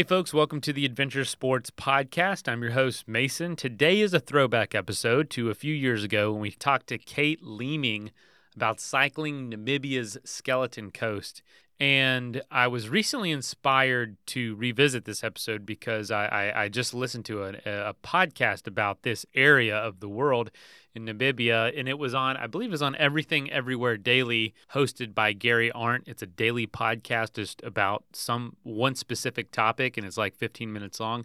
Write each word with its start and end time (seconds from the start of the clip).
Hey, 0.00 0.04
folks, 0.04 0.32
welcome 0.32 0.62
to 0.62 0.72
the 0.72 0.86
Adventure 0.86 1.26
Sports 1.26 1.70
Podcast. 1.70 2.50
I'm 2.50 2.62
your 2.62 2.72
host, 2.72 3.06
Mason. 3.06 3.54
Today 3.54 4.00
is 4.00 4.14
a 4.14 4.18
throwback 4.18 4.74
episode 4.74 5.28
to 5.28 5.50
a 5.50 5.54
few 5.54 5.74
years 5.74 6.02
ago 6.04 6.32
when 6.32 6.40
we 6.40 6.52
talked 6.52 6.86
to 6.86 6.96
Kate 6.96 7.40
Leeming 7.42 8.10
about 8.56 8.80
cycling 8.80 9.50
Namibia's 9.50 10.18
Skeleton 10.24 10.90
Coast. 10.90 11.42
And 11.78 12.42
I 12.50 12.66
was 12.68 12.90
recently 12.90 13.30
inspired 13.30 14.18
to 14.26 14.54
revisit 14.56 15.06
this 15.06 15.24
episode 15.24 15.64
because 15.64 16.10
I, 16.10 16.26
I, 16.26 16.64
I 16.64 16.68
just 16.68 16.92
listened 16.92 17.24
to 17.26 17.44
a, 17.44 17.52
a 17.64 17.94
podcast 18.04 18.66
about 18.66 19.02
this 19.02 19.24
area 19.34 19.76
of 19.76 20.00
the 20.00 20.08
world 20.08 20.50
in 20.94 21.06
Namibia, 21.06 21.72
and 21.78 21.88
it 21.88 21.98
was 21.98 22.14
on, 22.14 22.36
I 22.36 22.48
believe, 22.48 22.68
it 22.68 22.72
was 22.72 22.82
on 22.82 22.96
Everything 22.96 23.50
Everywhere 23.50 23.96
Daily, 23.96 24.54
hosted 24.74 25.14
by 25.14 25.32
Gary 25.32 25.70
Arndt. 25.72 26.04
It's 26.06 26.22
a 26.22 26.26
daily 26.26 26.66
podcast 26.66 27.34
just 27.34 27.62
about 27.62 28.04
some 28.12 28.56
one 28.62 28.94
specific 28.94 29.50
topic, 29.50 29.96
and 29.96 30.06
it's 30.06 30.18
like 30.18 30.34
15 30.34 30.72
minutes 30.72 31.00
long. 31.00 31.24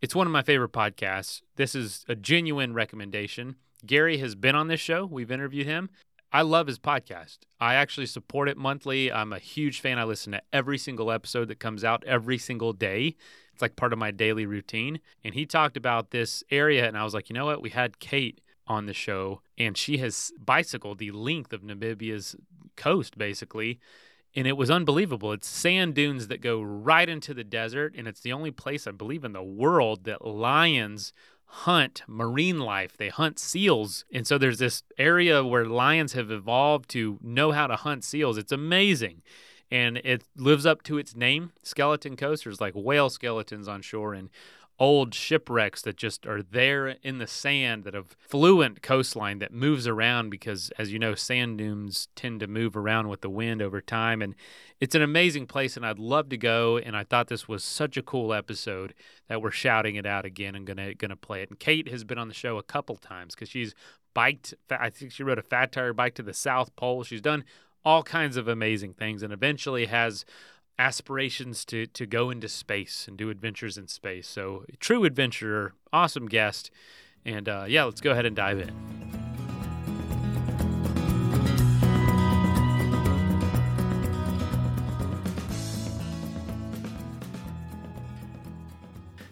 It's 0.00 0.14
one 0.14 0.26
of 0.26 0.32
my 0.32 0.42
favorite 0.42 0.72
podcasts. 0.72 1.42
This 1.56 1.74
is 1.74 2.04
a 2.08 2.14
genuine 2.14 2.74
recommendation. 2.74 3.56
Gary 3.84 4.18
has 4.18 4.34
been 4.34 4.54
on 4.54 4.68
this 4.68 4.80
show. 4.80 5.04
We've 5.04 5.30
interviewed 5.30 5.66
him. 5.66 5.90
I 6.32 6.42
love 6.42 6.66
his 6.66 6.78
podcast. 6.78 7.40
I 7.60 7.74
actually 7.74 8.06
support 8.06 8.48
it 8.48 8.56
monthly. 8.56 9.12
I'm 9.12 9.34
a 9.34 9.38
huge 9.38 9.80
fan. 9.80 9.98
I 9.98 10.04
listen 10.04 10.32
to 10.32 10.42
every 10.50 10.78
single 10.78 11.12
episode 11.12 11.48
that 11.48 11.60
comes 11.60 11.84
out 11.84 12.02
every 12.04 12.38
single 12.38 12.72
day. 12.72 13.16
It's 13.52 13.60
like 13.60 13.76
part 13.76 13.92
of 13.92 13.98
my 13.98 14.10
daily 14.10 14.46
routine. 14.46 15.00
And 15.22 15.34
he 15.34 15.44
talked 15.44 15.76
about 15.76 16.10
this 16.10 16.42
area, 16.50 16.88
and 16.88 16.96
I 16.96 17.04
was 17.04 17.12
like, 17.12 17.28
you 17.28 17.34
know 17.34 17.44
what? 17.44 17.60
We 17.60 17.68
had 17.68 17.98
Kate 17.98 18.40
on 18.66 18.86
the 18.86 18.94
show, 18.94 19.42
and 19.58 19.76
she 19.76 19.98
has 19.98 20.32
bicycled 20.42 20.98
the 20.98 21.10
length 21.10 21.52
of 21.52 21.60
Namibia's 21.60 22.34
coast, 22.76 23.18
basically. 23.18 23.78
And 24.34 24.46
it 24.46 24.56
was 24.56 24.70
unbelievable. 24.70 25.32
It's 25.32 25.46
sand 25.46 25.94
dunes 25.94 26.28
that 26.28 26.40
go 26.40 26.62
right 26.62 27.10
into 27.10 27.34
the 27.34 27.44
desert, 27.44 27.94
and 27.94 28.08
it's 28.08 28.20
the 28.20 28.32
only 28.32 28.50
place, 28.50 28.86
I 28.86 28.92
believe, 28.92 29.24
in 29.24 29.34
the 29.34 29.42
world 29.42 30.04
that 30.04 30.26
lions 30.26 31.12
hunt 31.54 32.02
marine 32.06 32.58
life. 32.58 32.96
They 32.96 33.10
hunt 33.10 33.38
seals. 33.38 34.06
And 34.10 34.26
so 34.26 34.38
there's 34.38 34.58
this 34.58 34.82
area 34.96 35.44
where 35.44 35.66
lions 35.66 36.14
have 36.14 36.30
evolved 36.30 36.88
to 36.90 37.18
know 37.22 37.52
how 37.52 37.66
to 37.66 37.76
hunt 37.76 38.04
seals. 38.04 38.38
It's 38.38 38.52
amazing. 38.52 39.20
And 39.70 39.98
it 39.98 40.24
lives 40.34 40.64
up 40.64 40.82
to 40.84 40.96
its 40.96 41.14
name, 41.14 41.52
Skeleton 41.62 42.16
Coast. 42.16 42.44
There's 42.44 42.60
like 42.60 42.72
whale 42.74 43.10
skeletons 43.10 43.68
on 43.68 43.82
shore 43.82 44.14
and 44.14 44.30
old 44.82 45.14
shipwrecks 45.14 45.80
that 45.82 45.96
just 45.96 46.26
are 46.26 46.42
there 46.42 46.88
in 47.04 47.18
the 47.18 47.26
sand 47.28 47.84
that 47.84 47.94
have 47.94 48.16
fluent 48.18 48.82
coastline 48.82 49.38
that 49.38 49.52
moves 49.52 49.86
around 49.86 50.28
because 50.28 50.72
as 50.76 50.92
you 50.92 50.98
know 50.98 51.14
sand 51.14 51.58
dunes 51.58 52.08
tend 52.16 52.40
to 52.40 52.48
move 52.48 52.76
around 52.76 53.08
with 53.08 53.20
the 53.20 53.30
wind 53.30 53.62
over 53.62 53.80
time. 53.80 54.20
And 54.20 54.34
it's 54.80 54.96
an 54.96 55.02
amazing 55.02 55.46
place 55.46 55.76
and 55.76 55.86
I'd 55.86 56.00
love 56.00 56.28
to 56.30 56.36
go 56.36 56.78
and 56.78 56.96
I 56.96 57.04
thought 57.04 57.28
this 57.28 57.46
was 57.46 57.62
such 57.62 57.96
a 57.96 58.02
cool 58.02 58.34
episode 58.34 58.92
that 59.28 59.40
we're 59.40 59.52
shouting 59.52 59.94
it 59.94 60.04
out 60.04 60.24
again 60.24 60.56
and 60.56 60.66
gonna 60.66 60.94
gonna 60.94 61.14
play 61.14 61.42
it. 61.42 61.50
And 61.50 61.60
Kate 61.60 61.86
has 61.88 62.02
been 62.02 62.18
on 62.18 62.26
the 62.26 62.34
show 62.34 62.58
a 62.58 62.62
couple 62.64 62.96
times 62.96 63.36
because 63.36 63.50
she's 63.50 63.76
biked 64.14 64.52
I 64.68 64.90
think 64.90 65.12
she 65.12 65.22
rode 65.22 65.38
a 65.38 65.42
fat 65.42 65.70
tire 65.70 65.92
bike 65.92 66.16
to 66.16 66.24
the 66.24 66.34
South 66.34 66.74
Pole. 66.74 67.04
She's 67.04 67.20
done 67.20 67.44
all 67.84 68.02
kinds 68.02 68.36
of 68.36 68.48
amazing 68.48 68.94
things 68.94 69.22
and 69.22 69.32
eventually 69.32 69.86
has 69.86 70.24
aspirations 70.78 71.64
to 71.66 71.86
to 71.86 72.06
go 72.06 72.30
into 72.30 72.48
space 72.48 73.06
and 73.08 73.16
do 73.16 73.30
adventures 73.30 73.78
in 73.78 73.88
space. 73.88 74.26
So 74.26 74.64
true 74.80 75.04
adventurer, 75.04 75.74
awesome 75.92 76.26
guest, 76.26 76.70
and 77.24 77.48
uh, 77.48 77.64
yeah, 77.68 77.84
let's 77.84 78.00
go 78.00 78.12
ahead 78.12 78.26
and 78.26 78.36
dive 78.36 78.58
in. 78.60 79.22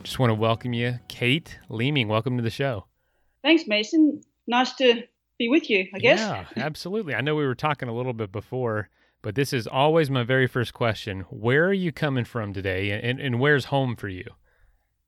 Just 0.03 0.19
want 0.19 0.31
to 0.31 0.35
welcome 0.35 0.73
you, 0.73 0.99
Kate 1.07 1.59
Leeming. 1.69 2.09
Welcome 2.09 2.37
to 2.37 2.43
the 2.43 2.51
show. 2.51 2.87
Thanks, 3.43 3.69
Mason. 3.69 4.21
Nice 4.49 4.73
to 4.75 5.05
be 5.39 5.49
with 5.49 5.71
you, 5.71 5.87
I 5.95 6.01
guess. 6.01 6.19
Yeah, 6.19 6.47
absolutely. 6.57 7.15
I 7.15 7.21
know 7.21 7.37
we 7.37 7.47
were 7.47 7.55
talking 7.55 7.89
a 7.89 7.95
little 7.95 8.13
bit 8.13 8.33
before 8.33 8.89
but 9.23 9.35
this 9.35 9.53
is 9.53 9.67
always 9.67 10.11
my 10.11 10.23
very 10.23 10.47
first 10.47 10.75
question. 10.75 11.21
Where 11.31 11.67
are 11.67 11.73
you 11.73 11.93
coming 11.93 12.25
from 12.25 12.53
today, 12.53 12.91
and, 12.91 13.21
and 13.21 13.41
where's 13.41 13.67
home 13.67 13.97
for 13.97 14.09
you? 14.09 14.25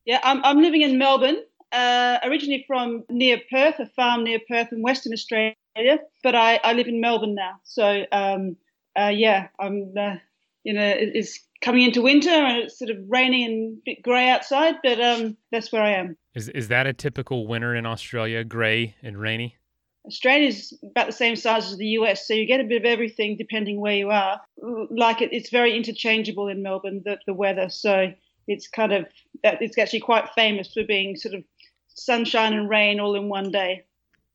Yeah, 0.05 0.21
I'm, 0.23 0.45
I'm 0.45 0.61
living 0.61 0.83
in 0.83 0.99
Melbourne, 0.99 1.43
uh, 1.71 2.19
originally 2.25 2.65
from 2.67 3.05
near 3.09 3.41
Perth, 3.51 3.79
a 3.79 3.87
farm 3.87 4.25
near 4.25 4.41
Perth 4.49 4.73
in 4.73 4.83
Western 4.83 5.13
Australia, 5.13 5.55
but 6.23 6.35
I, 6.35 6.61
I 6.63 6.73
live 6.73 6.89
in 6.89 7.01
Melbourne 7.01 7.35
now. 7.35 7.61
So, 7.65 8.05
um, 8.13 8.57
uh, 8.99 9.13
yeah, 9.15 9.49
I'm, 9.59 9.95
uh, 9.97 10.17
you 10.65 10.75
know, 10.75 10.95
it's 10.97 11.41
coming 11.61 11.83
into 11.83 12.03
winter 12.03 12.31
and 12.31 12.65
it's 12.65 12.79
sort 12.79 12.91
of 12.91 12.99
rainy 13.09 13.45
and 13.45 13.79
a 13.79 13.81
bit 13.85 14.03
grey 14.03 14.29
outside, 14.29 14.77
but 14.83 15.01
um, 15.01 15.37
that's 15.51 15.73
where 15.73 15.83
I 15.83 15.91
am. 15.91 16.17
Is, 16.35 16.49
is 16.49 16.69
that 16.69 16.87
a 16.87 16.93
typical 16.93 17.47
winter 17.47 17.75
in 17.75 17.87
Australia, 17.87 18.45
grey 18.45 18.97
and 19.03 19.19
rainy? 19.19 19.57
Australia 20.07 20.49
is 20.49 20.77
about 20.83 21.07
the 21.07 21.13
same 21.13 21.37
size 21.37 21.71
as 21.71 21.79
the 21.79 21.87
US, 21.99 22.27
so 22.27 22.35
you 22.35 22.47
get 22.47 22.61
a 22.61 22.65
bit 22.65 22.79
of 22.83 22.85
everything 22.85 23.37
depending 23.37 23.81
where 23.81 23.95
you 23.95 24.11
are. 24.11 24.41
Like 24.91 25.23
it, 25.23 25.33
it's 25.33 25.51
very 25.51 25.77
interchangeable 25.77 26.49
in 26.49 26.63
Melbourne, 26.63 27.03
the, 27.05 27.19
the 27.27 27.35
weather. 27.35 27.69
So 27.71 28.13
it's 28.49 28.69
kind 28.69 28.93
of 28.93 29.07
it's 29.45 29.79
actually 29.79 30.01
quite 30.01 30.29
famous 30.35 30.73
for 30.73 30.85
being 30.85 31.17
sort 31.17 31.35
of 31.35 31.45
sunshine 31.89 32.53
and 32.53 32.69
rain 32.69 33.01
all 33.01 33.15
in 33.15 33.29
one 33.29 33.51
day. 33.51 33.85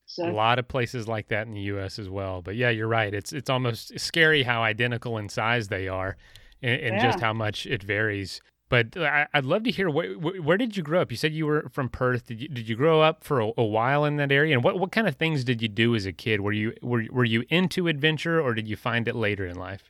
So. 0.06 0.30
A 0.30 0.32
lot 0.32 0.58
of 0.58 0.70
places 0.70 1.08
like 1.08 1.28
that 1.28 1.48
in 1.48 1.54
the 1.54 1.62
U.S. 1.62 2.00
as 2.00 2.10
well. 2.10 2.42
But 2.42 2.56
yeah, 2.56 2.70
you're 2.70 2.88
right. 2.88 3.14
It's 3.14 3.34
it's 3.34 3.50
almost 3.50 4.00
scary 4.00 4.44
how 4.44 4.64
identical 4.64 5.18
in 5.18 5.28
size 5.28 5.68
they 5.68 5.90
are, 5.90 6.16
and, 6.62 6.80
and 6.80 6.96
yeah. 6.96 7.04
just 7.04 7.20
how 7.20 7.34
much 7.34 7.66
it 7.66 7.84
varies. 7.84 8.42
But 8.70 8.98
I, 8.98 9.28
would 9.34 9.46
love 9.46 9.64
to 9.64 9.72
hear 9.72 9.90
where, 9.90 10.14
where 10.14 10.58
did 10.58 10.76
you 10.76 10.84
grow 10.84 11.02
up? 11.02 11.10
You 11.10 11.18
said 11.18 11.34
you 11.34 11.46
were 11.46 11.70
from 11.72 11.88
Perth. 11.88 12.28
Did 12.28 12.42
you, 12.42 12.48
did 12.50 12.68
you 12.68 12.76
grow 12.76 13.02
up 13.02 13.24
for 13.24 13.40
a, 13.40 13.52
a, 13.58 13.64
while 13.64 14.04
in 14.04 14.18
that 14.18 14.32
area? 14.32 14.56
And 14.56 14.64
what, 14.64 14.78
what 14.78 14.92
kind 14.92 15.08
of 15.08 15.16
things 15.16 15.46
did 15.46 15.62
you 15.62 15.70
do 15.70 15.96
as 15.96 16.06
a 16.06 16.12
kid? 16.12 16.42
Were 16.42 16.52
you 16.52 16.74
were, 16.82 17.06
were 17.10 17.24
you 17.24 17.46
into 17.50 17.88
adventure 17.88 18.42
or 18.42 18.54
did 18.54 18.68
you 18.68 18.76
find 18.76 19.08
it 19.08 19.16
later 19.16 19.46
in 19.46 19.56
life? 19.56 19.90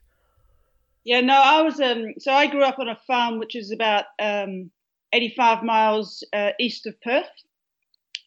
Yeah, 1.03 1.21
no, 1.21 1.41
I 1.41 1.61
was. 1.61 1.79
Um, 1.79 2.13
so 2.19 2.31
I 2.33 2.47
grew 2.47 2.63
up 2.63 2.79
on 2.79 2.87
a 2.89 2.99
farm 3.07 3.39
which 3.39 3.55
is 3.55 3.71
about 3.71 4.05
um, 4.19 4.69
85 5.13 5.63
miles 5.63 6.23
uh, 6.33 6.51
east 6.59 6.85
of 6.85 6.99
Perth, 7.01 7.25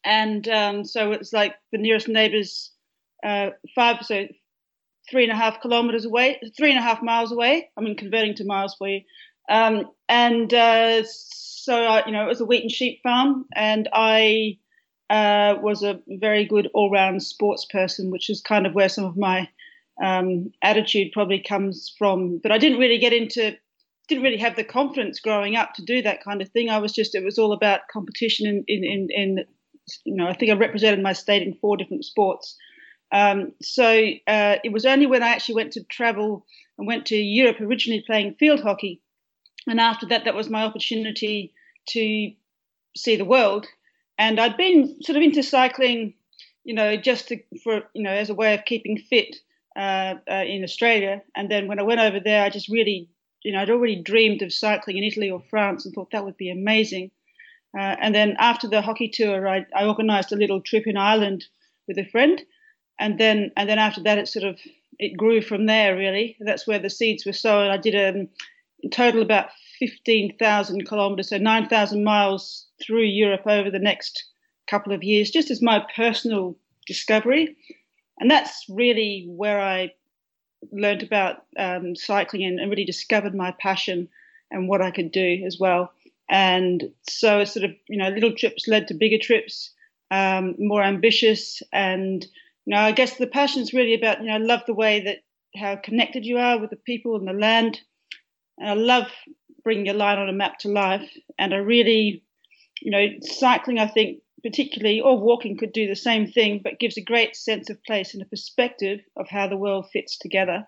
and 0.03 0.49
um, 0.49 0.85
so 0.85 1.13
it's 1.13 1.33
like 1.33 1.55
the 1.73 1.79
nearest 1.79 2.09
neighbours 2.09 2.73
uh, 3.23 3.51
five, 3.75 3.99
so 4.03 4.27
three 5.11 5.25
and 5.25 5.33
a 5.33 5.37
half 5.37 5.61
kilometres 5.61 6.07
away, 6.07 6.41
three 6.57 6.71
and 6.71 6.79
a 6.79 6.83
half 6.83 7.03
miles 7.03 7.33
away. 7.33 7.69
I 7.77 7.83
mean, 7.83 7.97
converting 7.97 8.35
to 8.37 8.45
miles 8.45 8.75
for 8.77 8.89
you. 8.89 9.03
Um, 9.49 9.91
and 10.09 10.53
uh, 10.53 11.03
so, 11.05 11.85
uh, 11.85 12.03
you 12.07 12.13
know, 12.13 12.25
it 12.25 12.29
was 12.29 12.41
a 12.41 12.45
wheat 12.45 12.63
and 12.63 12.71
sheep 12.71 13.01
farm, 13.03 13.47
and 13.55 13.89
I 13.93 14.59
uh, 15.09 15.57
was 15.61 15.83
a 15.83 16.01
very 16.09 16.45
good 16.45 16.69
all 16.73 16.91
round 16.91 17.23
sports 17.23 17.67
person, 17.71 18.11
which 18.11 18.31
is 18.31 18.41
kind 18.41 18.67
of 18.67 18.75
where 18.75 18.89
some 18.89 19.05
of 19.05 19.17
my 19.17 19.49
um, 20.03 20.53
attitude 20.63 21.13
probably 21.13 21.41
comes 21.41 21.93
from. 21.99 22.39
But 22.43 22.53
I 22.53 22.59
didn't 22.59 22.79
really 22.79 22.99
get 22.99 23.13
into, 23.13 23.57
didn't 24.09 24.25
really 24.25 24.39
have 24.39 24.57
the 24.57 24.65
confidence 24.65 25.21
growing 25.21 25.57
up 25.57 25.75
to 25.75 25.85
do 25.85 26.03
that 26.03 26.23
kind 26.23 26.41
of 26.41 26.49
thing. 26.51 26.71
I 26.71 26.79
was 26.79 26.93
just, 26.93 27.15
it 27.15 27.25
was 27.25 27.39
all 27.39 27.53
about 27.53 27.89
competition 27.93 28.47
in, 28.47 28.65
in, 28.69 28.85
in, 28.85 29.09
in 29.11 29.45
you 30.05 30.15
know, 30.15 30.29
I 30.29 30.33
think 30.35 30.51
I 30.51 30.55
represented 30.55 31.03
my 31.03 31.13
state 31.13 31.43
in 31.43 31.55
four 31.55 31.77
different 31.77 32.05
sports. 32.05 32.57
Um, 33.13 33.53
so 33.61 33.85
uh, 34.27 34.57
it 34.63 34.73
was 34.73 34.87
only 34.87 35.07
when 35.07 35.23
I 35.23 35.31
actually 35.31 35.57
went 35.57 35.73
to 35.73 35.85
travel 35.85 36.47
and 36.79 36.87
went 36.87 37.07
to 37.07 37.17
Europe, 37.17 37.61
originally 37.61 38.05
playing 38.07 38.37
field 38.39 38.61
hockey, 38.61 39.03
and 39.67 39.81
after 39.81 40.07
that, 40.07 40.25
that 40.25 40.35
was 40.35 40.49
my 40.49 40.65
opportunity 40.65 41.53
to 41.91 42.33
see 42.97 43.17
the 43.17 43.25
world. 43.25 43.67
And 44.19 44.39
I'd 44.39 44.57
been 44.57 45.03
sort 45.03 45.17
of 45.17 45.23
into 45.23 45.43
cycling, 45.43 46.15
you 46.65 46.75
know, 46.75 46.97
just 46.97 47.29
to, 47.29 47.39
for 47.63 47.83
you 47.95 48.03
know 48.03 48.11
as 48.11 48.31
a 48.31 48.35
way 48.35 48.55
of 48.55 48.65
keeping 48.65 48.99
fit 48.99 49.37
uh, 49.77 50.15
uh, 50.31 50.45
in 50.47 50.63
Australia. 50.63 51.23
And 51.35 51.51
then 51.51 51.69
when 51.69 51.79
I 51.79 51.85
went 51.85 52.01
over 52.01 52.21
there, 52.21 52.45
I 52.45 52.51
just 52.51 52.69
really, 52.69 53.09
you 53.43 53.53
know, 53.53 53.61
I'd 53.61 53.71
already 53.71 54.03
dreamed 54.03 54.43
of 54.43 54.53
cycling 54.53 54.99
in 54.99 55.05
Italy 55.05 55.31
or 55.31 55.43
France 55.49 55.85
and 55.85 55.95
thought 55.95 56.11
that 56.11 56.25
would 56.25 56.37
be 56.37 56.51
amazing. 56.51 57.11
Uh, 57.79 57.97
and 58.01 58.15
then 58.15 58.37
after 58.39 58.69
the 58.69 58.83
hockey 58.83 59.09
tour, 59.09 59.49
I, 59.49 59.65
I 59.75 59.87
organised 59.87 60.33
a 60.33 60.37
little 60.37 60.61
trip 60.61 60.87
in 60.87 60.97
Ireland 60.97 61.45
with 61.87 61.99
a 61.99 62.05
friend, 62.05 62.43
and 62.99 63.19
then 63.19 63.53
and 63.57 63.69
then 63.69 63.79
after 63.79 64.03
that, 64.03 64.19
it 64.19 64.29
sort 64.29 64.45
of 64.45 64.59
it 64.99 65.17
grew 65.17 65.41
from 65.41 65.67
there. 65.67 65.97
Really, 65.97 66.37
that's 66.41 66.67
where 66.67 66.81
the 66.81 66.91
seeds 66.91 67.25
were 67.25 67.33
sown. 67.33 67.71
I 67.71 67.77
did 67.77 67.95
a 67.95 68.27
total 68.91 69.23
about 69.23 69.51
15,000 69.79 70.87
kilometres, 70.87 71.31
so 71.31 71.39
9,000 71.39 72.05
miles 72.05 72.67
through 72.83 73.05
Europe 73.05 73.47
over 73.47 73.71
the 73.71 73.79
next 73.79 74.25
couple 74.69 74.93
of 74.93 75.03
years, 75.03 75.31
just 75.31 75.51
as 75.51 75.63
my 75.63 75.85
personal 75.95 76.57
discovery. 76.87 77.57
And 78.19 78.31
that's 78.31 78.65
really 78.69 79.27
where 79.29 79.61
I 79.61 79.93
learned 80.73 81.03
about 81.03 81.45
um, 81.59 81.97
cycling 81.97 82.45
and, 82.45 82.61
and, 82.61 82.71
really 82.71 82.85
discovered 82.85 83.35
my 83.35 83.55
passion 83.59 84.09
and 84.51 84.69
what 84.69 84.83
I 84.83 84.91
could 84.91 85.11
do 85.11 85.43
as 85.47 85.59
well. 85.59 85.93
And 86.29 86.93
so, 87.09 87.45
sort 87.45 87.65
of, 87.65 87.73
you 87.89 87.97
know, 87.97 88.09
little 88.11 88.35
trips 88.35 88.69
led 88.69 88.89
to 88.89 88.95
bigger 88.95 89.19
trips, 89.19 89.73
um, 90.11 90.55
more 90.59 90.83
ambitious. 90.83 91.63
And, 91.73 92.23
you 92.67 92.75
know, 92.75 92.81
I 92.81 92.93
guess 92.93 93.17
the 93.17 93.27
passion 93.27 93.63
is 93.63 93.73
really 93.73 93.95
about, 93.95 94.21
you 94.21 94.27
know, 94.27 94.35
I 94.35 94.39
love 94.39 94.63
the 94.67 94.75
way 94.75 95.01
that 95.05 95.19
how 95.57 95.77
connected 95.77 96.25
you 96.25 96.39
are 96.39 96.59
with 96.59 96.71
the 96.71 96.77
people 96.77 97.17
and 97.17 97.27
the 97.27 97.33
land 97.33 97.81
and 98.61 98.69
I 98.69 98.75
love 98.75 99.07
bringing 99.65 99.89
a 99.89 99.95
line 99.95 100.19
on 100.19 100.29
a 100.29 100.33
map 100.33 100.59
to 100.61 100.69
life. 100.69 101.09
And 101.39 101.53
I 101.55 101.59
really, 101.59 102.23
you 102.81 102.91
know, 102.91 103.07
cycling, 103.23 103.79
I 103.79 103.87
think, 103.87 104.21
particularly, 104.43 105.01
or 105.01 105.19
walking 105.19 105.57
could 105.57 105.73
do 105.73 105.87
the 105.87 105.97
same 105.97 106.27
thing, 106.27 106.61
but 106.63 106.79
gives 106.79 106.97
a 106.97 107.03
great 107.03 107.37
sense 107.37 107.69
of 107.71 107.83
place 107.85 108.15
and 108.15 108.23
a 108.23 108.27
perspective 108.27 109.01
of 109.17 109.29
how 109.29 109.49
the 109.49 109.57
world 109.57 109.87
fits 109.93 110.17
together. 110.19 110.67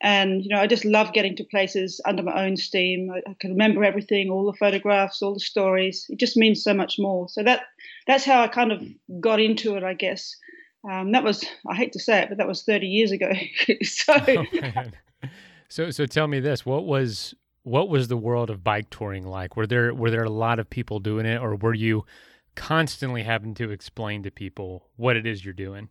And, 0.00 0.42
you 0.42 0.50
know, 0.50 0.60
I 0.60 0.66
just 0.66 0.84
love 0.84 1.12
getting 1.12 1.36
to 1.36 1.44
places 1.44 2.00
under 2.04 2.22
my 2.22 2.44
own 2.44 2.56
steam. 2.56 3.10
I, 3.12 3.30
I 3.30 3.34
can 3.38 3.52
remember 3.52 3.84
everything, 3.84 4.30
all 4.30 4.46
the 4.46 4.58
photographs, 4.58 5.22
all 5.22 5.34
the 5.34 5.40
stories. 5.40 6.06
It 6.08 6.18
just 6.18 6.36
means 6.36 6.62
so 6.62 6.74
much 6.74 6.98
more. 6.98 7.28
So 7.28 7.42
that 7.44 7.62
that's 8.06 8.24
how 8.24 8.42
I 8.42 8.48
kind 8.48 8.72
of 8.72 8.82
got 9.20 9.40
into 9.40 9.76
it, 9.76 9.84
I 9.84 9.94
guess. 9.94 10.34
Um, 10.88 11.12
that 11.12 11.24
was, 11.24 11.44
I 11.68 11.74
hate 11.74 11.92
to 11.92 12.00
say 12.00 12.22
it, 12.22 12.28
but 12.28 12.38
that 12.38 12.46
was 12.46 12.62
30 12.62 12.86
years 12.86 13.12
ago. 13.12 13.30
so, 13.82 14.14
oh, 14.28 14.44
so, 15.68 15.90
so 15.90 16.06
tell 16.06 16.26
me 16.26 16.40
this: 16.40 16.64
what 16.66 16.84
was 16.84 17.34
what 17.62 17.88
was 17.88 18.08
the 18.08 18.16
world 18.16 18.50
of 18.50 18.64
bike 18.64 18.90
touring 18.90 19.26
like? 19.26 19.56
Were 19.56 19.66
there 19.66 19.94
were 19.94 20.10
there 20.10 20.24
a 20.24 20.30
lot 20.30 20.58
of 20.58 20.70
people 20.70 21.00
doing 21.00 21.26
it, 21.26 21.40
or 21.40 21.54
were 21.56 21.74
you 21.74 22.04
constantly 22.54 23.22
having 23.22 23.54
to 23.54 23.70
explain 23.70 24.22
to 24.22 24.30
people 24.30 24.88
what 24.96 25.16
it 25.16 25.26
is 25.26 25.44
you're 25.44 25.54
doing? 25.54 25.88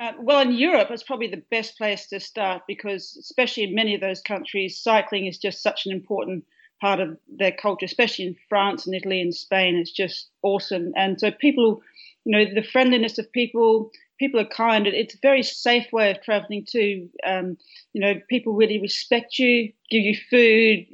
Uh, 0.00 0.12
well, 0.20 0.40
in 0.40 0.52
Europe, 0.52 0.88
it's 0.90 1.02
probably 1.02 1.28
the 1.28 1.44
best 1.50 1.76
place 1.76 2.08
to 2.08 2.18
start 2.18 2.62
because, 2.66 3.16
especially 3.20 3.64
in 3.64 3.74
many 3.74 3.94
of 3.94 4.00
those 4.00 4.20
countries, 4.20 4.78
cycling 4.78 5.26
is 5.26 5.38
just 5.38 5.62
such 5.62 5.86
an 5.86 5.92
important 5.92 6.44
part 6.80 6.98
of 6.98 7.16
their 7.28 7.52
culture, 7.52 7.86
especially 7.86 8.26
in 8.26 8.36
France 8.48 8.86
and 8.86 8.94
Italy 8.94 9.20
and 9.20 9.34
Spain. 9.34 9.76
It's 9.76 9.92
just 9.92 10.30
awesome. 10.42 10.92
And 10.96 11.20
so, 11.20 11.30
people, 11.30 11.82
you 12.24 12.32
know, 12.32 12.44
the 12.52 12.66
friendliness 12.66 13.18
of 13.18 13.30
people, 13.30 13.90
people 14.22 14.40
are 14.40 14.44
kind. 14.44 14.86
It's 14.86 15.14
a 15.14 15.18
very 15.20 15.42
safe 15.42 15.92
way 15.92 16.12
of 16.12 16.22
traveling 16.22 16.64
too. 16.64 17.10
Um, 17.26 17.56
you 17.92 18.00
know, 18.00 18.14
people 18.30 18.52
really 18.52 18.80
respect 18.80 19.36
you, 19.36 19.72
give 19.90 20.04
you 20.04 20.16
food, 20.30 20.86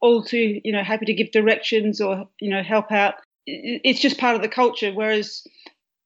all 0.00 0.24
too, 0.24 0.62
you 0.64 0.72
know, 0.72 0.82
happy 0.82 1.04
to 1.04 1.12
give 1.12 1.30
directions 1.30 2.00
or, 2.00 2.26
you 2.40 2.48
know, 2.48 2.62
help 2.62 2.90
out. 2.90 3.16
It's 3.46 4.00
just 4.00 4.18
part 4.18 4.34
of 4.34 4.40
the 4.40 4.48
culture. 4.48 4.92
Whereas 4.94 5.46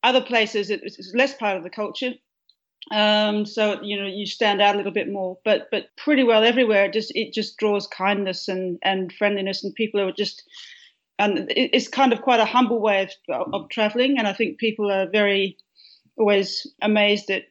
other 0.03 0.21
places, 0.21 0.69
it's 0.69 1.13
less 1.15 1.35
part 1.35 1.57
of 1.57 1.63
the 1.63 1.71
culture. 1.71 2.15
Um, 2.91 3.47
so 3.47 3.81
you 3.81 3.99
know 3.99 4.07
you 4.07 4.27
stand 4.27 4.61
out 4.61 4.75
a 4.75 4.77
little 4.77 4.93
bit 4.93 5.11
more, 5.11 5.39
but 5.43 5.69
but 5.71 5.85
pretty 5.97 6.23
well 6.23 6.45
everywhere. 6.45 6.85
It 6.85 6.93
just 6.93 7.13
it 7.17 7.33
just 7.33 7.57
draws 7.57 7.87
kindness 7.87 8.47
and 8.47 8.79
and 8.83 9.11
friendliness, 9.11 9.65
and 9.65 9.75
people 9.75 10.01
are 10.03 10.13
just 10.13 10.43
and 11.19 11.47
it's 11.49 11.89
kind 11.89 12.13
of 12.13 12.21
quite 12.21 12.41
a 12.41 12.45
humble 12.45 12.81
way 12.81 13.09
of, 13.31 13.55
of 13.55 13.71
traveling. 13.71 14.19
And 14.19 14.29
I 14.29 14.35
think 14.35 14.59
people 14.59 14.91
are 14.91 15.09
very 15.09 15.57
always 16.17 16.67
amazed 16.83 17.31
at 17.31 17.45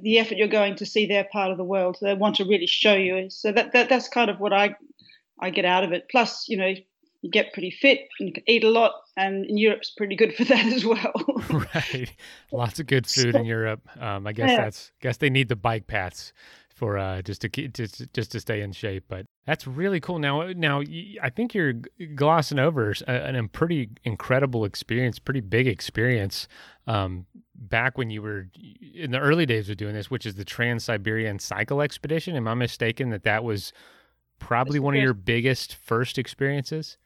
the 0.00 0.18
effort 0.18 0.38
you're 0.38 0.48
going 0.48 0.76
to 0.76 0.86
see 0.86 1.06
their 1.06 1.24
part 1.24 1.50
of 1.50 1.56
the 1.56 1.64
world. 1.64 1.96
They 2.00 2.14
want 2.14 2.36
to 2.36 2.44
really 2.44 2.66
show 2.66 2.94
you. 2.94 3.30
So 3.30 3.52
that, 3.52 3.72
that 3.72 3.88
that's 3.88 4.08
kind 4.08 4.30
of 4.30 4.40
what 4.40 4.52
I 4.52 4.76
I 5.40 5.50
get 5.50 5.64
out 5.64 5.84
of 5.84 5.92
it. 5.92 6.08
Plus, 6.10 6.48
you 6.48 6.56
know, 6.56 6.74
you 7.22 7.30
get 7.30 7.52
pretty 7.52 7.70
fit 7.70 8.00
and 8.18 8.28
you 8.28 8.34
can 8.34 8.44
eat 8.46 8.64
a 8.64 8.70
lot, 8.70 8.92
and 9.16 9.46
Europe's 9.48 9.90
pretty 9.90 10.16
good 10.16 10.34
for 10.34 10.44
that 10.52 10.66
as 10.66 10.84
well. 10.84 11.12
right, 11.74 12.12
lots 12.52 12.80
of 12.80 12.86
good 12.86 13.06
food 13.06 13.34
in 13.34 13.44
Europe. 13.44 13.88
Um, 14.00 14.26
I 14.26 14.32
guess 14.32 14.50
yeah. 14.50 14.64
that's 14.64 14.92
guess 15.00 15.16
they 15.18 15.30
need 15.30 15.48
the 15.48 15.56
bike 15.56 15.86
paths 15.86 16.32
for 16.78 16.96
uh, 16.96 17.20
just 17.22 17.40
to 17.42 17.48
keep 17.48 17.74
just 17.74 18.02
just 18.12 18.32
to 18.32 18.40
stay 18.40 18.62
in 18.62 18.72
shape. 18.72 19.04
But 19.08 19.26
that's 19.46 19.66
really 19.66 20.00
cool. 20.00 20.18
Now, 20.18 20.52
now 20.52 20.82
I 21.22 21.30
think 21.30 21.54
you're 21.54 21.74
glossing 22.14 22.58
over 22.58 22.94
a, 23.06 23.36
a 23.36 23.48
pretty 23.48 23.90
incredible 24.04 24.64
experience, 24.64 25.18
pretty 25.18 25.40
big 25.40 25.66
experience. 25.66 26.48
Um, 26.86 27.26
back 27.54 27.98
when 27.98 28.08
you 28.08 28.22
were 28.22 28.46
in 28.94 29.10
the 29.10 29.18
early 29.18 29.44
days 29.44 29.68
of 29.68 29.76
doing 29.76 29.94
this, 29.94 30.10
which 30.10 30.24
is 30.24 30.36
the 30.36 30.44
Trans 30.44 30.84
Siberian 30.84 31.38
Cycle 31.38 31.82
Expedition. 31.82 32.36
Am 32.36 32.46
I 32.46 32.54
mistaken 32.54 33.10
that 33.10 33.24
that 33.24 33.42
was 33.42 33.72
probably 34.38 34.78
one 34.78 34.94
of 34.94 35.02
your 35.02 35.14
biggest 35.14 35.74
first 35.74 36.18
experiences? 36.18 36.96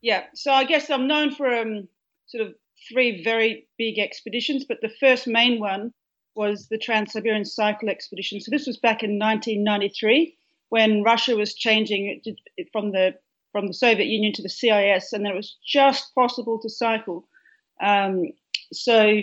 Yeah. 0.00 0.24
So 0.34 0.50
I 0.50 0.64
guess 0.64 0.90
I'm 0.90 1.06
known 1.06 1.34
for 1.34 1.46
um, 1.46 1.88
sort 2.26 2.46
of 2.46 2.54
three 2.88 3.22
very 3.22 3.68
big 3.78 3.98
expeditions, 3.98 4.64
but 4.64 4.78
the 4.80 4.92
first 5.00 5.26
main 5.26 5.60
one 5.60 5.92
was 6.36 6.68
the 6.68 6.78
Trans 6.78 7.12
Siberian 7.12 7.44
Cycle 7.44 7.88
Expedition. 7.88 8.40
So 8.40 8.50
this 8.50 8.66
was 8.66 8.76
back 8.76 9.02
in 9.02 9.18
1993 9.18 10.36
when 10.68 11.02
Russia 11.02 11.36
was 11.36 11.54
changing 11.54 12.22
from 12.72 12.92
the 12.92 13.14
from 13.52 13.68
the 13.68 13.74
Soviet 13.74 14.06
Union 14.06 14.34
to 14.34 14.42
the 14.42 14.50
CIS, 14.50 15.12
and 15.14 15.26
it 15.26 15.34
was 15.34 15.56
just 15.66 16.14
possible 16.14 16.58
to 16.60 16.68
cycle. 16.68 17.26
Um, 17.82 18.26
so 18.72 19.22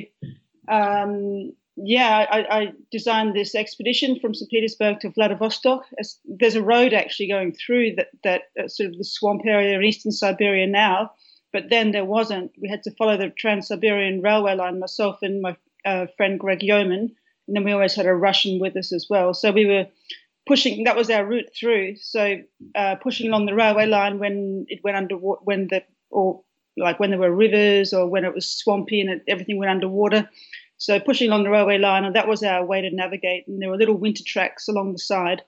um, 0.68 1.54
yeah, 1.76 2.26
I, 2.30 2.40
I, 2.58 2.74
designed 2.92 3.36
this 3.36 3.56
expedition 3.56 4.20
from 4.20 4.34
St. 4.34 4.50
Petersburg 4.50 5.00
to 5.00 5.10
Vladivostok. 5.10 5.86
There's 6.26 6.56
a 6.56 6.62
road 6.62 6.94
actually 6.94 7.30
going 7.30 7.54
through 7.54 7.96
that, 7.96 8.08
that 8.24 8.42
uh, 8.60 8.68
sort 8.68 8.92
of 8.92 8.98
the 8.98 9.04
swamp 9.04 9.42
area 9.46 9.76
in 9.76 9.84
eastern 9.84 10.12
Siberia 10.12 10.68
now, 10.68 11.12
but 11.52 11.70
then 11.70 11.92
there 11.92 12.06
wasn't. 12.06 12.52
We 12.62 12.70
had 12.70 12.84
to 12.84 12.92
follow 12.92 13.18
the 13.18 13.30
Trans 13.30 13.68
Siberian 13.68 14.22
Railway 14.22 14.56
line, 14.56 14.80
myself 14.80 15.18
and 15.24 15.42
my 15.42 15.58
uh, 15.86 16.08
friend 16.18 16.40
Greg 16.40 16.64
Yeoman, 16.64 17.16
and 17.48 17.56
then 17.56 17.64
we 17.64 17.72
always 17.72 17.96
had 17.96 18.06
a 18.06 18.14
Russian 18.14 18.60
with 18.60 18.76
us 18.78 18.94
as 18.94 19.08
well. 19.10 19.34
So 19.34 19.52
we 19.52 19.66
were 19.66 19.88
pushing. 20.48 20.84
That 20.84 20.96
was 20.96 21.10
our 21.10 21.26
route 21.26 21.50
through. 21.58 21.98
So 21.98 22.38
uh, 22.76 22.96
pushing 23.02 23.30
along 23.30 23.46
the 23.46 23.56
railway 23.56 23.86
line 23.86 24.20
when 24.20 24.66
it 24.70 24.80
went 24.84 24.98
under 24.98 25.16
when 25.16 25.68
the 25.68 25.84
or 26.10 26.44
like 26.78 27.00
when 27.00 27.10
there 27.10 27.20
were 27.20 27.36
rivers 27.36 27.94
or 27.94 28.08
when 28.08 28.26
it 28.26 28.34
was 28.34 28.48
swampy 28.48 29.02
and 29.02 29.10
it, 29.10 29.24
everything 29.28 29.58
went 29.58 29.72
underwater. 29.72 30.30
So 30.78 31.00
pushing 31.00 31.30
along 31.30 31.44
the 31.44 31.50
railway 31.50 31.78
line, 31.78 32.04
and 32.04 32.16
that 32.16 32.28
was 32.28 32.44
our 32.44 32.66
way 32.66 32.82
to 32.82 32.90
navigate. 32.92 33.48
And 33.48 33.62
there 33.62 33.70
were 33.70 33.78
little 33.78 33.98
winter 33.98 34.24
tracks 34.26 34.68
along 34.68 34.94
the 34.94 35.00
side 35.00 35.42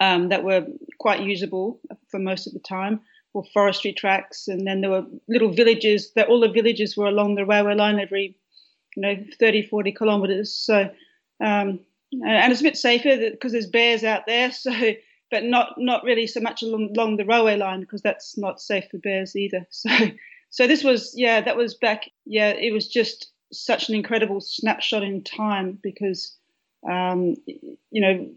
um, 0.00 0.30
that 0.30 0.42
were 0.42 0.66
quite 0.98 1.20
usable 1.20 1.80
for 2.10 2.18
most 2.18 2.46
of 2.46 2.52
the 2.52 2.60
time, 2.60 3.00
or 3.34 3.44
forestry 3.54 3.92
tracks. 3.92 4.48
And 4.48 4.66
then 4.66 4.80
there 4.80 4.90
were 4.90 5.04
little 5.28 5.52
villages 5.52 6.12
that 6.16 6.28
all 6.28 6.40
the 6.40 6.50
villages 6.50 6.96
were 6.96 7.06
along 7.06 7.34
the 7.34 7.46
railway 7.46 7.74
line 7.74 8.00
every, 8.00 8.36
you 8.96 9.02
know, 9.02 9.16
30, 9.38 9.66
40 9.66 9.92
kilometers. 9.92 10.52
So, 10.52 10.90
um, 11.44 11.80
and 12.12 12.52
it's 12.52 12.60
a 12.60 12.64
bit 12.64 12.76
safer 12.76 13.30
because 13.30 13.52
there's 13.52 13.68
bears 13.68 14.04
out 14.04 14.26
there. 14.26 14.50
So, 14.60 14.72
but 15.28 15.42
not 15.42 15.74
not 15.76 16.04
really 16.04 16.28
so 16.28 16.38
much 16.40 16.62
along, 16.62 16.90
along 16.96 17.16
the 17.16 17.24
railway 17.24 17.56
line 17.56 17.80
because 17.80 18.00
that's 18.00 18.38
not 18.38 18.60
safe 18.60 18.84
for 18.90 18.98
bears 18.98 19.34
either. 19.34 19.66
So, 19.70 19.90
so 20.50 20.66
this 20.66 20.84
was 20.84 21.12
yeah, 21.16 21.40
that 21.40 21.56
was 21.56 21.74
back 21.74 22.08
yeah, 22.24 22.50
it 22.50 22.72
was 22.72 22.88
just 22.88 23.32
such 23.52 23.88
an 23.88 23.94
incredible 23.94 24.40
snapshot 24.40 25.02
in 25.02 25.22
time 25.22 25.78
because, 25.82 26.36
um, 26.88 27.34
you 27.46 28.00
know, 28.00 28.28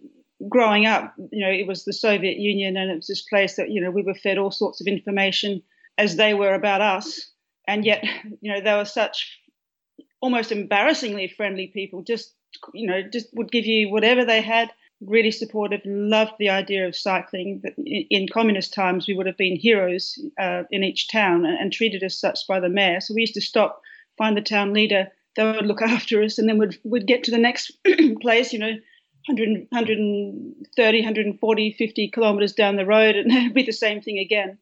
growing 0.47 0.85
up, 0.85 1.13
you 1.31 1.45
know, 1.45 1.51
it 1.51 1.67
was 1.67 1.85
the 1.85 1.93
Soviet 1.93 2.37
Union 2.37 2.77
and 2.77 2.91
it 2.91 2.95
was 2.95 3.07
this 3.07 3.23
place 3.23 3.55
that, 3.55 3.71
you 3.71 3.81
know, 3.81 3.91
we 3.91 4.03
were 4.03 4.13
fed 4.13 4.37
all 4.37 4.51
sorts 4.51 4.79
of 4.79 4.87
information 4.87 5.61
as 5.97 6.15
they 6.15 6.33
were 6.33 6.53
about 6.53 6.81
us. 6.81 7.31
And 7.67 7.85
yet, 7.85 8.03
you 8.41 8.51
know, 8.51 8.61
they 8.61 8.73
were 8.73 8.85
such 8.85 9.39
almost 10.21 10.51
embarrassingly 10.51 11.27
friendly 11.27 11.67
people, 11.67 12.01
just, 12.01 12.33
you 12.73 12.87
know, 12.87 13.01
just 13.01 13.27
would 13.33 13.51
give 13.51 13.65
you 13.65 13.89
whatever 13.89 14.25
they 14.25 14.41
had, 14.41 14.71
really 15.01 15.31
supportive, 15.31 15.81
loved 15.85 16.33
the 16.39 16.49
idea 16.49 16.87
of 16.87 16.95
cycling. 16.95 17.61
In 18.09 18.27
communist 18.27 18.73
times, 18.73 19.07
we 19.07 19.13
would 19.13 19.27
have 19.27 19.37
been 19.37 19.55
heroes 19.55 20.19
uh, 20.39 20.63
in 20.71 20.83
each 20.83 21.09
town 21.09 21.45
and, 21.45 21.71
treated 21.71 22.03
as 22.03 22.19
such 22.19 22.39
by 22.47 22.59
the 22.59 22.69
mayor. 22.69 22.99
So 22.99 23.13
we 23.13 23.21
used 23.21 23.35
to 23.35 23.41
stop 23.41 23.81
find 24.17 24.35
the 24.35 24.41
town 24.41 24.73
leader. 24.73 25.07
They 25.35 25.45
would 25.45 25.65
look 25.65 25.81
after 25.97 26.23
us, 26.23 26.37
and 26.37 26.49
then 26.49 26.57
we'd, 26.57 26.77
we'd 26.83 27.07
get 27.07 27.23
to 27.25 27.31
the 27.31 27.37
next 27.37 27.71
place, 28.21 28.51
you 28.51 28.59
know, 28.59 28.73
100, 29.27 29.67
130, 29.69 30.97
140, 30.99 31.75
50 31.77 32.07
kilometers 32.09 32.53
down 32.53 32.75
the 32.75 32.85
road, 32.85 33.15
and 33.15 33.31
it'd 33.31 33.53
be 33.53 33.63
the 33.63 33.71
same 33.71 34.01
thing 34.01 34.19
again. 34.19 34.57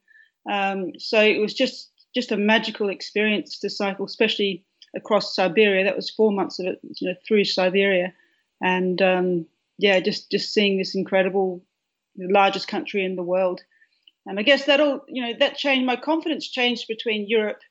Um, 0.50 0.92
so 0.98 1.22
it 1.22 1.40
was 1.40 1.54
just 1.54 1.92
just 2.16 2.32
a 2.32 2.38
magical 2.38 2.90
experience 2.90 3.60
to 3.60 3.70
cycle, 3.70 4.06
especially 4.06 4.66
across 4.96 5.36
Siberia. 5.36 5.84
That 5.86 5.96
was 5.96 6.10
four 6.10 6.32
months 6.32 6.60
of 6.60 6.68
it, 6.68 6.80
you 6.84 7.10
know, 7.10 7.16
through 7.28 7.46
Siberia, 7.46 8.14
and 8.62 9.02
um, 9.02 9.46
yeah, 9.78 10.00
just 10.00 10.32
just 10.32 10.54
seeing 10.54 10.78
this 10.78 10.96
incredible, 10.96 11.64
largest 12.18 12.68
country 12.68 13.04
in 13.06 13.16
the 13.16 13.24
world. 13.24 13.62
And 14.26 14.40
I 14.40 14.44
guess 14.44 14.66
that 14.66 14.82
all, 14.82 15.06
you 15.08 15.22
know, 15.22 15.34
that 15.40 15.58
changed 15.58 15.86
my 15.86 15.96
confidence 15.96 16.50
changed 16.50 16.88
between 16.88 17.28
Europe 17.28 17.62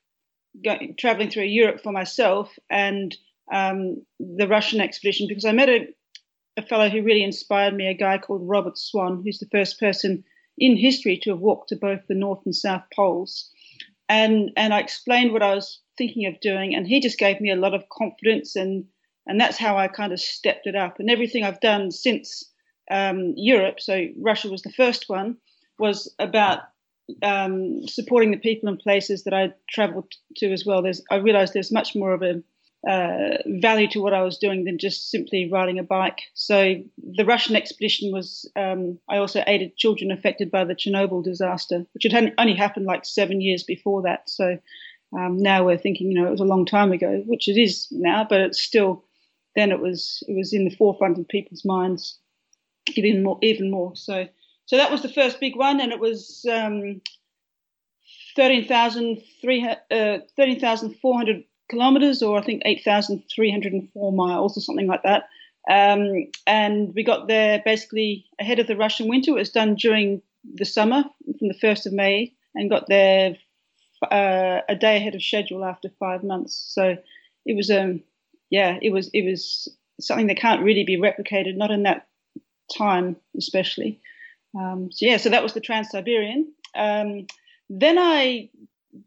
going, 0.64 0.94
traveling 0.98 1.30
through 1.30 1.44
Europe 1.44 1.82
for 1.82 1.92
myself 1.92 2.58
and 2.70 3.14
um, 3.52 4.04
the 4.18 4.48
Russian 4.48 4.80
expedition 4.80 5.26
because 5.28 5.44
I 5.44 5.52
met 5.52 5.68
a, 5.68 5.86
a 6.56 6.62
fellow 6.62 6.88
who 6.88 7.02
really 7.02 7.22
inspired 7.22 7.74
me, 7.74 7.86
a 7.86 7.94
guy 7.94 8.18
called 8.18 8.48
Robert 8.48 8.78
Swan, 8.78 9.22
who's 9.22 9.38
the 9.38 9.48
first 9.52 9.78
person 9.78 10.24
in 10.58 10.76
history 10.76 11.18
to 11.22 11.30
have 11.30 11.40
walked 11.40 11.68
to 11.68 11.76
both 11.76 12.00
the 12.08 12.14
North 12.14 12.40
and 12.44 12.54
South 12.54 12.84
Poles. 12.94 13.50
And, 14.08 14.50
and 14.56 14.72
I 14.72 14.80
explained 14.80 15.32
what 15.32 15.42
I 15.42 15.54
was 15.54 15.80
thinking 15.96 16.26
of 16.26 16.40
doing, 16.40 16.74
and 16.74 16.86
he 16.86 17.00
just 17.00 17.18
gave 17.18 17.40
me 17.40 17.50
a 17.50 17.56
lot 17.56 17.74
of 17.74 17.88
confidence, 17.88 18.56
and, 18.56 18.84
and 19.26 19.40
that's 19.40 19.58
how 19.58 19.76
I 19.76 19.88
kind 19.88 20.12
of 20.12 20.20
stepped 20.20 20.66
it 20.66 20.76
up. 20.76 20.98
And 20.98 21.10
everything 21.10 21.44
I've 21.44 21.60
done 21.60 21.90
since 21.90 22.44
um, 22.90 23.34
Europe, 23.36 23.80
so 23.80 24.06
Russia 24.20 24.48
was 24.48 24.62
the 24.62 24.72
first 24.72 25.08
one, 25.08 25.36
was 25.78 26.14
about 26.18 26.60
um, 27.22 27.86
supporting 27.86 28.30
the 28.30 28.38
people 28.38 28.68
and 28.68 28.78
places 28.78 29.24
that 29.24 29.34
I 29.34 29.52
travelled 29.68 30.12
to 30.36 30.52
as 30.52 30.64
well. 30.66 30.82
There's, 30.82 31.02
I 31.10 31.16
realised 31.16 31.52
there's 31.52 31.72
much 31.72 31.94
more 31.94 32.12
of 32.12 32.22
a, 32.22 32.42
uh, 32.88 33.38
value 33.46 33.88
to 33.88 34.00
what 34.00 34.14
I 34.14 34.22
was 34.22 34.38
doing 34.38 34.64
than 34.64 34.78
just 34.78 35.10
simply 35.10 35.50
riding 35.50 35.80
a 35.80 35.82
bike. 35.82 36.20
So 36.34 36.76
the 36.98 37.24
Russian 37.24 37.56
expedition 37.56 38.12
was. 38.12 38.48
Um, 38.54 39.00
I 39.08 39.16
also 39.16 39.42
aided 39.44 39.76
children 39.76 40.12
affected 40.12 40.52
by 40.52 40.64
the 40.64 40.74
Chernobyl 40.74 41.24
disaster, 41.24 41.84
which 41.94 42.04
had 42.04 42.34
only 42.38 42.54
happened 42.54 42.86
like 42.86 43.04
seven 43.04 43.40
years 43.40 43.64
before 43.64 44.02
that. 44.02 44.30
So 44.30 44.58
um, 45.16 45.38
now 45.38 45.64
we're 45.64 45.78
thinking, 45.78 46.10
you 46.10 46.20
know, 46.20 46.26
it 46.26 46.30
was 46.30 46.40
a 46.40 46.44
long 46.44 46.66
time 46.66 46.92
ago, 46.92 47.22
which 47.26 47.48
it 47.48 47.58
is 47.60 47.88
now, 47.90 48.26
but 48.28 48.40
it's 48.40 48.60
still. 48.60 49.04
Then 49.54 49.72
it 49.72 49.80
was 49.80 50.22
it 50.28 50.36
was 50.36 50.52
in 50.52 50.64
the 50.64 50.76
forefront 50.76 51.18
of 51.18 51.26
people's 51.28 51.64
minds, 51.64 52.18
even 52.94 53.22
more 53.22 53.38
even 53.42 53.70
more. 53.70 53.96
So 53.96 54.28
so 54.66 54.76
that 54.76 54.90
was 54.90 55.00
the 55.02 55.08
first 55.08 55.40
big 55.40 55.56
one, 55.56 55.80
and 55.80 55.92
it 55.92 56.00
was. 56.00 56.44
Um, 56.50 57.00
13,400 58.36 59.76
uh, 59.90 60.18
13, 60.36 61.44
kilometers, 61.68 62.22
or 62.22 62.38
I 62.38 62.42
think 62.42 62.62
8,304 62.64 64.12
miles, 64.12 64.56
or 64.56 64.60
something 64.60 64.86
like 64.86 65.02
that. 65.02 65.24
Um, 65.68 66.26
and 66.46 66.94
we 66.94 67.02
got 67.02 67.26
there 67.26 67.62
basically 67.64 68.26
ahead 68.38 68.58
of 68.58 68.66
the 68.66 68.76
Russian 68.76 69.08
winter. 69.08 69.32
It 69.32 69.40
was 69.40 69.50
done 69.50 69.74
during 69.74 70.22
the 70.54 70.64
summer, 70.64 71.02
from 71.38 71.48
the 71.48 71.58
1st 71.60 71.86
of 71.86 71.92
May, 71.92 72.34
and 72.54 72.70
got 72.70 72.86
there 72.88 73.36
uh, 74.10 74.62
a 74.68 74.74
day 74.74 74.96
ahead 74.96 75.14
of 75.14 75.22
schedule 75.22 75.64
after 75.64 75.88
five 75.98 76.22
months. 76.22 76.54
So 76.74 76.96
it 77.44 77.56
was, 77.56 77.70
um, 77.70 78.02
yeah, 78.50 78.78
it 78.80 78.90
was 78.90 79.10
it 79.12 79.28
was 79.28 79.68
something 80.00 80.26
that 80.26 80.38
can't 80.38 80.62
really 80.62 80.84
be 80.84 80.98
replicated, 80.98 81.56
not 81.56 81.70
in 81.70 81.84
that 81.84 82.06
time 82.76 83.16
especially. 83.36 84.00
Um, 84.58 84.90
so 84.92 85.06
yeah, 85.06 85.16
so 85.16 85.30
that 85.30 85.42
was 85.42 85.54
the 85.54 85.60
Trans 85.60 85.90
Siberian. 85.90 86.52
Um, 86.74 87.26
then 87.68 87.98
I 87.98 88.50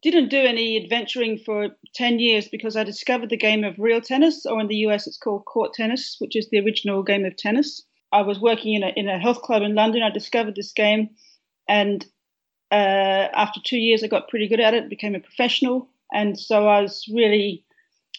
didn't 0.02 0.30
do 0.30 0.38
any 0.38 0.78
adventuring 0.82 1.38
for 1.38 1.70
10 1.96 2.20
years 2.20 2.48
because 2.48 2.76
I 2.76 2.84
discovered 2.84 3.30
the 3.30 3.38
game 3.38 3.64
of 3.64 3.80
real 3.80 4.02
tennis, 4.02 4.46
or 4.46 4.60
in 4.60 4.68
the 4.68 4.76
US 4.88 5.08
it's 5.08 5.18
called 5.18 5.46
court 5.46 5.74
tennis, 5.74 6.18
which 6.20 6.36
is 6.36 6.50
the 6.50 6.60
original 6.60 7.04
game 7.04 7.26
of 7.26 7.36
tennis. 7.36 7.84
I 8.12 8.22
was 8.22 8.40
working 8.40 8.74
in 8.74 8.84
a, 8.84 8.90
in 8.90 9.08
a 9.08 9.20
health 9.20 9.42
club 9.42 9.62
in 9.62 9.76
London. 9.76 10.04
I 10.04 10.10
discovered 10.10 10.56
this 10.56 10.74
game, 10.74 11.10
and 11.68 12.06
uh, 12.72 13.28
after 13.34 13.60
two 13.64 13.78
years, 13.78 14.04
I 14.04 14.08
got 14.08 14.30
pretty 14.30 14.48
good 14.48 14.60
at 14.60 14.74
it, 14.74 14.90
became 14.90 15.16
a 15.16 15.20
professional. 15.20 15.90
And 16.14 16.40
so 16.40 16.68
I 16.68 16.82
was 16.82 17.06
really, 17.14 17.64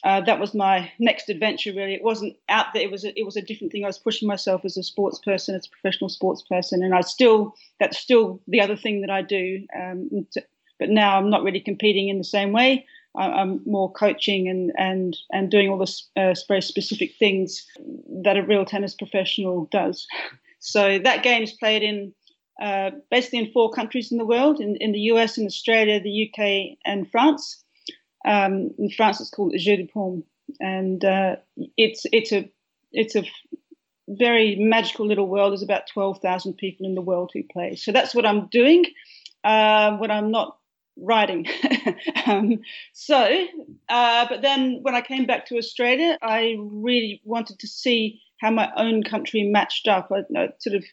uh, 0.04 0.20
that 0.22 0.40
was 0.40 0.54
my 0.54 0.90
next 0.98 1.28
adventure, 1.28 1.72
really. 1.72 1.94
It 1.94 2.02
wasn't 2.02 2.36
out 2.48 2.66
there, 2.72 2.82
it 2.82 2.90
was, 2.90 3.04
a, 3.04 3.18
it 3.18 3.24
was 3.24 3.36
a 3.36 3.42
different 3.42 3.72
thing. 3.72 3.84
I 3.84 3.88
was 3.88 3.98
pushing 3.98 4.28
myself 4.28 4.64
as 4.64 4.76
a 4.76 4.82
sports 4.82 5.18
person, 5.18 5.54
as 5.54 5.66
a 5.66 5.70
professional 5.70 6.08
sports 6.08 6.42
person. 6.42 6.82
And 6.82 6.94
I 6.94 7.00
still, 7.00 7.54
that's 7.78 7.98
still 7.98 8.40
the 8.48 8.60
other 8.60 8.76
thing 8.76 9.00
that 9.02 9.10
I 9.10 9.22
do. 9.22 9.66
Um, 9.78 10.26
but 10.78 10.88
now 10.88 11.18
I'm 11.18 11.30
not 11.30 11.42
really 11.42 11.60
competing 11.60 12.08
in 12.08 12.18
the 12.18 12.24
same 12.24 12.52
way. 12.52 12.86
I'm 13.16 13.60
more 13.66 13.90
coaching 13.90 14.48
and 14.48 14.72
and 14.78 15.16
and 15.32 15.50
doing 15.50 15.68
all 15.68 15.78
the 15.78 15.92
uh, 16.16 16.34
very 16.46 16.62
specific 16.62 17.16
things 17.18 17.66
that 18.22 18.36
a 18.36 18.42
real 18.42 18.64
tennis 18.64 18.94
professional 18.94 19.68
does. 19.70 20.06
So 20.62 20.98
that 20.98 21.22
game 21.22 21.42
is 21.42 21.52
played 21.52 21.82
in 21.82 22.12
uh, 22.60 22.90
basically 23.10 23.40
in 23.40 23.52
four 23.52 23.70
countries 23.70 24.12
in 24.12 24.18
the 24.18 24.24
world: 24.24 24.60
in, 24.60 24.76
in 24.76 24.92
the 24.92 25.00
US, 25.12 25.38
in 25.38 25.46
Australia, 25.46 26.00
the 26.00 26.30
UK, 26.30 26.78
and 26.84 27.10
France. 27.10 27.62
Um, 28.24 28.70
in 28.78 28.90
France, 28.90 29.20
it's 29.20 29.30
called 29.30 29.54
Jeu 29.56 29.76
de 29.76 29.86
Paume, 29.86 30.24
and 30.60 31.04
uh, 31.04 31.36
it's 31.76 32.04
it's 32.12 32.32
a 32.32 32.50
it's 32.92 33.16
a 33.16 33.24
very 34.08 34.56
magical 34.56 35.06
little 35.06 35.28
world. 35.28 35.52
There's 35.52 35.62
about 35.62 35.86
twelve 35.86 36.20
thousand 36.20 36.54
people 36.54 36.86
in 36.86 36.94
the 36.94 37.00
world 37.00 37.30
who 37.32 37.42
play. 37.50 37.76
So 37.76 37.92
that's 37.92 38.14
what 38.14 38.26
I'm 38.26 38.48
doing. 38.48 38.84
Uh, 39.42 39.96
when 39.96 40.10
I'm 40.10 40.30
not 40.30 40.58
writing. 41.00 41.46
um, 42.26 42.60
so, 42.92 43.46
uh, 43.88 44.26
but 44.28 44.42
then 44.42 44.80
when 44.82 44.94
I 44.94 45.00
came 45.00 45.26
back 45.26 45.46
to 45.46 45.56
Australia, 45.56 46.18
I 46.22 46.56
really 46.58 47.20
wanted 47.24 47.58
to 47.60 47.66
see 47.66 48.20
how 48.40 48.50
my 48.50 48.70
own 48.76 49.02
country 49.02 49.44
matched 49.44 49.88
up. 49.88 50.10
I, 50.12 50.20
I 50.38 50.48
sort 50.58 50.76
of, 50.76 50.84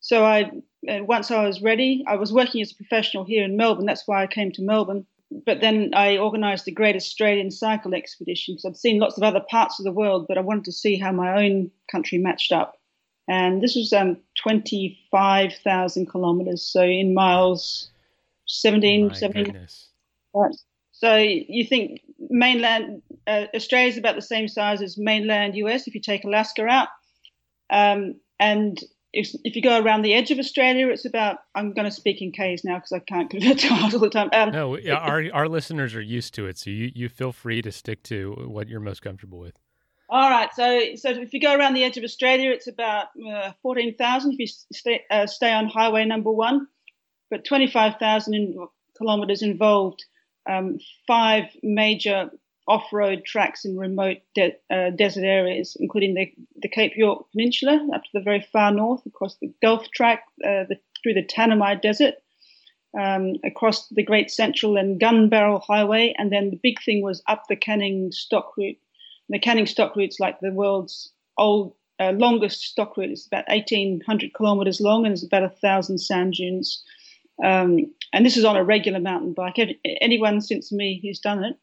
so 0.00 0.24
I 0.24 0.50
once 0.82 1.30
I 1.30 1.44
was 1.44 1.60
ready, 1.60 2.04
I 2.06 2.16
was 2.16 2.32
working 2.32 2.62
as 2.62 2.72
a 2.72 2.76
professional 2.76 3.24
here 3.24 3.44
in 3.44 3.56
Melbourne. 3.56 3.86
That's 3.86 4.08
why 4.08 4.22
I 4.22 4.26
came 4.26 4.50
to 4.52 4.62
Melbourne. 4.62 5.06
But 5.46 5.60
then 5.60 5.90
I 5.94 6.18
organised 6.18 6.64
the 6.64 6.72
Great 6.72 6.96
Australian 6.96 7.50
Cycle 7.50 7.94
Expedition 7.94 8.54
because 8.54 8.64
I'd 8.64 8.76
seen 8.76 8.98
lots 8.98 9.16
of 9.16 9.22
other 9.22 9.44
parts 9.48 9.78
of 9.78 9.84
the 9.84 9.92
world, 9.92 10.26
but 10.26 10.38
I 10.38 10.40
wanted 10.40 10.64
to 10.64 10.72
see 10.72 10.96
how 10.96 11.12
my 11.12 11.44
own 11.44 11.70
country 11.90 12.18
matched 12.18 12.50
up. 12.50 12.78
And 13.28 13.62
this 13.62 13.76
was 13.76 13.92
um, 13.92 14.16
25,000 14.42 16.10
kilometres, 16.10 16.62
so 16.62 16.82
in 16.82 17.14
miles, 17.14 17.90
17, 18.46 19.14
17 19.14 19.66
right. 20.34 20.56
So 20.90 21.16
you 21.16 21.64
think 21.64 22.00
mainland 22.28 23.02
uh, 23.26 23.46
Australia 23.54 23.88
is 23.88 23.98
about 23.98 24.16
the 24.16 24.22
same 24.22 24.48
size 24.48 24.82
as 24.82 24.98
mainland 24.98 25.54
US 25.56 25.86
if 25.86 25.94
you 25.94 26.00
take 26.00 26.24
Alaska 26.24 26.66
out, 26.66 26.88
um, 27.70 28.16
and 28.40 28.82
if, 29.12 29.34
if, 29.44 29.56
you 29.56 29.62
go 29.62 29.80
around 29.80 30.02
the 30.02 30.14
edge 30.14 30.30
of 30.30 30.38
Australia, 30.38 30.88
it's 30.88 31.04
about. 31.04 31.38
I'm 31.54 31.72
going 31.72 31.86
to 31.86 31.90
speak 31.90 32.22
in 32.22 32.32
K's 32.32 32.64
now 32.64 32.76
because 32.76 32.92
I 32.92 33.00
can't 33.00 33.30
convert 33.30 33.58
to 33.58 33.72
all 33.82 33.90
the 33.90 34.10
time. 34.10 34.30
Um, 34.32 34.50
no, 34.50 34.78
our 34.92 35.24
our 35.32 35.48
listeners 35.48 35.94
are 35.94 36.02
used 36.02 36.34
to 36.34 36.46
it, 36.46 36.58
so 36.58 36.70
you 36.70 36.90
you 36.94 37.08
feel 37.08 37.32
free 37.32 37.62
to 37.62 37.72
stick 37.72 38.02
to 38.04 38.32
what 38.46 38.68
you're 38.68 38.80
most 38.80 39.02
comfortable 39.02 39.38
with. 39.38 39.54
All 40.08 40.28
right, 40.28 40.52
so 40.54 40.96
so 40.96 41.10
if 41.10 41.32
you 41.32 41.40
go 41.40 41.54
around 41.54 41.74
the 41.74 41.84
edge 41.84 41.96
of 41.96 42.04
Australia, 42.04 42.50
it's 42.50 42.66
about 42.66 43.08
uh, 43.28 43.52
fourteen 43.62 43.96
thousand 43.96 44.32
if 44.32 44.38
you 44.38 44.46
stay 44.46 45.02
uh, 45.10 45.26
stay 45.26 45.52
on 45.52 45.66
Highway 45.66 46.04
Number 46.04 46.30
One 46.30 46.68
but 47.30 47.44
25,000 47.44 48.34
in, 48.34 48.68
kilometers 48.96 49.42
involved 49.42 50.04
um, 50.50 50.78
five 51.06 51.44
major 51.62 52.30
off-road 52.70 53.24
tracks 53.24 53.64
in 53.64 53.76
remote 53.76 54.18
de- 54.34 54.56
uh, 54.70 54.90
desert 54.90 55.24
areas, 55.24 55.76
including 55.80 56.14
the, 56.14 56.32
the, 56.62 56.68
Cape 56.68 56.92
York 56.96 57.26
Peninsula 57.32 57.88
up 57.92 58.04
to 58.04 58.10
the 58.14 58.20
very 58.20 58.40
far 58.52 58.70
north, 58.70 59.04
across 59.06 59.36
the 59.36 59.52
Gulf 59.60 59.90
Track, 59.90 60.22
uh, 60.44 60.64
the, 60.68 60.78
through 61.02 61.14
the 61.14 61.26
Tanami 61.26 61.82
Desert, 61.82 62.14
um, 62.98 63.34
across 63.44 63.88
the 63.88 64.04
Great 64.04 64.30
Central 64.30 64.76
and 64.76 65.00
Gun 65.00 65.28
Barrel 65.28 65.58
Highway, 65.58 66.14
and 66.16 66.30
then 66.30 66.50
the 66.50 66.60
big 66.62 66.80
thing 66.80 67.02
was 67.02 67.22
up 67.26 67.42
the 67.48 67.56
Canning 67.56 68.12
Stock 68.12 68.52
Route. 68.56 68.78
The 69.28 69.40
Canning 69.40 69.66
Stock 69.66 69.96
Route's 69.96 70.20
like 70.20 70.38
the 70.38 70.52
world's 70.52 71.12
old 71.36 71.74
uh, 71.98 72.12
longest 72.12 72.62
stock 72.62 72.96
route. 72.96 73.10
It's 73.10 73.26
about 73.26 73.48
1,800 73.48 74.32
kilometers 74.32 74.80
long, 74.80 75.04
and 75.04 75.10
there's 75.10 75.24
about 75.24 75.42
a 75.42 75.50
thousand 75.50 75.98
sand 75.98 76.34
dunes. 76.34 76.84
Um, 77.44 77.92
and 78.12 78.26
this 78.26 78.36
is 78.36 78.44
on 78.44 78.56
a 78.56 78.64
regular 78.64 79.00
mountain 79.00 79.32
bike. 79.32 79.56
Anyone 80.00 80.40
since 80.40 80.72
me 80.72 81.00
who's 81.02 81.20
done 81.20 81.44
it, 81.44 81.56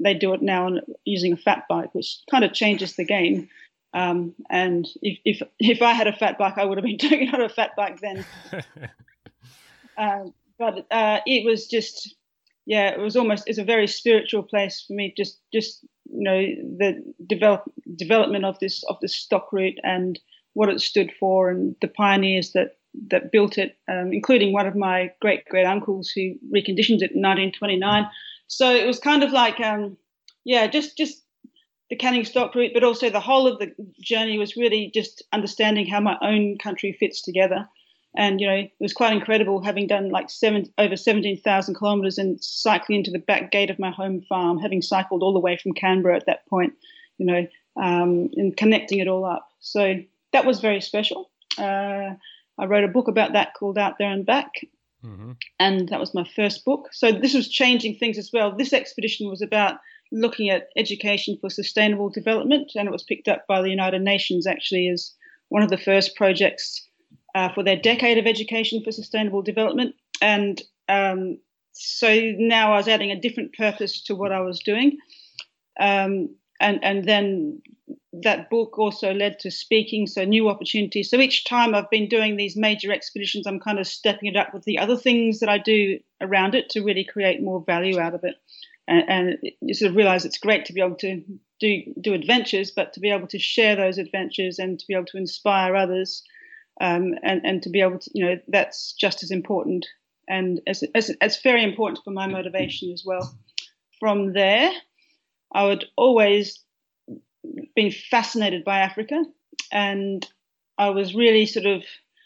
they 0.00 0.14
do 0.14 0.32
it 0.32 0.42
now 0.42 0.66
on 0.66 0.80
using 1.04 1.32
a 1.32 1.36
fat 1.36 1.64
bike, 1.68 1.94
which 1.94 2.18
kind 2.30 2.44
of 2.44 2.52
changes 2.52 2.96
the 2.96 3.04
game. 3.04 3.48
Um, 3.94 4.34
and 4.50 4.86
if, 5.02 5.18
if, 5.24 5.42
if 5.58 5.82
I 5.82 5.92
had 5.92 6.06
a 6.06 6.12
fat 6.12 6.38
bike, 6.38 6.56
I 6.56 6.64
would 6.64 6.78
have 6.78 6.84
been 6.84 6.96
doing 7.08 7.26
it 7.26 7.34
on 7.34 7.40
a 7.40 7.48
fat 7.48 7.72
bike 7.76 8.00
then. 8.00 8.24
uh, 9.96 10.24
but 10.58 10.86
uh, 10.90 11.20
it 11.26 11.44
was 11.44 11.66
just, 11.66 12.14
yeah, 12.66 12.90
it 12.90 13.00
was 13.00 13.16
almost 13.16 13.44
it's 13.46 13.58
a 13.58 13.64
very 13.64 13.86
spiritual 13.86 14.42
place 14.42 14.84
for 14.86 14.92
me. 14.92 15.14
Just 15.16 15.40
just 15.52 15.84
you 16.10 16.22
know 16.22 16.40
the 16.78 17.02
develop 17.26 17.64
development 17.96 18.44
of 18.44 18.58
this 18.58 18.84
of 18.88 18.98
this 19.00 19.16
stock 19.16 19.52
route 19.52 19.78
and 19.82 20.18
what 20.52 20.68
it 20.68 20.80
stood 20.80 21.10
for 21.18 21.50
and 21.50 21.76
the 21.80 21.88
pioneers 21.88 22.52
that 22.52 22.77
that 23.10 23.32
built 23.32 23.58
it, 23.58 23.76
um, 23.88 24.12
including 24.12 24.52
one 24.52 24.66
of 24.66 24.74
my 24.74 25.12
great 25.20 25.44
great 25.46 25.66
uncles 25.66 26.10
who 26.10 26.34
reconditioned 26.54 27.02
it 27.02 27.12
in 27.12 27.22
1929. 27.22 28.08
So 28.46 28.74
it 28.74 28.86
was 28.86 28.98
kind 28.98 29.22
of 29.22 29.30
like, 29.30 29.60
um, 29.60 29.96
yeah, 30.44 30.66
just 30.66 30.96
just 30.96 31.22
the 31.90 31.96
Canning 31.96 32.24
Stock 32.24 32.54
route, 32.54 32.72
but 32.74 32.84
also 32.84 33.08
the 33.08 33.20
whole 33.20 33.46
of 33.46 33.58
the 33.58 33.72
journey 34.00 34.38
was 34.38 34.56
really 34.56 34.90
just 34.94 35.22
understanding 35.32 35.86
how 35.86 36.00
my 36.00 36.16
own 36.20 36.58
country 36.58 36.92
fits 36.92 37.22
together. 37.22 37.68
And 38.16 38.40
you 38.40 38.46
know, 38.46 38.54
it 38.54 38.72
was 38.80 38.92
quite 38.92 39.12
incredible 39.12 39.62
having 39.62 39.86
done 39.86 40.10
like 40.10 40.30
seven 40.30 40.72
over 40.78 40.96
17,000 40.96 41.74
kilometres 41.78 42.18
and 42.18 42.42
cycling 42.42 42.98
into 42.98 43.10
the 43.10 43.18
back 43.18 43.50
gate 43.50 43.70
of 43.70 43.78
my 43.78 43.90
home 43.90 44.22
farm, 44.28 44.58
having 44.58 44.82
cycled 44.82 45.22
all 45.22 45.32
the 45.32 45.40
way 45.40 45.56
from 45.56 45.72
Canberra 45.72 46.16
at 46.16 46.26
that 46.26 46.46
point, 46.48 46.72
you 47.18 47.26
know, 47.26 47.46
um, 47.80 48.30
and 48.36 48.56
connecting 48.56 48.98
it 48.98 49.08
all 49.08 49.24
up. 49.24 49.48
So 49.60 49.94
that 50.32 50.46
was 50.46 50.60
very 50.60 50.80
special. 50.80 51.30
Uh, 51.56 52.14
I 52.58 52.66
wrote 52.66 52.84
a 52.84 52.88
book 52.88 53.08
about 53.08 53.32
that 53.32 53.54
called 53.58 53.78
Out 53.78 53.94
There 53.98 54.10
and 54.10 54.26
Back. 54.26 54.50
Mm-hmm. 55.04 55.32
And 55.60 55.88
that 55.90 56.00
was 56.00 56.14
my 56.14 56.28
first 56.34 56.64
book. 56.64 56.88
So 56.92 57.12
this 57.12 57.34
was 57.34 57.48
changing 57.48 57.96
things 57.96 58.18
as 58.18 58.30
well. 58.32 58.56
This 58.56 58.72
expedition 58.72 59.28
was 59.28 59.42
about 59.42 59.76
looking 60.10 60.48
at 60.50 60.68
education 60.76 61.38
for 61.40 61.50
sustainable 61.50 62.08
development, 62.08 62.72
and 62.74 62.88
it 62.88 62.92
was 62.92 63.04
picked 63.04 63.28
up 63.28 63.46
by 63.46 63.62
the 63.62 63.70
United 63.70 64.02
Nations 64.02 64.46
actually 64.46 64.88
as 64.88 65.14
one 65.50 65.62
of 65.62 65.70
the 65.70 65.78
first 65.78 66.16
projects 66.16 66.84
uh, 67.34 67.52
for 67.52 67.62
their 67.62 67.76
decade 67.76 68.18
of 68.18 68.26
education 68.26 68.82
for 68.82 68.90
sustainable 68.90 69.42
development. 69.42 69.94
And 70.20 70.60
um, 70.88 71.38
so 71.72 72.32
now 72.36 72.72
I 72.72 72.78
was 72.78 72.88
adding 72.88 73.10
a 73.10 73.20
different 73.20 73.54
purpose 73.54 74.02
to 74.04 74.14
what 74.14 74.32
I 74.32 74.40
was 74.40 74.60
doing. 74.60 74.98
Um, 75.78 76.34
and, 76.60 76.82
and 76.82 77.04
then 77.04 77.62
that 78.12 78.48
book 78.48 78.78
also 78.78 79.12
led 79.12 79.38
to 79.40 79.50
speaking, 79.50 80.06
so 80.06 80.24
new 80.24 80.48
opportunities. 80.48 81.10
So 81.10 81.18
each 81.18 81.44
time 81.44 81.74
I've 81.74 81.90
been 81.90 82.08
doing 82.08 82.36
these 82.36 82.56
major 82.56 82.92
expeditions, 82.92 83.46
I'm 83.46 83.60
kind 83.60 83.78
of 83.78 83.86
stepping 83.86 84.28
it 84.28 84.36
up 84.36 84.54
with 84.54 84.64
the 84.64 84.78
other 84.78 84.96
things 84.96 85.40
that 85.40 85.48
I 85.48 85.58
do 85.58 85.98
around 86.20 86.54
it 86.54 86.70
to 86.70 86.82
really 86.82 87.04
create 87.04 87.42
more 87.42 87.62
value 87.64 87.98
out 88.00 88.14
of 88.14 88.24
it. 88.24 88.36
And, 88.86 89.04
and 89.08 89.38
you 89.60 89.74
sort 89.74 89.90
of 89.90 89.96
realize 89.96 90.24
it's 90.24 90.38
great 90.38 90.64
to 90.66 90.72
be 90.72 90.80
able 90.80 90.96
to 90.96 91.22
do 91.60 91.82
do 92.00 92.14
adventures, 92.14 92.70
but 92.70 92.94
to 92.94 93.00
be 93.00 93.10
able 93.10 93.26
to 93.28 93.38
share 93.38 93.76
those 93.76 93.98
adventures 93.98 94.58
and 94.58 94.78
to 94.78 94.86
be 94.86 94.94
able 94.94 95.06
to 95.06 95.18
inspire 95.18 95.76
others, 95.76 96.22
um, 96.80 97.14
and 97.22 97.42
and 97.44 97.62
to 97.64 97.70
be 97.70 97.82
able 97.82 97.98
to 97.98 98.10
you 98.14 98.24
know 98.24 98.36
that's 98.48 98.94
just 98.94 99.22
as 99.22 99.30
important 99.30 99.86
and 100.28 100.60
as, 100.66 100.84
as 100.94 101.10
it's 101.20 101.42
very 101.42 101.64
important 101.64 102.00
for 102.04 102.10
my 102.10 102.26
motivation 102.26 102.92
as 102.92 103.02
well. 103.04 103.34
From 103.98 104.32
there, 104.32 104.70
I 105.52 105.64
would 105.64 105.86
always 105.96 106.62
been 107.74 107.90
fascinated 107.90 108.64
by 108.64 108.80
Africa, 108.80 109.24
and 109.72 110.26
I 110.76 110.90
was 110.90 111.14
really 111.14 111.46
sort 111.46 111.66
of 111.66 111.82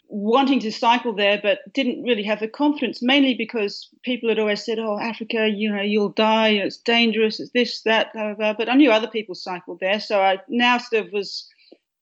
wanting 0.07 0.59
to 0.59 0.71
cycle 0.71 1.15
there, 1.15 1.39
but 1.41 1.59
didn't 1.73 2.03
really 2.03 2.23
have 2.23 2.39
the 2.39 2.47
confidence, 2.47 3.01
mainly 3.01 3.33
because 3.33 3.89
people 4.03 4.29
had 4.29 4.39
always 4.39 4.63
said, 4.63 4.79
"Oh, 4.79 4.99
Africa, 4.99 5.47
you 5.47 5.73
know, 5.73 5.81
you'll 5.81 6.09
die. 6.09 6.49
It's 6.49 6.77
dangerous. 6.77 7.39
It's 7.39 7.51
this, 7.51 7.81
that, 7.83 8.13
blah, 8.13 8.27
blah, 8.27 8.35
blah. 8.35 8.53
But 8.53 8.69
I 8.69 8.75
knew 8.75 8.91
other 8.91 9.07
people 9.07 9.35
cycled 9.35 9.79
there, 9.79 9.99
so 9.99 10.21
I 10.21 10.39
now 10.47 10.77
sort 10.77 11.05
of 11.05 11.13
was 11.13 11.47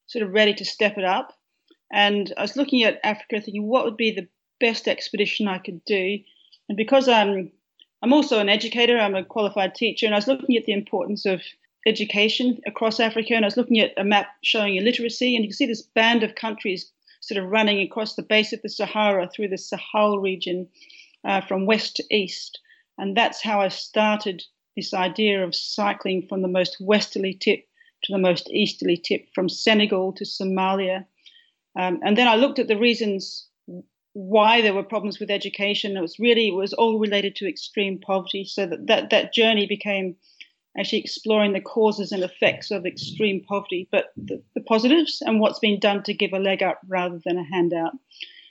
sort 0.07 0.25
of 0.25 0.33
ready 0.33 0.53
to 0.55 0.65
step 0.65 0.97
it 0.97 1.05
up. 1.05 1.33
And 1.91 2.33
I 2.37 2.41
was 2.41 2.57
looking 2.57 2.83
at 2.83 2.99
Africa, 3.03 3.41
thinking, 3.41 3.67
what 3.67 3.85
would 3.85 3.97
be 3.97 4.11
the 4.11 4.27
best 4.59 4.87
expedition 4.87 5.47
I 5.47 5.57
could 5.57 5.83
do? 5.85 6.19
And 6.69 6.77
because 6.77 7.07
I'm 7.07 7.51
I'm 8.01 8.13
also 8.13 8.39
an 8.39 8.49
educator, 8.49 8.97
I'm 8.97 9.15
a 9.15 9.23
qualified 9.23 9.75
teacher, 9.75 10.05
and 10.05 10.15
I 10.15 10.17
was 10.17 10.27
looking 10.27 10.57
at 10.57 10.65
the 10.65 10.73
importance 10.73 11.25
of 11.25 11.41
education 11.85 12.59
across 12.65 12.99
Africa, 12.99 13.33
and 13.33 13.45
I 13.45 13.47
was 13.47 13.57
looking 13.57 13.79
at 13.79 13.93
a 13.97 14.03
map 14.03 14.27
showing 14.43 14.75
illiteracy, 14.75 15.35
and 15.35 15.43
you 15.43 15.49
can 15.49 15.55
see 15.55 15.65
this 15.65 15.81
band 15.81 16.23
of 16.23 16.35
countries 16.35 16.91
sort 17.21 17.43
of 17.43 17.49
running 17.49 17.79
across 17.79 18.15
the 18.15 18.23
base 18.23 18.53
of 18.53 18.61
the 18.61 18.69
Sahara 18.69 19.29
through 19.29 19.49
the 19.49 19.57
Sahel 19.57 20.19
region 20.19 20.67
uh, 21.23 21.41
from 21.41 21.65
west 21.65 21.95
to 21.97 22.03
east. 22.15 22.59
And 22.97 23.15
that's 23.15 23.41
how 23.41 23.61
I 23.61 23.69
started 23.69 24.43
this 24.75 24.93
idea 24.93 25.43
of 25.43 25.55
cycling 25.55 26.27
from 26.27 26.41
the 26.41 26.47
most 26.47 26.77
westerly 26.79 27.33
tip 27.33 27.65
to 28.03 28.13
the 28.13 28.19
most 28.19 28.49
easterly 28.49 28.97
tip, 28.97 29.27
from 29.33 29.47
Senegal 29.47 30.13
to 30.13 30.23
Somalia. 30.23 31.05
Um, 31.77 31.99
and 32.03 32.17
then 32.17 32.27
I 32.27 32.35
looked 32.35 32.57
at 32.57 32.67
the 32.67 32.77
reasons 32.77 33.47
why 34.13 34.61
there 34.61 34.73
were 34.73 34.83
problems 34.83 35.19
with 35.19 35.29
education. 35.29 35.95
It 35.95 36.01
was 36.01 36.19
really 36.19 36.49
it 36.49 36.55
was 36.55 36.73
all 36.73 36.99
related 36.99 37.35
to 37.37 37.47
extreme 37.47 37.99
poverty. 37.99 38.43
So 38.43 38.65
that 38.65 38.87
that, 38.87 39.09
that 39.11 39.33
journey 39.33 39.67
became 39.67 40.15
actually 40.77 40.99
exploring 40.99 41.53
the 41.53 41.61
causes 41.61 42.11
and 42.11 42.23
effects 42.23 42.71
of 42.71 42.85
extreme 42.85 43.43
poverty, 43.47 43.87
but 43.91 44.05
the, 44.15 44.41
the, 44.55 44.61
positives 44.61 45.21
and 45.25 45.39
what's 45.39 45.59
been 45.59 45.79
done 45.79 46.01
to 46.03 46.13
give 46.13 46.33
a 46.33 46.39
leg 46.39 46.63
up 46.63 46.79
rather 46.87 47.19
than 47.25 47.37
a 47.37 47.43
handout. 47.43 47.91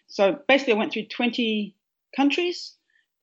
So 0.07 0.39
basically, 0.47 0.75
I 0.75 0.79
went 0.79 0.93
through 0.93 1.07
20 1.07 1.75
countries. 2.15 2.75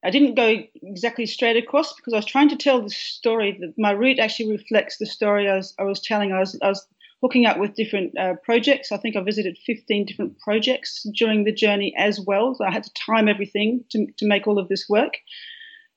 I 0.03 0.09
didn't 0.09 0.35
go 0.35 0.63
exactly 0.81 1.25
straight 1.25 1.57
across 1.57 1.93
because 1.95 2.13
I 2.13 2.17
was 2.17 2.25
trying 2.25 2.49
to 2.49 2.55
tell 2.55 2.81
the 2.81 2.89
story. 2.89 3.57
That 3.59 3.73
my 3.77 3.91
route 3.91 4.19
actually 4.19 4.51
reflects 4.51 4.97
the 4.97 5.05
story 5.05 5.49
I 5.49 5.57
was, 5.57 5.73
I 5.79 5.83
was 5.83 6.01
telling. 6.01 6.31
I 6.31 6.39
was, 6.39 6.57
I 6.61 6.69
was 6.69 6.87
hooking 7.21 7.45
up 7.45 7.59
with 7.59 7.75
different 7.75 8.17
uh, 8.17 8.33
projects. 8.43 8.91
I 8.91 8.97
think 8.97 9.15
I 9.15 9.21
visited 9.21 9.57
15 9.65 10.05
different 10.05 10.39
projects 10.39 11.05
during 11.15 11.43
the 11.43 11.51
journey 11.51 11.93
as 11.97 12.19
well. 12.19 12.55
So 12.55 12.65
I 12.65 12.71
had 12.71 12.83
to 12.83 12.93
time 12.93 13.27
everything 13.27 13.83
to, 13.89 14.07
to 14.17 14.27
make 14.27 14.47
all 14.47 14.59
of 14.59 14.69
this 14.69 14.87
work. 14.87 15.13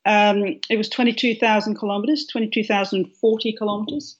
Um, 0.06 0.60
it 0.68 0.76
was 0.76 0.88
22,000 0.88 1.78
kilometres, 1.78 2.26
22,040 2.26 3.52
kilometres 3.52 4.16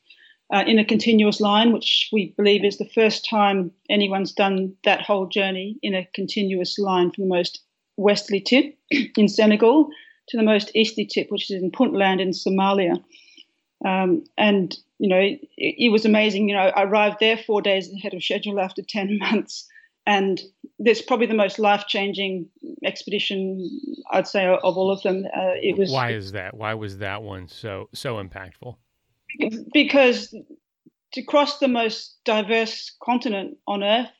uh, 0.53 0.65
in 0.67 0.79
a 0.79 0.85
continuous 0.85 1.41
line, 1.41 1.73
which 1.73 2.09
we 2.13 2.35
believe 2.37 2.65
is 2.65 2.79
the 2.79 2.89
first 2.89 3.27
time 3.29 3.71
anyone's 3.89 4.33
done 4.33 4.75
that 4.85 5.03
whole 5.03 5.27
journey 5.27 5.79
in 5.83 5.95
a 5.95 6.09
continuous 6.15 6.79
line 6.79 7.11
from 7.11 7.25
the 7.25 7.35
most 7.35 7.61
westerly 7.97 8.41
tip 8.41 8.77
in 9.17 9.29
Senegal 9.29 9.89
to 10.29 10.37
the 10.37 10.43
most 10.43 10.71
easterly 10.75 11.07
tip, 11.07 11.31
which 11.31 11.51
is 11.51 11.63
in 11.63 11.71
Puntland 11.71 12.21
in 12.21 12.31
Somalia. 12.31 13.03
Um, 13.85 14.25
and, 14.37 14.77
you 14.99 15.09
know, 15.09 15.19
it, 15.19 15.41
it 15.57 15.93
was 15.93 16.05
amazing. 16.05 16.49
You 16.49 16.57
know, 16.57 16.63
I 16.63 16.83
arrived 16.83 17.17
there 17.21 17.39
four 17.39 17.63
days 17.63 17.91
ahead 17.93 18.15
of 18.15 18.23
schedule 18.23 18.61
after 18.61 18.83
10 18.83 19.19
months 19.21 19.67
and 20.11 20.41
that's 20.81 21.03
probably 21.03 21.27
the 21.27 21.35
most 21.35 21.61
life 21.61 21.85
changing 21.87 22.49
expedition 22.85 23.71
I'd 24.11 24.27
say 24.27 24.45
of 24.47 24.77
all 24.77 24.91
of 24.91 25.01
them. 25.03 25.25
Uh, 25.25 25.55
it 25.55 25.79
was. 25.79 25.93
Why 25.93 26.11
is 26.11 26.33
that? 26.33 26.55
Why 26.55 26.75
was 26.75 26.99
that 26.99 27.23
one 27.23 27.47
so 27.47 27.89
so 27.95 28.17
impactful? 28.17 28.75
Because 29.73 30.35
to 31.13 31.23
cross 31.23 31.61
the 31.61 31.69
most 31.69 32.17
diverse 32.25 32.93
continent 33.01 33.57
on 33.69 33.85
Earth, 33.85 34.11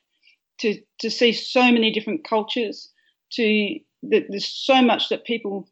to 0.59 0.79
to 0.99 1.11
see 1.11 1.33
so 1.33 1.69
many 1.71 1.91
different 1.91 2.23
cultures, 2.23 2.89
to 3.33 3.79
there's 4.01 4.47
so 4.47 4.81
much 4.81 5.09
that 5.09 5.25
people 5.25 5.67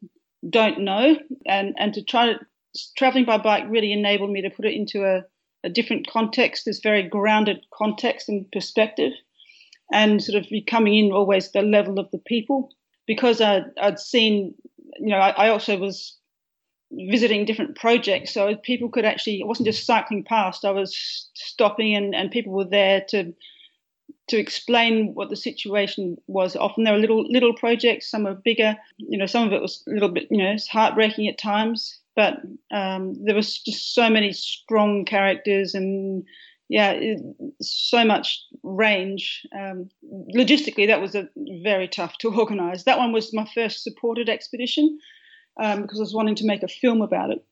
don't 0.48 0.80
know, 0.80 1.16
and 1.46 1.74
and 1.78 1.94
to 1.94 2.04
try 2.04 2.26
to 2.26 2.38
traveling 2.94 3.24
by 3.24 3.38
bike 3.38 3.64
really 3.68 3.92
enabled 3.92 4.30
me 4.30 4.42
to 4.42 4.50
put 4.50 4.66
it 4.66 4.74
into 4.74 5.02
a, 5.02 5.24
a 5.64 5.70
different 5.70 6.06
context, 6.06 6.66
this 6.66 6.80
very 6.82 7.08
grounded 7.08 7.64
context 7.72 8.28
and 8.28 8.44
perspective 8.52 9.12
and 9.92 10.22
sort 10.22 10.42
of 10.42 10.50
coming 10.66 10.96
in 10.96 11.12
always 11.12 11.50
the 11.52 11.62
level 11.62 11.98
of 11.98 12.10
the 12.10 12.18
people. 12.18 12.70
Because 13.06 13.40
I, 13.40 13.62
I'd 13.80 13.98
seen, 13.98 14.54
you 14.98 15.08
know, 15.08 15.16
I, 15.16 15.30
I 15.30 15.48
also 15.48 15.76
was 15.78 16.16
visiting 16.92 17.44
different 17.44 17.76
projects 17.76 18.34
so 18.34 18.56
people 18.56 18.88
could 18.88 19.04
actually 19.04 19.40
it 19.40 19.46
wasn't 19.46 19.64
just 19.64 19.86
cycling 19.86 20.24
past 20.24 20.64
i 20.64 20.72
was 20.72 21.28
stopping 21.34 21.94
and, 21.94 22.16
and 22.16 22.32
people 22.32 22.52
were 22.52 22.64
there 22.64 23.00
to 23.08 23.32
to 24.30 24.38
explain 24.38 25.12
what 25.14 25.28
the 25.28 25.36
situation 25.36 26.16
was. 26.28 26.54
Often 26.54 26.84
there 26.84 26.92
were 26.92 27.00
little 27.00 27.28
little 27.28 27.52
projects 27.52 28.10
some 28.10 28.26
are 28.26 28.34
bigger 28.34 28.76
you 28.96 29.18
know 29.18 29.26
some 29.26 29.46
of 29.46 29.52
it 29.52 29.60
was 29.60 29.82
a 29.88 29.92
little 29.92 30.08
bit 30.08 30.28
you 30.30 30.38
know 30.38 30.52
it's 30.52 30.68
heartbreaking 30.68 31.28
at 31.28 31.38
times 31.38 32.00
but 32.16 32.40
um, 32.70 33.14
there 33.24 33.34
was 33.34 33.58
just 33.58 33.94
so 33.94 34.10
many 34.10 34.32
strong 34.32 35.04
characters 35.04 35.74
and 35.74 36.24
yeah, 36.70 37.00
so 37.60 38.04
much 38.04 38.44
range. 38.62 39.44
Um, 39.52 39.90
logistically, 40.36 40.86
that 40.86 41.00
was 41.00 41.16
a 41.16 41.28
very 41.64 41.88
tough 41.88 42.16
to 42.18 42.32
organise. 42.38 42.84
That 42.84 42.96
one 42.96 43.12
was 43.12 43.34
my 43.34 43.44
first 43.52 43.82
supported 43.82 44.28
expedition 44.28 45.00
um, 45.60 45.82
because 45.82 45.98
I 45.98 46.02
was 46.02 46.14
wanting 46.14 46.36
to 46.36 46.46
make 46.46 46.62
a 46.62 46.68
film 46.68 47.02
about 47.02 47.30
it, 47.30 47.44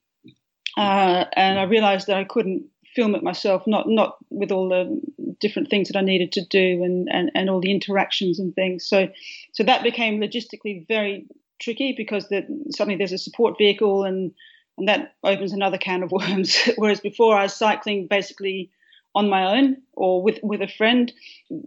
uh, 0.77 1.25
and 1.35 1.59
I 1.59 1.65
realised 1.65 2.07
that 2.07 2.17
I 2.17 2.23
couldn't 2.23 2.67
film 2.95 3.17
it 3.17 3.25
myself, 3.25 3.65
not 3.67 3.89
not 3.89 4.19
with 4.31 4.53
all 4.53 4.69
the 4.69 5.01
different 5.41 5.69
things 5.69 5.89
that 5.89 5.99
I 5.99 6.03
needed 6.03 6.31
to 6.33 6.45
do 6.45 6.83
and, 6.85 7.09
and, 7.13 7.31
and 7.35 7.51
all 7.51 7.61
the 7.61 7.73
interactions 7.73 8.39
and 8.39 8.55
things. 8.55 8.89
So 8.89 9.09
so 9.53 9.65
that 9.65 9.83
became 9.83 10.21
logistically 10.21 10.87
very 10.87 11.27
tricky 11.61 11.93
because 11.97 12.29
that 12.29 12.47
suddenly 12.71 12.97
there's 12.97 13.13
a 13.13 13.19
support 13.19 13.59
vehicle 13.59 14.05
and 14.05 14.33
and 14.77 14.87
that 14.87 15.15
opens 15.25 15.53
another 15.53 15.77
can 15.77 16.05
of 16.05 16.13
worms. 16.13 16.57
Whereas 16.77 17.01
before 17.01 17.37
I 17.37 17.43
was 17.43 17.55
cycling 17.55 18.07
basically 18.07 18.71
on 19.19 19.29
my 19.29 19.59
own 19.59 19.77
or 19.95 20.23
with 20.23 20.39
with 20.45 20.63
a 20.63 20.69
friend. 20.69 21.13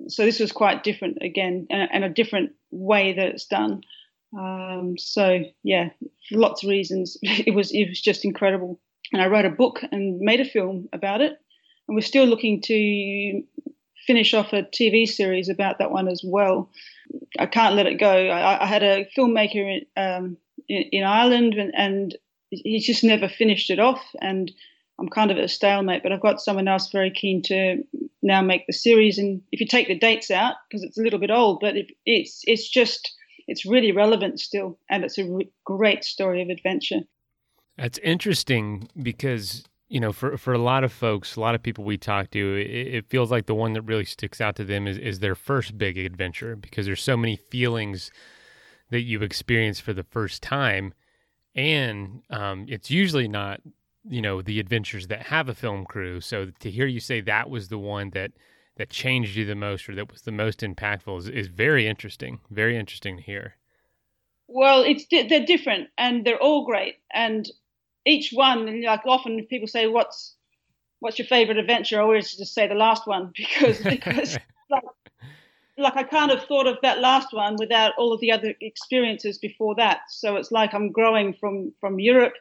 So 0.08 0.24
this 0.24 0.40
was 0.40 0.54
quite 0.54 0.86
different 0.86 1.18
again, 1.22 1.68
and, 1.70 2.06
a 2.06 2.10
different 2.10 2.54
way 2.72 3.14
that 3.14 3.28
it's 3.28 3.46
done. 3.46 3.82
Um, 4.38 4.96
so 4.98 5.44
yeah, 5.62 5.90
for 6.30 6.38
lots 6.38 6.64
of 6.64 6.70
reasons, 6.70 7.18
it 7.22 7.54
was 7.54 7.72
it 7.74 7.90
was 7.90 8.02
just 8.02 8.24
incredible. 8.24 8.80
And 9.12 9.22
I 9.22 9.28
wrote 9.28 9.46
a 9.46 9.50
book 9.50 9.82
and 9.92 10.22
made 10.22 10.40
a 10.40 10.46
film 10.46 10.88
about 10.94 11.20
it, 11.20 11.34
and 11.88 11.96
we're 11.96 12.02
still 12.02 12.26
looking 12.26 12.62
to 12.62 13.44
finish 14.08 14.34
off 14.34 14.54
a 14.54 14.64
TV 14.64 15.06
series 15.06 15.50
about 15.50 15.80
that 15.80 15.92
one 15.92 16.08
as 16.08 16.22
well. 16.24 16.72
I 17.38 17.48
can't 17.48 17.76
let 17.76 17.86
it 17.86 18.00
go. 18.00 18.10
I, 18.10 18.64
I 18.64 18.66
had 18.66 18.84
a 18.84 19.10
filmmaker 19.18 19.58
in, 19.58 20.02
um, 20.02 20.38
in, 20.70 20.84
in 20.94 21.04
Ireland, 21.04 21.56
and, 21.56 21.74
and 21.76 22.18
he's 22.50 22.86
just 22.86 23.04
never 23.04 23.28
finished 23.28 23.70
it 23.70 23.80
off. 23.80 24.02
And 24.22 24.50
I'm 25.02 25.10
kind 25.10 25.32
of 25.32 25.38
at 25.38 25.44
a 25.44 25.48
stalemate, 25.48 26.04
but 26.04 26.12
I've 26.12 26.22
got 26.22 26.40
someone 26.40 26.68
else 26.68 26.92
very 26.92 27.10
keen 27.10 27.42
to 27.44 27.84
now 28.22 28.42
make 28.44 28.68
the 28.68 28.74
series. 28.74 29.18
And 29.18 29.42
if 29.52 29.60
you 29.60 29.66
take 29.66 29.88
the 29.88 29.98
dates 29.98 30.30
out, 30.30 30.56
because 30.70 30.84
it's 30.84 30.98
a 30.98 31.02
little 31.02 31.18
bit 31.18 31.32
old, 31.32 31.60
but 31.60 31.74
it's 32.06 32.42
it's 32.46 32.70
just 32.70 33.12
it's 33.48 33.66
really 33.66 33.92
relevant 33.92 34.40
still, 34.40 34.78
and 34.92 35.04
it's 35.04 35.18
a 35.18 35.26
re- 35.26 35.52
great 35.66 36.04
story 36.04 36.44
of 36.44 36.50
adventure. 36.50 37.00
That's 37.78 37.98
interesting 37.98 38.90
because 39.02 39.64
you 39.90 40.00
know, 40.00 40.14
for 40.14 40.38
for 40.38 40.54
a 40.54 40.60
lot 40.60 40.84
of 40.84 40.94
folks, 40.94 41.36
a 41.36 41.40
lot 41.40 41.56
of 41.56 41.64
people 41.64 41.84
we 41.84 41.98
talk 41.98 42.30
to, 42.32 42.56
it, 42.56 42.96
it 42.96 43.06
feels 43.10 43.32
like 43.32 43.48
the 43.48 43.56
one 43.56 43.74
that 43.74 43.82
really 43.82 44.06
sticks 44.06 44.40
out 44.40 44.56
to 44.58 44.64
them 44.64 44.88
is 44.88 45.00
is 45.00 45.18
their 45.18 45.36
first 45.36 45.80
big 45.80 45.98
adventure 45.98 46.56
because 46.56 46.86
there's 46.86 47.02
so 47.02 47.18
many 47.18 47.36
feelings 47.36 48.12
that 48.92 49.02
you 49.02 49.24
experience 49.24 49.80
for 49.80 49.94
the 49.94 50.04
first 50.04 50.44
time, 50.44 50.94
and 51.56 52.22
um, 52.30 52.68
it's 52.70 52.92
usually 52.92 53.28
not 53.28 53.62
you 54.08 54.22
know 54.22 54.42
the 54.42 54.60
adventures 54.60 55.08
that 55.08 55.24
have 55.24 55.50
a 55.50 55.56
film 55.56 55.86
crew. 55.86 56.22
So 56.22 56.52
to 56.60 56.72
hear 56.72 56.88
you 56.88 57.00
say 57.00 57.22
that 57.22 57.50
was 57.50 57.68
the 57.68 57.78
one 57.78 58.12
that 58.12 58.32
that 58.78 58.90
changed 58.90 59.36
you 59.36 59.46
the 59.46 59.56
most 59.56 59.88
or 59.88 59.96
that 59.96 60.12
was 60.12 60.22
the 60.22 60.32
most 60.32 60.62
impactful 60.62 61.20
is, 61.20 61.28
is 61.28 61.48
very 61.48 61.88
interesting 61.88 62.40
very 62.50 62.78
interesting 62.78 63.18
to 63.18 63.24
hear. 63.24 63.56
Well 64.48 64.84
it's 64.84 65.06
they're 65.10 65.46
different 65.46 65.90
and 65.98 66.26
they're 66.26 66.42
all 66.42 66.66
great. 66.66 66.96
And 67.14 67.50
each 68.06 68.32
one 68.32 68.82
like 68.84 69.02
often 69.06 69.46
people 69.50 69.68
say 69.68 69.88
what's 69.88 70.36
what's 71.00 71.20
your 71.20 71.28
favorite 71.28 71.58
adventure? 71.58 72.00
I 72.00 72.04
always 72.04 72.36
just 72.36 72.54
say 72.54 72.68
the 72.68 72.76
last 72.76 73.08
one 73.08 73.32
because 73.38 73.80
because 73.84 74.38
like, 74.70 74.84
like 75.78 75.98
i 75.98 76.04
can't 76.04 76.32
have 76.32 76.44
thought 76.44 76.68
of 76.68 76.78
that 76.82 77.00
last 77.00 77.34
one 77.34 77.56
without 77.60 77.94
all 77.98 78.14
of 78.14 78.20
the 78.20 78.32
other 78.32 78.54
experiences 78.62 79.38
before 79.38 79.76
that. 79.76 80.00
So 80.10 80.38
it's 80.38 80.52
like 80.52 80.74
i'm 80.74 80.92
growing 80.92 81.34
from 81.34 81.74
from 81.80 82.00
europe 82.00 82.34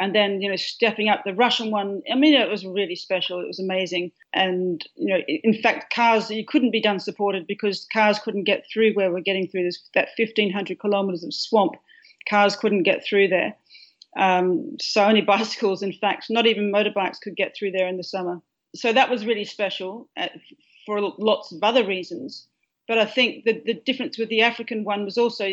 and 0.00 0.14
then 0.14 0.40
you 0.40 0.48
know 0.48 0.56
stepping 0.56 1.08
up 1.08 1.22
the 1.24 1.34
Russian 1.34 1.70
one. 1.70 2.02
I 2.10 2.16
mean, 2.16 2.34
it 2.34 2.48
was 2.48 2.64
really 2.66 2.96
special. 2.96 3.38
It 3.40 3.46
was 3.46 3.60
amazing, 3.60 4.10
and 4.32 4.84
you 4.96 5.14
know, 5.14 5.20
in 5.28 5.54
fact, 5.62 5.94
cars 5.94 6.30
you 6.30 6.44
couldn't 6.44 6.72
be 6.72 6.80
done 6.80 6.98
supported 6.98 7.46
because 7.46 7.86
cars 7.92 8.18
couldn't 8.18 8.44
get 8.44 8.64
through 8.72 8.94
where 8.94 9.12
we're 9.12 9.20
getting 9.20 9.46
through 9.46 9.64
this 9.64 9.80
that 9.94 10.08
1500 10.16 10.80
kilometers 10.80 11.22
of 11.22 11.34
swamp. 11.34 11.74
Cars 12.28 12.56
couldn't 12.56 12.82
get 12.82 13.04
through 13.04 13.28
there. 13.28 13.54
Um, 14.16 14.76
so 14.80 15.04
only 15.04 15.20
bicycles, 15.36 15.82
in 15.82 15.92
fact, 15.92 16.26
not 16.30 16.46
even 16.46 16.72
motorbikes 16.72 17.20
could 17.20 17.36
get 17.36 17.54
through 17.54 17.72
there 17.72 17.86
in 17.86 17.98
the 17.98 18.04
summer. 18.04 18.40
So 18.74 18.92
that 18.92 19.10
was 19.10 19.26
really 19.26 19.44
special 19.44 20.08
at, 20.16 20.32
uh, 20.32 20.38
for 20.86 21.00
lots 21.00 21.52
of 21.52 21.62
other 21.62 21.86
reasons. 21.86 22.46
But 22.88 22.98
I 22.98 23.04
think 23.04 23.44
the, 23.44 23.60
the 23.64 23.74
difference 23.74 24.18
with 24.18 24.30
the 24.30 24.42
African 24.42 24.84
one 24.84 25.04
was 25.04 25.18
also 25.18 25.50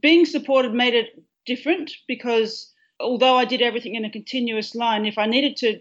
being 0.00 0.24
supported 0.26 0.74
made 0.74 0.94
it 0.94 1.22
different 1.46 1.90
because 2.06 2.72
although 3.00 3.36
I 3.36 3.44
did 3.44 3.62
everything 3.62 3.94
in 3.94 4.04
a 4.04 4.10
continuous 4.10 4.74
line, 4.74 5.06
if 5.06 5.18
I 5.18 5.26
needed 5.26 5.56
to 5.58 5.80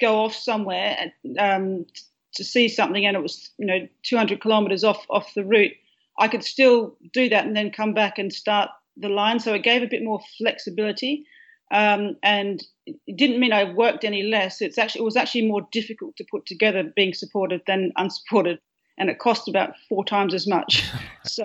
go 0.00 0.24
off 0.24 0.34
somewhere 0.34 1.12
um, 1.38 1.86
to 2.34 2.44
see 2.44 2.68
something 2.68 3.06
and 3.06 3.16
it 3.16 3.22
was 3.22 3.50
you 3.58 3.66
know 3.66 3.86
200 4.02 4.40
kilometers 4.40 4.84
off 4.84 5.04
off 5.10 5.34
the 5.34 5.44
route, 5.44 5.72
I 6.18 6.28
could 6.28 6.44
still 6.44 6.96
do 7.12 7.28
that 7.28 7.46
and 7.46 7.56
then 7.56 7.70
come 7.70 7.94
back 7.94 8.18
and 8.18 8.32
start 8.32 8.70
the 8.96 9.08
line. 9.08 9.40
So 9.40 9.54
it 9.54 9.62
gave 9.62 9.82
a 9.82 9.88
bit 9.88 10.02
more 10.02 10.20
flexibility. 10.38 11.26
Um, 11.70 12.16
and 12.22 12.62
it 12.86 13.16
didn't 13.16 13.40
mean 13.40 13.52
I 13.52 13.72
worked 13.72 14.04
any 14.04 14.22
less. 14.22 14.60
It's 14.60 14.78
actually 14.78 15.00
it 15.00 15.04
was 15.04 15.16
actually 15.16 15.46
more 15.46 15.66
difficult 15.72 16.16
to 16.16 16.24
put 16.30 16.46
together 16.46 16.92
being 16.94 17.14
supported 17.14 17.62
than 17.66 17.92
unsupported, 17.96 18.60
and 18.98 19.10
it 19.10 19.18
cost 19.18 19.48
about 19.48 19.74
four 19.88 20.04
times 20.04 20.34
as 20.34 20.46
much. 20.46 20.84
so, 21.26 21.44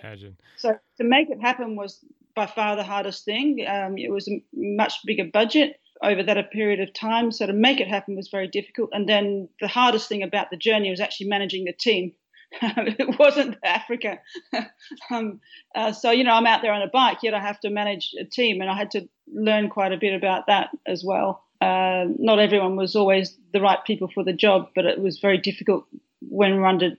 so 0.58 0.77
to 0.97 1.03
make 1.03 1.29
it 1.29 1.41
happen 1.41 1.75
was 1.75 2.03
by 2.39 2.45
far 2.45 2.78
the 2.78 2.86
hardest 2.86 3.25
thing. 3.25 3.65
Um, 3.67 3.97
it 3.97 4.10
was 4.10 4.30
a 4.30 4.41
much 4.54 4.93
bigger 5.06 5.25
budget 5.25 5.78
over 6.02 6.23
that 6.23 6.52
period 6.52 6.80
of 6.80 6.93
time, 6.93 7.34
so 7.34 7.45
to 7.45 7.52
make 7.52 7.82
it 7.82 7.88
happen 7.89 8.15
was 8.15 8.30
very 8.30 8.47
difficult. 8.47 8.91
And 8.93 9.10
then 9.10 9.49
the 9.60 9.67
hardest 9.67 10.08
thing 10.08 10.23
about 10.23 10.49
the 10.49 10.56
journey 10.56 10.89
was 10.89 11.02
actually 11.02 11.28
managing 11.28 11.65
the 11.65 11.73
team. 11.73 12.13
it 12.62 13.19
wasn't 13.19 13.58
Africa. 13.62 14.19
um, 15.12 15.41
uh, 15.75 15.91
so, 15.91 16.12
you 16.12 16.23
know, 16.23 16.32
I'm 16.32 16.45
out 16.45 16.62
there 16.62 16.71
on 16.71 16.82
a 16.82 16.88
bike, 16.88 17.17
yet 17.23 17.34
I 17.34 17.41
have 17.41 17.60
to 17.60 17.69
manage 17.69 18.15
a 18.17 18.23
team, 18.23 18.62
and 18.62 18.69
I 18.69 18.78
had 18.78 18.91
to 18.91 19.10
learn 19.28 19.67
quite 19.67 19.91
a 19.91 19.97
bit 19.97 20.13
about 20.13 20.47
that 20.47 20.69
as 20.88 21.04
well. 21.04 21.43
Uh, 21.60 22.06
not 22.17 22.39
everyone 22.39 22.78
was 22.78 22.95
always 22.95 23.38
the 23.52 23.60
right 23.60 23.84
people 23.86 24.10
for 24.13 24.23
the 24.23 24.32
job, 24.32 24.69
but 24.75 24.86
it 24.86 25.02
was 25.02 25.19
very 25.19 25.38
difficult 25.38 25.84
when 26.21 26.56
we're 26.56 26.65
under 26.67 26.91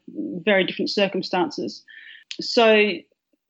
very 0.44 0.64
different 0.64 0.90
circumstances. 0.90 1.82
So, 2.42 2.92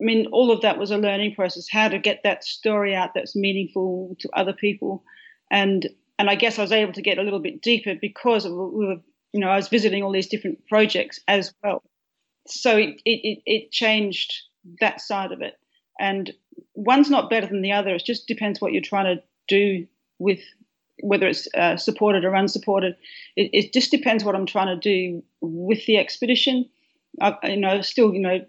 I 0.00 0.04
mean, 0.04 0.26
all 0.32 0.50
of 0.50 0.62
that 0.62 0.78
was 0.78 0.90
a 0.90 0.96
learning 0.96 1.34
process 1.34 1.66
how 1.70 1.88
to 1.88 1.98
get 1.98 2.22
that 2.24 2.44
story 2.44 2.94
out 2.94 3.10
that's 3.14 3.36
meaningful 3.36 4.16
to 4.20 4.28
other 4.34 4.52
people. 4.52 5.04
And 5.50 5.88
and 6.18 6.28
I 6.28 6.34
guess 6.34 6.58
I 6.58 6.62
was 6.62 6.72
able 6.72 6.92
to 6.92 7.02
get 7.02 7.18
a 7.18 7.22
little 7.22 7.40
bit 7.40 7.62
deeper 7.62 7.94
because 7.94 8.44
we 8.44 8.52
were, 8.52 8.96
you 9.32 9.40
know, 9.40 9.48
I 9.48 9.56
was 9.56 9.68
visiting 9.68 10.02
all 10.02 10.12
these 10.12 10.28
different 10.28 10.66
projects 10.68 11.20
as 11.28 11.54
well 11.62 11.82
so 12.46 12.76
it, 12.76 13.00
it, 13.04 13.42
it 13.46 13.70
changed 13.70 14.42
that 14.80 15.00
side 15.00 15.32
of 15.32 15.42
it. 15.42 15.58
And 15.98 16.32
one's 16.74 17.10
not 17.10 17.30
better 17.30 17.46
than 17.46 17.62
the 17.62 17.72
other. 17.72 17.94
It 17.94 18.04
just 18.04 18.26
depends 18.26 18.60
what 18.60 18.72
you're 18.72 18.82
trying 18.82 19.16
to 19.16 19.22
do 19.48 19.86
with 20.18 20.40
whether 21.02 21.26
it's 21.26 21.48
uh, 21.54 21.76
supported 21.76 22.24
or 22.24 22.34
unsupported. 22.34 22.94
It, 23.36 23.50
it, 23.52 23.72
just 23.72 23.90
depends 23.90 24.22
what 24.22 24.34
I'm 24.34 24.46
trying 24.46 24.66
to 24.66 24.76
do 24.76 25.22
with 25.40 25.86
the 25.86 25.96
expedition. 25.96 26.68
I've, 27.20 27.34
you 27.44 27.56
know, 27.56 27.80
still, 27.80 28.12
you 28.12 28.20
know, 28.20 28.40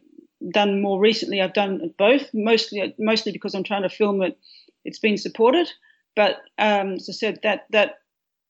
done 0.50 0.82
more 0.82 1.00
recently. 1.00 1.42
I've 1.42 1.54
done 1.54 1.94
both, 1.98 2.30
mostly 2.34 2.96
mostly 2.98 3.32
because 3.32 3.54
I'm 3.54 3.64
trying 3.64 3.84
to 3.84 3.90
film 3.90 4.22
it. 4.22 4.38
It's 4.84 5.00
been 5.00 5.18
supported, 5.18 5.70
but 6.16 6.38
um, 6.58 6.94
as 6.94 7.08
I 7.10 7.14
said, 7.14 7.40
that 7.44 7.68
that 7.72 8.00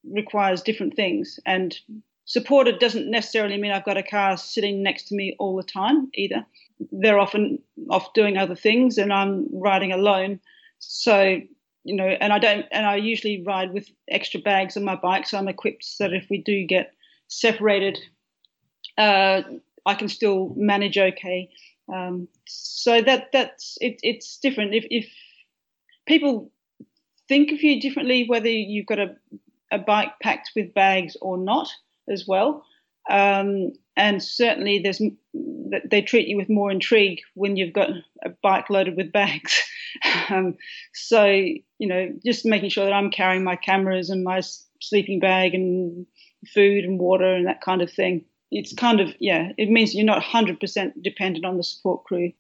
requires 0.04 0.62
different 0.62 0.96
things, 0.96 1.40
and 1.46 1.78
supported 2.32 2.80
doesn't 2.80 3.12
necessarily 3.12 3.58
mean 3.58 3.72
I've 3.72 3.84
got 3.84 3.98
a 3.98 4.04
car 4.04 4.38
sitting 4.38 4.84
next 4.84 5.10
to 5.10 5.16
me 5.16 5.36
all 5.38 5.58
the 5.58 5.64
time 5.64 6.10
either. 6.14 6.46
They're 6.92 7.20
often 7.20 7.60
off 7.90 8.14
doing 8.14 8.38
other 8.38 8.56
things 8.56 8.98
and 8.98 9.12
I'm 9.12 9.48
riding 9.52 9.92
alone. 9.92 10.40
So, 10.80 11.42
you 11.84 11.96
know, 11.96 12.08
and 12.08 12.32
I 12.32 12.40
don't, 12.40 12.66
and 12.72 12.86
I 12.86 12.96
usually 12.96 13.44
ride 13.46 13.74
with 13.74 13.90
extra 14.10 14.40
bags 14.40 14.78
on 14.78 14.86
my 14.86 14.96
bike. 14.96 15.28
So 15.28 15.38
I'm 15.38 15.50
equipped 15.50 15.84
so 15.84 16.06
that 16.06 16.14
if 16.14 16.28
we 16.30 16.42
do 16.42 16.66
get 16.66 16.94
separated, 17.28 18.00
uh, 18.98 19.42
I 19.86 19.96
can 19.96 20.08
still 20.08 20.54
manage 20.56 20.98
okay. 20.98 21.50
Um, 21.94 22.28
so 22.48 23.02
that 23.02 23.32
that's 23.34 23.78
it, 23.82 24.00
it's 24.02 24.38
different. 24.38 24.74
If, 24.74 24.86
if 24.90 25.10
people 26.08 26.52
think 27.28 27.52
of 27.52 27.62
you 27.62 27.82
differently, 27.82 28.26
whether 28.28 28.50
you've 28.50 28.86
got 28.86 29.00
a, 29.00 29.16
a 29.72 29.78
bike 29.78 30.12
packed 30.22 30.52
with 30.56 30.74
bags 30.74 31.18
or 31.22 31.38
not, 31.38 31.70
as 32.12 32.28
well. 32.28 32.64
Um, 33.10 33.72
and 33.98 34.22
certainly, 34.22 34.80
there's 34.80 35.02
they 35.90 36.02
treat 36.02 36.28
you 36.28 36.38
with 36.38 36.50
more 36.50 36.72
intrigue 36.72 37.22
when 37.34 37.56
you've 37.56 37.74
got 37.74 37.90
a 38.24 38.30
bike 38.42 38.70
loaded 38.70 38.96
with 38.96 39.12
bags. 39.12 39.62
um, 40.30 40.56
so 40.94 41.26
you 41.26 41.88
know, 41.88 42.10
just 42.26 42.46
making 42.46 42.70
sure 42.70 42.86
that 42.86 42.94
I'm 42.94 43.12
carrying 43.12 43.44
my 43.44 43.56
cameras 43.56 44.10
and 44.10 44.24
my 44.24 44.42
sleeping 44.80 45.20
bag 45.20 45.54
and 45.54 46.06
food 46.54 46.86
and 46.86 47.00
water 47.00 47.34
and 47.34 47.48
that 47.48 47.62
kind 47.62 47.82
of 47.82 47.92
thing. 47.92 48.26
It's 48.52 48.74
kind 48.74 49.00
of 49.00 49.14
yeah, 49.20 49.52
it 49.58 49.70
means 49.70 49.96
you're 49.96 50.06
not 50.06 50.22
100% 50.22 51.02
dependent 51.02 51.46
on 51.46 51.58
the 51.58 51.64
support 51.64 52.04
crew. 52.04 52.34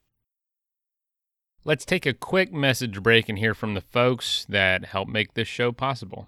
Let's 1.63 1.85
take 1.85 2.05
a 2.05 2.13
quick 2.13 2.51
message 2.51 3.01
break 3.01 3.29
and 3.29 3.37
hear 3.37 3.53
from 3.53 3.75
the 3.75 3.81
folks 3.81 4.45
that 4.49 4.85
help 4.85 5.07
make 5.07 5.35
this 5.35 5.47
show 5.47 5.71
possible. 5.71 6.27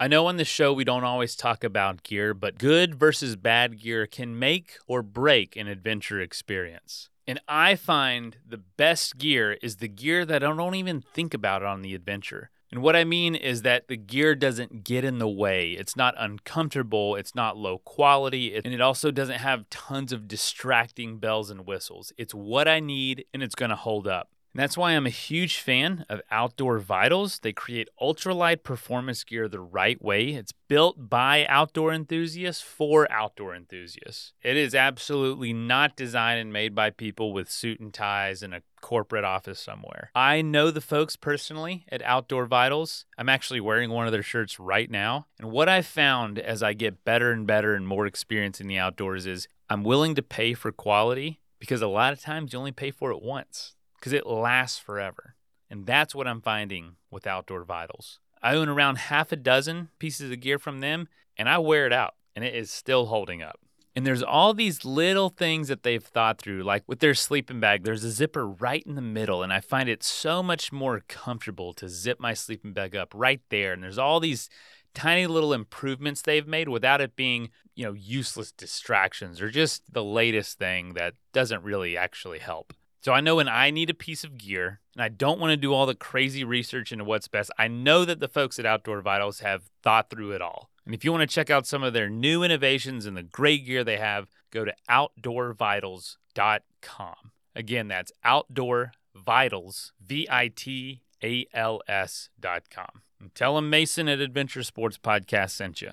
I 0.00 0.08
know 0.08 0.26
on 0.28 0.38
the 0.38 0.46
show 0.46 0.72
we 0.72 0.84
don't 0.84 1.04
always 1.04 1.36
talk 1.36 1.62
about 1.62 2.02
gear, 2.02 2.32
but 2.32 2.56
good 2.56 2.94
versus 2.94 3.36
bad 3.36 3.78
gear 3.78 4.06
can 4.06 4.38
make 4.38 4.78
or 4.86 5.02
break 5.02 5.56
an 5.56 5.68
adventure 5.68 6.22
experience. 6.22 7.10
And 7.26 7.38
I 7.46 7.74
find 7.76 8.38
the 8.48 8.56
best 8.56 9.18
gear 9.18 9.58
is 9.60 9.76
the 9.76 9.88
gear 9.88 10.24
that 10.24 10.42
I 10.42 10.56
don't 10.56 10.74
even 10.74 11.02
think 11.02 11.34
about 11.34 11.62
on 11.62 11.82
the 11.82 11.94
adventure. 11.94 12.48
And 12.72 12.82
what 12.82 12.94
I 12.94 13.04
mean 13.04 13.34
is 13.34 13.62
that 13.62 13.88
the 13.88 13.96
gear 13.96 14.34
doesn't 14.36 14.84
get 14.84 15.04
in 15.04 15.18
the 15.18 15.28
way. 15.28 15.72
It's 15.72 15.96
not 15.96 16.14
uncomfortable, 16.16 17.16
it's 17.16 17.34
not 17.34 17.56
low 17.56 17.78
quality, 17.78 18.54
and 18.54 18.72
it 18.72 18.80
also 18.80 19.10
doesn't 19.10 19.38
have 19.38 19.68
tons 19.70 20.12
of 20.12 20.28
distracting 20.28 21.18
bells 21.18 21.50
and 21.50 21.66
whistles. 21.66 22.12
It's 22.16 22.34
what 22.34 22.68
I 22.68 22.78
need 22.78 23.24
and 23.34 23.42
it's 23.42 23.56
going 23.56 23.70
to 23.70 23.76
hold 23.76 24.06
up. 24.06 24.29
And 24.52 24.60
that's 24.60 24.76
why 24.76 24.92
I'm 24.92 25.06
a 25.06 25.10
huge 25.10 25.58
fan 25.58 26.04
of 26.08 26.20
Outdoor 26.30 26.80
Vitals. 26.80 27.38
They 27.38 27.52
create 27.52 27.88
ultralight 28.00 28.64
performance 28.64 29.22
gear 29.22 29.46
the 29.46 29.60
right 29.60 30.00
way. 30.02 30.30
It's 30.30 30.52
built 30.66 31.08
by 31.08 31.46
outdoor 31.46 31.92
enthusiasts 31.92 32.62
for 32.62 33.10
outdoor 33.12 33.54
enthusiasts. 33.54 34.32
It 34.42 34.56
is 34.56 34.74
absolutely 34.74 35.52
not 35.52 35.96
designed 35.96 36.40
and 36.40 36.52
made 36.52 36.74
by 36.74 36.90
people 36.90 37.32
with 37.32 37.48
suit 37.48 37.78
and 37.78 37.94
ties 37.94 38.42
in 38.42 38.52
a 38.52 38.62
corporate 38.80 39.24
office 39.24 39.60
somewhere. 39.60 40.10
I 40.16 40.42
know 40.42 40.72
the 40.72 40.80
folks 40.80 41.14
personally 41.14 41.84
at 41.90 42.02
Outdoor 42.02 42.46
Vitals. 42.46 43.04
I'm 43.16 43.28
actually 43.28 43.60
wearing 43.60 43.90
one 43.90 44.06
of 44.06 44.12
their 44.12 44.22
shirts 44.22 44.58
right 44.58 44.90
now. 44.90 45.26
And 45.38 45.52
what 45.52 45.68
I've 45.68 45.86
found 45.86 46.40
as 46.40 46.62
I 46.62 46.72
get 46.72 47.04
better 47.04 47.30
and 47.30 47.46
better 47.46 47.74
and 47.74 47.86
more 47.86 48.06
experience 48.06 48.60
in 48.60 48.66
the 48.66 48.78
outdoors 48.78 49.26
is 49.26 49.46
I'm 49.68 49.84
willing 49.84 50.16
to 50.16 50.22
pay 50.22 50.54
for 50.54 50.72
quality 50.72 51.40
because 51.60 51.82
a 51.82 51.86
lot 51.86 52.12
of 52.12 52.20
times 52.20 52.52
you 52.52 52.58
only 52.58 52.72
pay 52.72 52.90
for 52.90 53.12
it 53.12 53.22
once 53.22 53.76
because 54.00 54.14
it 54.14 54.26
lasts 54.26 54.78
forever. 54.78 55.36
And 55.68 55.86
that's 55.86 56.14
what 56.14 56.26
I'm 56.26 56.40
finding 56.40 56.96
with 57.10 57.26
Outdoor 57.26 57.64
Vitals. 57.64 58.18
I 58.42 58.54
own 58.56 58.68
around 58.68 58.96
half 58.96 59.30
a 59.30 59.36
dozen 59.36 59.90
pieces 59.98 60.30
of 60.30 60.40
gear 60.40 60.58
from 60.58 60.80
them, 60.80 61.08
and 61.36 61.48
I 61.48 61.58
wear 61.58 61.86
it 61.86 61.92
out, 61.92 62.14
and 62.34 62.44
it 62.44 62.54
is 62.54 62.70
still 62.70 63.06
holding 63.06 63.42
up. 63.42 63.60
And 63.94 64.06
there's 64.06 64.22
all 64.22 64.54
these 64.54 64.84
little 64.84 65.28
things 65.28 65.68
that 65.68 65.82
they've 65.82 66.02
thought 66.02 66.40
through, 66.40 66.62
like 66.62 66.84
with 66.86 67.00
their 67.00 67.14
sleeping 67.14 67.60
bag, 67.60 67.82
there's 67.82 68.04
a 68.04 68.10
zipper 68.10 68.46
right 68.46 68.82
in 68.86 68.94
the 68.94 69.02
middle, 69.02 69.42
and 69.42 69.52
I 69.52 69.60
find 69.60 69.88
it 69.88 70.02
so 70.02 70.42
much 70.42 70.72
more 70.72 71.02
comfortable 71.08 71.72
to 71.74 71.88
zip 71.88 72.18
my 72.18 72.32
sleeping 72.32 72.72
bag 72.72 72.96
up 72.96 73.12
right 73.14 73.42
there. 73.50 73.72
And 73.72 73.82
there's 73.82 73.98
all 73.98 74.20
these 74.20 74.48
tiny 74.94 75.26
little 75.26 75.52
improvements 75.52 76.22
they've 76.22 76.46
made 76.46 76.68
without 76.68 77.00
it 77.00 77.16
being, 77.16 77.50
you 77.74 77.84
know, 77.84 77.92
useless 77.92 78.52
distractions 78.52 79.40
or 79.40 79.50
just 79.50 79.92
the 79.92 80.04
latest 80.04 80.58
thing 80.58 80.94
that 80.94 81.14
doesn't 81.32 81.62
really 81.62 81.96
actually 81.96 82.38
help. 82.38 82.72
So 83.02 83.12
I 83.12 83.20
know 83.20 83.36
when 83.36 83.48
I 83.48 83.70
need 83.70 83.88
a 83.88 83.94
piece 83.94 84.24
of 84.24 84.36
gear 84.36 84.80
and 84.94 85.02
I 85.02 85.08
don't 85.08 85.40
want 85.40 85.52
to 85.52 85.56
do 85.56 85.72
all 85.72 85.86
the 85.86 85.94
crazy 85.94 86.44
research 86.44 86.92
into 86.92 87.04
what's 87.04 87.28
best, 87.28 87.50
I 87.58 87.66
know 87.66 88.04
that 88.04 88.20
the 88.20 88.28
folks 88.28 88.58
at 88.58 88.66
Outdoor 88.66 89.00
Vitals 89.00 89.40
have 89.40 89.70
thought 89.82 90.10
through 90.10 90.32
it 90.32 90.42
all. 90.42 90.68
And 90.84 90.94
if 90.94 91.02
you 91.04 91.10
want 91.10 91.22
to 91.22 91.34
check 91.34 91.48
out 91.48 91.66
some 91.66 91.82
of 91.82 91.94
their 91.94 92.10
new 92.10 92.42
innovations 92.42 93.06
and 93.06 93.16
the 93.16 93.22
great 93.22 93.64
gear 93.64 93.84
they 93.84 93.96
have, 93.96 94.28
go 94.50 94.66
to 94.66 94.74
outdoorvitals.com. 94.90 97.14
Again, 97.56 97.88
that's 97.88 98.12
outdoorvitals, 98.24 99.92
V 100.04 100.28
I 100.30 100.48
T 100.48 101.02
A 101.22 101.46
L 101.54 101.80
S.com. 101.88 103.00
And 103.18 103.34
tell 103.34 103.56
them 103.56 103.70
Mason 103.70 104.08
at 104.08 104.20
Adventure 104.20 104.62
Sports 104.62 104.98
Podcast 104.98 105.50
sent 105.50 105.80
you. 105.80 105.92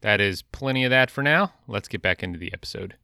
That 0.00 0.20
is 0.20 0.42
plenty 0.42 0.84
of 0.84 0.90
that 0.90 1.10
for 1.10 1.22
now. 1.22 1.52
Let's 1.66 1.88
get 1.88 2.02
back 2.02 2.22
into 2.22 2.38
the 2.38 2.52
episode. 2.52 2.96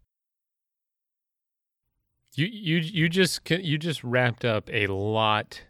You 2.35 2.47
you 2.47 2.77
you 2.79 3.09
just 3.09 3.49
you 3.51 3.79
just 3.79 4.05
wrapped 4.05 4.45
up 4.45 4.71
a 4.73 4.87
lot 4.87 5.63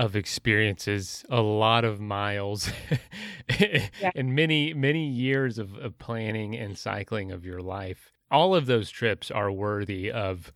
of 0.00 0.16
experiences, 0.16 1.26
a 1.28 1.42
lot 1.42 1.84
of 1.84 2.00
miles, 2.00 2.70
yeah. 3.60 4.10
and 4.14 4.34
many, 4.34 4.72
many 4.72 5.06
years 5.06 5.58
of, 5.58 5.76
of 5.76 5.98
planning 5.98 6.56
and 6.56 6.78
cycling 6.78 7.30
of 7.30 7.44
your 7.44 7.60
life. 7.60 8.10
All 8.30 8.54
of 8.54 8.64
those 8.64 8.90
trips 8.90 9.30
are 9.30 9.52
worthy 9.52 10.10
of 10.10 10.54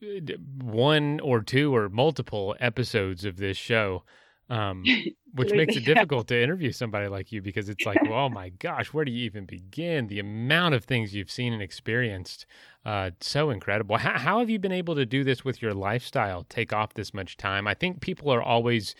uh, 0.00 0.34
one 0.62 1.18
or 1.18 1.40
two 1.42 1.74
or 1.74 1.88
multiple 1.88 2.54
episodes 2.60 3.24
of 3.24 3.38
this 3.38 3.56
show. 3.56 4.04
Um, 4.50 4.84
which 5.34 5.52
makes 5.52 5.74
it 5.74 5.84
difficult 5.84 6.28
to 6.28 6.40
interview 6.40 6.70
somebody 6.70 7.08
like 7.08 7.32
you 7.32 7.42
because 7.42 7.68
it's 7.68 7.84
like, 7.84 8.00
well, 8.04 8.26
oh 8.26 8.28
my 8.28 8.50
gosh, 8.50 8.92
where 8.92 9.04
do 9.04 9.10
you 9.10 9.24
even 9.24 9.46
begin? 9.46 10.06
The 10.06 10.20
amount 10.20 10.76
of 10.76 10.84
things 10.84 11.12
you've 11.12 11.30
seen 11.30 11.52
and 11.52 11.60
experienced, 11.60 12.46
uh, 12.84 13.10
so 13.20 13.50
incredible. 13.50 13.96
How, 13.96 14.16
how 14.16 14.38
have 14.38 14.48
you 14.48 14.60
been 14.60 14.70
able 14.70 14.94
to 14.94 15.04
do 15.04 15.24
this 15.24 15.44
with 15.44 15.60
your 15.60 15.74
lifestyle? 15.74 16.44
Take 16.48 16.72
off 16.72 16.94
this 16.94 17.12
much 17.12 17.36
time? 17.36 17.66
I 17.66 17.74
think 17.74 18.00
people 18.00 18.30
are 18.32 18.42
always 18.42 18.94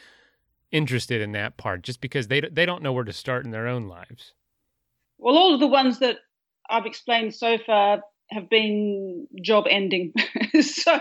interested 0.73 1.23
in 1.23 1.33
that 1.33 1.57
part, 1.57 1.83
just 1.83 2.01
because 2.01 2.27
they 2.27 2.41
they 2.41 2.67
don't 2.67 2.83
know 2.83 2.93
where 2.93 3.05
to 3.05 3.13
start 3.13 3.45
in 3.45 3.53
their 3.53 3.69
own 3.69 3.87
lives. 3.87 4.35
Well, 5.19 5.37
all 5.37 5.55
of 5.55 5.61
the 5.61 5.69
ones 5.69 6.01
that 6.01 6.19
I've 6.69 6.85
explained 6.85 7.33
so 7.35 7.59
far 7.59 8.03
have 8.31 8.51
been 8.51 9.29
job 9.41 9.67
ending, 9.71 10.13
so 10.61 10.99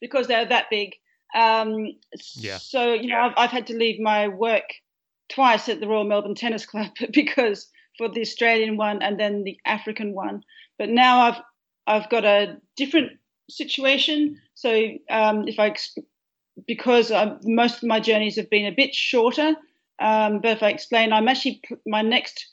because 0.00 0.26
they're 0.26 0.46
that 0.46 0.70
big. 0.70 0.94
Um, 1.34 1.94
yeah. 2.34 2.58
So 2.58 2.92
you 2.92 3.08
know, 3.08 3.18
I've, 3.18 3.34
I've 3.36 3.50
had 3.50 3.66
to 3.68 3.76
leave 3.76 4.00
my 4.00 4.28
work 4.28 4.64
twice 5.28 5.68
at 5.68 5.80
the 5.80 5.88
Royal 5.88 6.04
Melbourne 6.04 6.34
Tennis 6.34 6.66
Club 6.66 6.90
because 7.12 7.68
for 7.98 8.08
the 8.08 8.20
Australian 8.20 8.76
one 8.76 9.02
and 9.02 9.18
then 9.18 9.44
the 9.44 9.58
African 9.64 10.14
one. 10.14 10.42
But 10.78 10.88
now 10.88 11.20
I've 11.20 11.40
I've 11.86 12.10
got 12.10 12.24
a 12.24 12.56
different 12.76 13.12
situation. 13.50 14.40
So 14.54 14.88
um, 15.10 15.48
if 15.48 15.58
I 15.58 15.74
because 16.66 17.10
uh, 17.10 17.36
most 17.44 17.82
of 17.82 17.88
my 17.88 18.00
journeys 18.00 18.36
have 18.36 18.50
been 18.50 18.66
a 18.66 18.74
bit 18.74 18.94
shorter, 18.94 19.54
um, 19.98 20.40
but 20.40 20.52
if 20.52 20.62
I 20.62 20.70
explain, 20.70 21.12
I'm 21.12 21.28
actually 21.28 21.62
my 21.86 22.02
next 22.02 22.46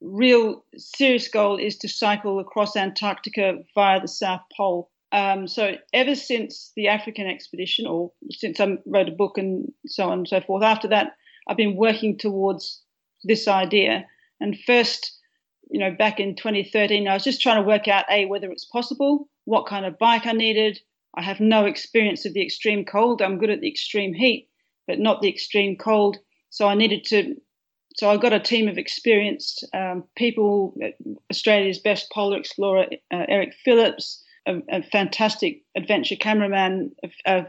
real 0.00 0.64
serious 0.76 1.28
goal 1.28 1.58
is 1.58 1.78
to 1.78 1.88
cycle 1.88 2.40
across 2.40 2.76
Antarctica 2.76 3.58
via 3.74 4.00
the 4.00 4.08
South 4.08 4.42
Pole. 4.56 4.90
Um, 5.12 5.46
so 5.46 5.76
ever 5.92 6.14
since 6.14 6.72
the 6.74 6.88
African 6.88 7.26
expedition, 7.26 7.86
or 7.86 8.12
since 8.30 8.58
I 8.58 8.78
wrote 8.86 9.08
a 9.08 9.12
book 9.12 9.36
and 9.36 9.70
so 9.86 10.08
on 10.08 10.18
and 10.18 10.28
so 10.28 10.40
forth, 10.40 10.62
after 10.62 10.88
that, 10.88 11.12
I've 11.46 11.56
been 11.56 11.76
working 11.76 12.16
towards 12.16 12.82
this 13.22 13.46
idea. 13.46 14.06
And 14.40 14.58
first, 14.66 15.18
you 15.70 15.78
know, 15.78 15.90
back 15.90 16.18
in 16.18 16.34
2013, 16.34 17.06
I 17.06 17.14
was 17.14 17.24
just 17.24 17.42
trying 17.42 17.62
to 17.62 17.68
work 17.68 17.88
out 17.88 18.06
a 18.10 18.24
whether 18.24 18.50
it's 18.50 18.64
possible, 18.64 19.28
what 19.44 19.66
kind 19.66 19.84
of 19.84 19.98
bike 19.98 20.26
I 20.26 20.32
needed. 20.32 20.80
I 21.14 21.22
have 21.22 21.40
no 21.40 21.66
experience 21.66 22.24
of 22.24 22.32
the 22.32 22.42
extreme 22.42 22.86
cold. 22.86 23.20
I'm 23.20 23.38
good 23.38 23.50
at 23.50 23.60
the 23.60 23.68
extreme 23.68 24.14
heat, 24.14 24.48
but 24.86 24.98
not 24.98 25.20
the 25.20 25.28
extreme 25.28 25.76
cold. 25.76 26.16
So 26.48 26.66
I 26.66 26.74
needed 26.74 27.04
to. 27.06 27.34
So 27.96 28.08
I 28.08 28.16
got 28.16 28.32
a 28.32 28.40
team 28.40 28.68
of 28.68 28.78
experienced 28.78 29.66
um, 29.74 30.04
people. 30.16 30.74
Australia's 31.30 31.78
best 31.78 32.10
polar 32.10 32.38
explorer, 32.38 32.86
uh, 33.12 33.26
Eric 33.28 33.52
Phillips, 33.62 34.24
a, 34.46 34.60
a 34.70 34.82
fantastic 34.82 35.62
adventure 35.76 36.16
cameraman, 36.16 36.92
a, 37.02 37.10
a, 37.26 37.46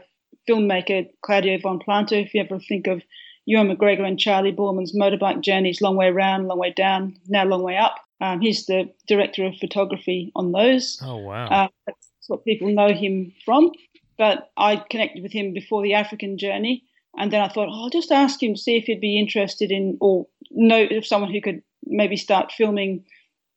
filmmaker, 0.48 1.08
Claudio 1.22 1.58
Von 1.62 1.78
Planta. 1.78 2.22
If 2.22 2.34
you 2.34 2.42
ever 2.42 2.58
think 2.58 2.86
of 2.86 3.02
Ewan 3.46 3.68
McGregor 3.68 4.06
and 4.06 4.18
Charlie 4.18 4.52
Boorman's 4.52 4.94
motorbike 4.94 5.40
journeys, 5.40 5.80
long 5.80 5.96
way 5.96 6.10
round, 6.10 6.48
long 6.48 6.58
way 6.58 6.70
down, 6.70 7.16
now 7.28 7.44
long 7.44 7.62
way 7.62 7.76
up. 7.76 7.94
Um, 8.20 8.40
he's 8.40 8.66
the 8.66 8.90
director 9.08 9.44
of 9.44 9.56
photography 9.56 10.32
on 10.36 10.52
those. 10.52 10.98
Oh 11.02 11.16
wow! 11.16 11.46
Uh, 11.46 11.68
that's 11.86 12.28
what 12.28 12.44
people 12.44 12.72
know 12.72 12.92
him 12.92 13.32
from. 13.44 13.72
But 14.16 14.50
I 14.56 14.76
connected 14.76 15.22
with 15.22 15.32
him 15.32 15.52
before 15.52 15.82
the 15.82 15.94
African 15.94 16.38
journey, 16.38 16.84
and 17.16 17.32
then 17.32 17.40
I 17.40 17.48
thought, 17.48 17.68
oh, 17.68 17.84
I'll 17.84 17.90
just 17.90 18.12
ask 18.12 18.42
him 18.42 18.54
to 18.54 18.60
see 18.60 18.76
if 18.76 18.84
he'd 18.84 19.00
be 19.00 19.18
interested 19.18 19.70
in, 19.70 19.98
or 20.00 20.26
know 20.50 20.84
of 20.84 21.06
someone 21.06 21.32
who 21.32 21.40
could 21.40 21.62
maybe 21.84 22.16
start 22.16 22.52
filming 22.52 23.04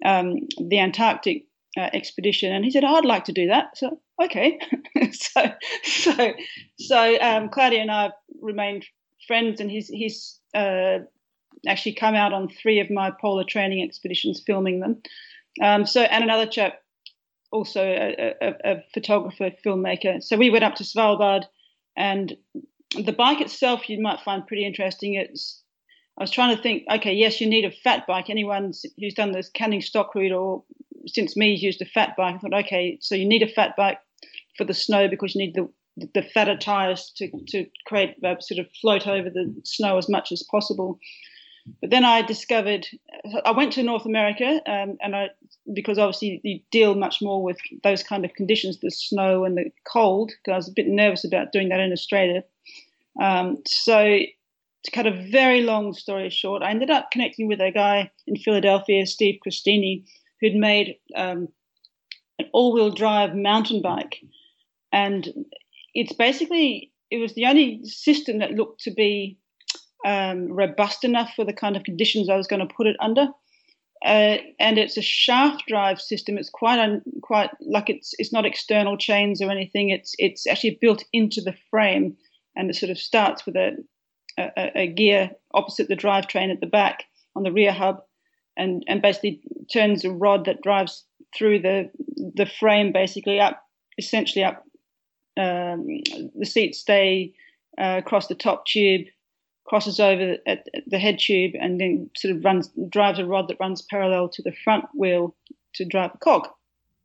um, 0.06 0.48
the 0.60 0.80
Antarctic 0.80 1.47
uh, 1.78 1.90
expedition, 1.94 2.52
and 2.52 2.66
he 2.66 2.72
said, 2.72 2.84
"I'd 2.84 3.06
like 3.06 3.26
to 3.26 3.32
do 3.32 3.48
that." 3.48 3.78
So 3.78 4.00
okay, 4.22 4.60
so 5.12 5.52
so 5.84 6.34
so 6.80 7.18
um, 7.22 7.50
Claudio 7.50 7.80
and 7.80 7.92
I 7.92 8.12
remained 8.42 8.86
friends, 9.28 9.62
and 9.62 9.70
he's 9.70 9.88
he's 9.88 10.40
uh, 10.56 11.00
actually 11.68 11.94
come 11.94 12.16
out 12.16 12.34
on 12.34 12.50
three 12.50 12.80
of 12.80 12.90
my 12.90 13.12
polar 13.22 13.44
training 13.44 13.84
expeditions, 13.84 14.42
filming 14.46 14.80
them. 14.80 15.02
Um, 15.62 15.86
so 15.86 16.02
and 16.02 16.24
another 16.24 16.48
chap, 16.48 16.82
also 17.52 17.82
a, 17.82 18.34
a, 18.42 18.54
a 18.64 18.84
photographer, 18.94 19.52
filmmaker. 19.66 20.22
So 20.24 20.38
we 20.38 20.50
went 20.50 20.64
up 20.64 20.76
to 20.76 20.84
Svalbard, 20.84 21.44
and 21.96 22.36
the 22.96 23.14
bike 23.14 23.42
itself 23.42 23.90
you 23.90 24.02
might 24.02 24.22
find 24.22 24.48
pretty 24.48 24.66
interesting. 24.66 25.16
It's 25.16 25.62
I 26.18 26.24
was 26.24 26.32
trying 26.32 26.56
to 26.56 26.62
think, 26.62 26.84
okay, 26.92 27.14
yes, 27.14 27.40
you 27.40 27.48
need 27.48 27.66
a 27.66 27.72
fat 27.72 28.08
bike. 28.08 28.30
Anyone 28.30 28.74
who's 29.00 29.14
done 29.14 29.34
this 29.34 29.50
canning 29.50 29.82
stock 29.82 30.16
route 30.16 30.32
or 30.32 30.64
since 31.08 31.36
me 31.36 31.54
used 31.54 31.82
a 31.82 31.86
fat 31.86 32.16
bike, 32.18 32.36
I 32.36 32.38
thought, 32.38 32.66
okay, 32.66 32.98
so 33.02 33.16
you 33.16 33.28
need 33.28 33.44
a 33.44 33.48
fat 33.48 33.76
bike 33.78 34.00
for 34.58 34.64
the 34.64 34.74
snow 34.74 35.08
because 35.08 35.36
you 35.36 35.42
need 35.46 35.56
the 35.56 35.70
the 36.14 36.22
fatter 36.22 36.56
tires 36.56 37.12
to 37.18 37.30
to 37.48 37.66
create 37.86 38.16
uh, 38.24 38.36
sort 38.40 38.60
of 38.60 38.68
float 38.82 39.08
over 39.08 39.30
the 39.30 39.54
snow 39.64 39.98
as 39.98 40.08
much 40.08 40.32
as 40.32 40.44
possible. 40.44 41.00
But 41.82 41.90
then 41.90 42.06
I 42.06 42.22
discovered 42.22 42.88
I 43.46 43.52
went 43.52 43.74
to 43.74 43.84
North 43.84 44.06
America, 44.06 44.62
um, 44.68 44.98
and 45.02 45.16
I 45.16 45.30
because 45.74 45.98
obviously 45.98 46.40
you 46.44 46.60
deal 46.72 46.96
much 46.96 47.22
more 47.22 47.44
with 47.44 47.58
those 47.84 48.04
kind 48.04 48.26
of 48.26 48.34
conditions, 48.34 48.80
the 48.80 48.92
snow 48.92 49.44
and 49.44 49.58
the 49.58 49.72
cold. 49.92 50.32
Because 50.32 50.54
I 50.54 50.58
was 50.58 50.70
a 50.70 50.74
bit 50.74 50.88
nervous 50.88 51.26
about 51.26 51.52
doing 51.52 51.70
that 51.70 51.80
in 51.80 51.92
Australia. 51.92 52.44
Um, 53.20 53.58
so 53.66 54.20
to 54.84 54.92
cut 54.92 55.08
a 55.08 55.30
very 55.32 55.62
long 55.62 55.94
story 55.94 56.30
short, 56.30 56.64
I 56.64 56.70
ended 56.70 56.90
up 56.90 57.12
connecting 57.12 57.48
with 57.48 57.60
a 57.60 57.72
guy 57.72 58.12
in 58.26 58.38
Philadelphia, 58.38 59.06
Steve 59.06 59.40
Christini, 59.46 60.06
who'd 60.42 60.56
made 60.56 60.98
um, 61.16 61.48
an 62.40 62.46
all-wheel 62.54 62.92
drive 62.92 63.36
mountain 63.36 63.82
bike, 63.82 64.18
and 64.92 65.28
it's 65.94 66.14
basically 66.14 66.92
it 67.10 67.18
was 67.18 67.34
the 67.34 67.46
only 67.46 67.82
system 67.86 68.40
that 68.40 68.52
looked 68.52 68.82
to 68.82 68.92
be 68.92 69.38
um, 70.06 70.52
robust 70.52 71.04
enough 71.04 71.32
for 71.36 71.46
the 71.46 71.54
kind 71.54 71.76
of 71.76 71.84
conditions 71.84 72.30
I 72.30 72.36
was 72.36 72.48
going 72.48 72.66
to 72.66 72.74
put 72.74 72.88
it 72.88 72.98
under. 73.00 73.28
Uh, 74.06 74.38
and 74.60 74.78
it's 74.78 74.96
a 74.96 75.02
shaft 75.02 75.64
drive 75.68 76.00
system. 76.00 76.38
It's 76.38 76.52
quite 76.52 76.80
un, 76.80 77.02
quite 77.24 77.50
like 77.62 77.90
it's 77.90 78.14
it's 78.20 78.32
not 78.32 78.46
external 78.46 78.96
chains 78.96 79.42
or 79.42 79.50
anything. 79.50 79.90
It's 79.90 80.14
it's 80.20 80.46
actually 80.46 80.78
built 80.80 81.04
into 81.14 81.42
the 81.42 81.56
frame, 81.72 82.16
and 82.56 82.70
it 82.70 82.76
sort 82.76 82.92
of 82.92 83.00
starts 83.00 83.46
with 83.46 83.56
a 83.56 83.72
a, 84.38 84.82
a 84.82 84.88
gear 84.88 85.32
opposite 85.52 85.88
the 85.88 85.96
drivetrain 85.96 86.52
at 86.52 86.60
the 86.60 86.68
back 86.68 87.06
on 87.36 87.42
the 87.42 87.52
rear 87.52 87.72
hub, 87.72 88.04
and 88.58 88.84
and 88.88 89.02
basically 89.02 89.42
turns 89.72 90.04
a 90.04 90.12
rod 90.12 90.46
that 90.46 90.62
drives 90.62 91.06
through 91.38 91.60
the 91.60 91.90
the 92.36 92.46
frame 92.46 92.92
basically 92.92 93.40
up 93.40 93.64
essentially 93.98 94.44
up 94.44 94.64
um, 95.38 95.86
the 96.36 96.46
seats 96.46 96.80
stay 96.80 97.34
uh, 97.78 97.96
across 98.00 98.28
the 98.28 98.36
top 98.36 98.66
tube 98.66 99.08
crosses 99.68 100.00
over 100.00 100.38
at 100.48 100.66
the 100.88 100.98
head 100.98 101.20
tube 101.20 101.52
and 101.60 101.80
then 101.80 102.10
sort 102.16 102.36
of 102.36 102.44
runs 102.44 102.72
drives 102.90 103.20
a 103.20 103.26
rod 103.26 103.48
that 103.50 103.58
runs 103.60 103.82
parallel 103.82 104.30
to 104.30 104.42
the 104.42 104.54
front 104.64 104.86
wheel 104.96 105.36
to 105.76 105.86
drive 105.86 106.12
the 106.14 106.18
cog. 106.18 106.48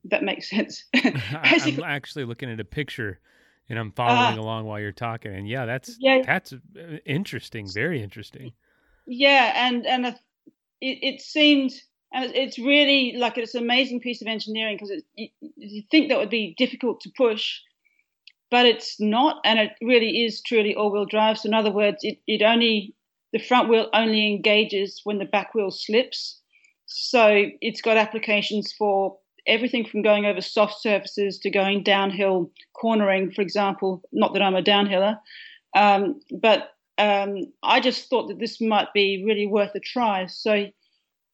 That 0.04 0.22
makes 0.22 0.48
sense. 0.48 0.84
I'm 0.94 1.82
actually 1.84 2.24
looking 2.24 2.50
at 2.50 2.60
a 2.60 2.64
picture 2.64 3.20
and 3.68 3.78
i'm 3.78 3.92
following 3.92 4.38
uh, 4.38 4.42
along 4.42 4.66
while 4.66 4.80
you're 4.80 4.92
talking 4.92 5.32
and 5.32 5.48
yeah 5.48 5.64
that's 5.66 5.96
yeah. 6.00 6.20
that's 6.26 6.52
uh, 6.52 6.98
interesting 7.06 7.68
very 7.72 8.02
interesting. 8.02 8.52
Yeah 9.06 9.52
and 9.54 9.86
and 9.86 10.16
it, 10.82 10.98
it 11.14 11.20
seemed 11.20 11.72
and 12.12 12.30
it's 12.34 12.58
really 12.58 13.14
like 13.16 13.38
it's 13.38 13.54
an 13.54 13.62
amazing 13.62 14.00
piece 14.00 14.20
of 14.20 14.28
engineering 14.28 14.76
because 14.76 15.02
you, 15.14 15.28
you 15.56 15.82
think 15.90 16.10
that 16.10 16.18
would 16.18 16.30
be 16.30 16.54
difficult 16.58 17.00
to 17.00 17.10
push 17.16 17.60
but 18.52 18.66
it's 18.66 19.00
not, 19.00 19.40
and 19.46 19.58
it 19.58 19.72
really 19.80 20.24
is 20.26 20.42
truly 20.42 20.74
all-wheel 20.74 21.06
drive. 21.06 21.38
So 21.38 21.48
in 21.48 21.54
other 21.54 21.72
words, 21.72 22.00
it, 22.02 22.18
it 22.26 22.42
only 22.42 22.94
the 23.32 23.38
front 23.38 23.70
wheel 23.70 23.88
only 23.94 24.30
engages 24.30 25.00
when 25.04 25.18
the 25.18 25.24
back 25.24 25.54
wheel 25.54 25.70
slips. 25.70 26.38
So 26.84 27.46
it's 27.62 27.80
got 27.80 27.96
applications 27.96 28.70
for 28.70 29.16
everything 29.46 29.86
from 29.86 30.02
going 30.02 30.26
over 30.26 30.42
soft 30.42 30.82
surfaces 30.82 31.38
to 31.38 31.50
going 31.50 31.82
downhill, 31.82 32.50
cornering, 32.74 33.32
for 33.32 33.40
example. 33.40 34.02
Not 34.12 34.34
that 34.34 34.42
I'm 34.42 34.54
a 34.54 34.62
downhiller, 34.62 35.16
um, 35.74 36.20
but 36.30 36.71
um, 36.98 37.36
I 37.62 37.80
just 37.80 38.08
thought 38.08 38.28
that 38.28 38.38
this 38.38 38.60
might 38.60 38.88
be 38.92 39.22
really 39.26 39.46
worth 39.46 39.74
a 39.74 39.80
try. 39.80 40.26
So 40.26 40.66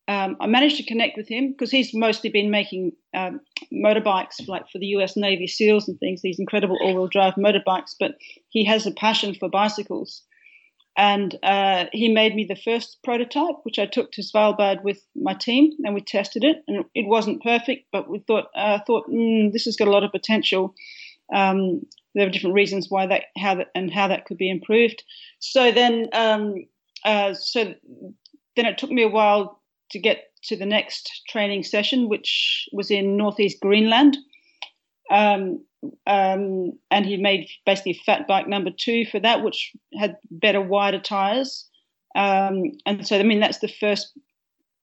um, 0.08 0.36
I 0.40 0.46
managed 0.46 0.78
to 0.78 0.86
connect 0.86 1.18
with 1.18 1.28
him 1.28 1.52
because 1.52 1.70
he's 1.70 1.92
mostly 1.92 2.30
been 2.30 2.50
making 2.50 2.92
um, 3.14 3.40
motorbikes 3.72 4.48
like 4.48 4.68
for 4.70 4.78
the 4.78 4.86
U.S. 4.86 5.16
Navy 5.16 5.46
SEALs 5.46 5.86
and 5.86 5.98
things. 6.00 6.22
These 6.22 6.38
incredible 6.38 6.78
all-wheel 6.80 7.08
drive 7.08 7.34
motorbikes, 7.34 7.94
but 8.00 8.12
he 8.48 8.64
has 8.64 8.86
a 8.86 8.90
passion 8.90 9.34
for 9.34 9.50
bicycles, 9.50 10.22
and 10.96 11.38
uh, 11.42 11.86
he 11.92 12.08
made 12.08 12.34
me 12.34 12.46
the 12.48 12.56
first 12.56 12.98
prototype, 13.04 13.56
which 13.64 13.78
I 13.78 13.84
took 13.84 14.10
to 14.12 14.22
Svalbard 14.22 14.82
with 14.82 14.98
my 15.14 15.34
team, 15.34 15.72
and 15.84 15.94
we 15.94 16.00
tested 16.00 16.42
it. 16.42 16.64
And 16.66 16.86
it 16.94 17.06
wasn't 17.06 17.42
perfect, 17.42 17.88
but 17.92 18.08
we 18.08 18.20
thought 18.20 18.46
uh, 18.56 18.78
thought 18.86 19.10
mm, 19.10 19.52
this 19.52 19.66
has 19.66 19.76
got 19.76 19.88
a 19.88 19.92
lot 19.92 20.04
of 20.04 20.10
potential. 20.10 20.74
Um, 21.34 21.82
there 22.14 22.26
were 22.26 22.32
different 22.32 22.54
reasons 22.54 22.90
why 22.90 23.06
that 23.06 23.24
how 23.36 23.54
that 23.54 23.68
and 23.74 23.92
how 23.92 24.08
that 24.08 24.24
could 24.24 24.38
be 24.38 24.50
improved. 24.50 25.02
So 25.38 25.70
then 25.70 26.08
um, 26.12 26.54
uh, 27.04 27.34
so 27.34 27.74
then 28.56 28.66
it 28.66 28.78
took 28.78 28.90
me 28.90 29.02
a 29.02 29.08
while 29.08 29.62
to 29.90 29.98
get 29.98 30.24
to 30.44 30.56
the 30.56 30.66
next 30.66 31.22
training 31.28 31.62
session, 31.62 32.08
which 32.08 32.68
was 32.72 32.90
in 32.90 33.16
northeast 33.16 33.60
Greenland. 33.60 34.16
Um, 35.10 35.64
um, 36.06 36.72
and 36.90 37.06
he 37.06 37.16
made 37.16 37.48
basically 37.64 38.00
fat 38.04 38.26
bike 38.26 38.48
number 38.48 38.70
two 38.70 39.04
for 39.06 39.20
that, 39.20 39.42
which 39.42 39.72
had 39.98 40.16
better, 40.30 40.60
wider 40.60 40.98
tires. 40.98 41.68
Um, 42.14 42.72
and 42.84 43.06
so, 43.06 43.18
I 43.18 43.22
mean, 43.22 43.40
that's 43.40 43.60
the 43.60 43.68
first 43.68 44.12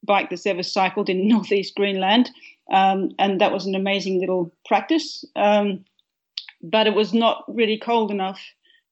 bike 0.04 0.30
that's 0.30 0.46
ever 0.46 0.62
cycled 0.62 1.08
in 1.08 1.28
northeast 1.28 1.74
Greenland. 1.76 2.30
Um, 2.72 3.10
and 3.18 3.40
that 3.40 3.52
was 3.52 3.66
an 3.66 3.74
amazing 3.74 4.20
little 4.20 4.50
practice. 4.66 5.24
Um, 5.36 5.84
but 6.70 6.86
it 6.86 6.94
was 6.94 7.12
not 7.12 7.44
really 7.48 7.78
cold 7.78 8.10
enough. 8.10 8.40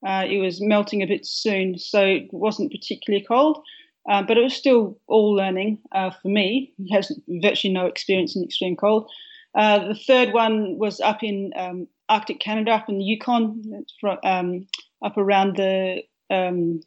Uh, 0.06 0.24
it 0.28 0.38
was 0.38 0.60
melting 0.60 1.02
a 1.02 1.06
bit 1.06 1.24
soon, 1.26 1.78
so 1.78 2.04
it 2.04 2.28
wasn't 2.32 2.72
particularly 2.72 3.24
cold. 3.24 3.62
Uh, 4.08 4.22
but 4.22 4.36
it 4.36 4.42
was 4.42 4.54
still 4.54 4.98
all 5.06 5.32
learning 5.32 5.78
uh, 5.92 6.10
for 6.10 6.28
me. 6.28 6.72
He 6.76 6.92
has 6.92 7.10
virtually 7.26 7.72
no 7.72 7.86
experience 7.86 8.36
in 8.36 8.44
extreme 8.44 8.76
cold. 8.76 9.10
Uh, 9.54 9.88
the 9.88 9.94
third 9.94 10.32
one 10.34 10.78
was 10.78 11.00
up 11.00 11.22
in 11.22 11.52
um, 11.56 11.86
Arctic 12.08 12.38
Canada, 12.38 12.72
up 12.72 12.88
in 12.88 12.98
the 12.98 13.04
Yukon, 13.04 13.84
um, 14.24 14.66
up 15.02 15.16
around 15.16 15.56
the 15.56 16.02
um, 16.30 16.80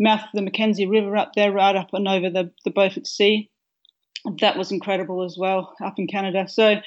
mouth 0.00 0.22
of 0.22 0.30
the 0.34 0.42
Mackenzie 0.42 0.86
River, 0.86 1.16
up 1.16 1.32
there, 1.36 1.52
right 1.52 1.76
up 1.76 1.90
and 1.92 2.08
over 2.08 2.30
the, 2.30 2.50
the 2.64 2.70
Beaufort 2.70 3.06
Sea. 3.06 3.48
That 4.40 4.56
was 4.56 4.72
incredible 4.72 5.22
as 5.22 5.36
well, 5.38 5.74
up 5.82 5.98
in 5.98 6.08
Canada. 6.08 6.48
So 6.48 6.80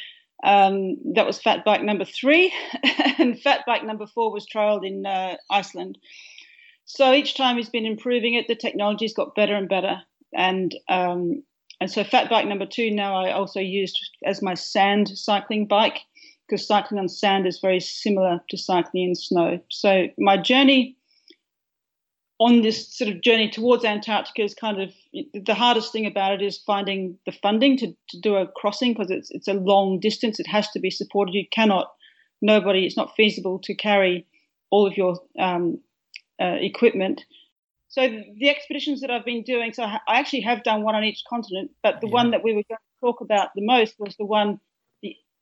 um, 0.44 0.98
that 1.14 1.26
was 1.26 1.42
fat 1.42 1.64
bike 1.64 1.82
number 1.82 2.06
three, 2.06 2.54
and 3.18 3.40
fat 3.40 3.62
bike 3.66 3.84
number 3.84 4.06
four 4.06 4.32
was 4.32 4.46
trialed 4.46 4.86
in 4.86 5.06
uh, 5.06 5.38
Iceland. 5.50 5.98
So 6.86 7.14
each 7.14 7.36
time 7.36 7.56
he's 7.56 7.70
been 7.70 7.86
improving 7.86 8.34
it, 8.34 8.48
the 8.48 8.56
technology's 8.56 9.14
got 9.14 9.36
better 9.36 9.56
and 9.56 9.70
better. 9.70 10.02
And 10.36 10.76
um, 10.90 11.44
and 11.80 11.90
so 11.90 12.04
fat 12.04 12.30
bike 12.30 12.48
number 12.48 12.66
two 12.66 12.92
now 12.92 13.16
I 13.16 13.32
also 13.32 13.60
used 13.60 14.00
as 14.26 14.42
my 14.42 14.54
sand 14.54 15.10
cycling 15.10 15.68
bike 15.68 16.00
because 16.48 16.68
cycling 16.68 17.00
on 17.00 17.10
sand 17.10 17.48
is 17.48 17.60
very 17.62 17.80
similar 17.80 18.40
to 18.50 18.58
cycling 18.58 19.10
in 19.10 19.16
snow. 19.16 19.60
So 19.70 20.08
my 20.18 20.38
journey 20.38 20.98
on 22.40 22.62
this 22.62 22.98
sort 22.98 23.14
of 23.14 23.22
journey 23.22 23.50
towards 23.50 23.86
Antarctica 23.86 24.42
is 24.42 24.54
kind 24.54 24.82
of 24.82 24.92
the 25.34 25.54
hardest 25.54 25.92
thing 25.92 26.06
about 26.06 26.34
it 26.34 26.42
is 26.42 26.58
finding 26.58 27.18
the 27.26 27.32
funding 27.32 27.78
to, 27.78 27.88
to 28.10 28.20
do 28.20 28.36
a 28.36 28.48
crossing 28.48 28.94
because 28.94 29.12
it's 29.12 29.30
it's 29.32 29.48
a 29.48 29.54
long 29.54 30.00
distance. 30.00 30.40
It 30.40 30.48
has 30.48 30.70
to 30.72 30.80
be 30.80 30.90
supported. 30.90 31.36
You 31.36 31.46
cannot 31.52 31.92
nobody. 32.42 32.86
It's 32.86 32.98
not 32.98 33.16
feasible 33.16 33.60
to 33.64 33.76
carry 33.76 34.26
all 34.72 34.88
of 34.88 34.98
your 34.98 35.20
um, 35.40 35.80
uh, 36.42 36.58
equipment. 36.60 37.24
So 37.90 38.08
the 38.08 38.50
expeditions 38.50 39.02
that 39.02 39.12
I've 39.12 39.26
been 39.26 39.44
doing, 39.44 39.72
so 39.72 39.84
I 39.84 40.00
actually 40.08 40.42
have 40.42 40.64
done 40.64 40.82
one 40.82 40.96
on 40.96 41.04
each 41.04 41.22
continent, 41.30 41.70
but 41.84 42.02
the 42.02 42.08
yeah. 42.08 42.14
one 42.14 42.32
that 42.32 42.44
we 42.44 42.54
were 42.54 42.64
going 42.68 42.80
to 42.80 43.00
talk 43.06 43.22
about 43.22 43.50
the 43.54 43.64
most 43.64 43.94
was 44.00 44.16
the 44.18 44.26
one 44.26 44.60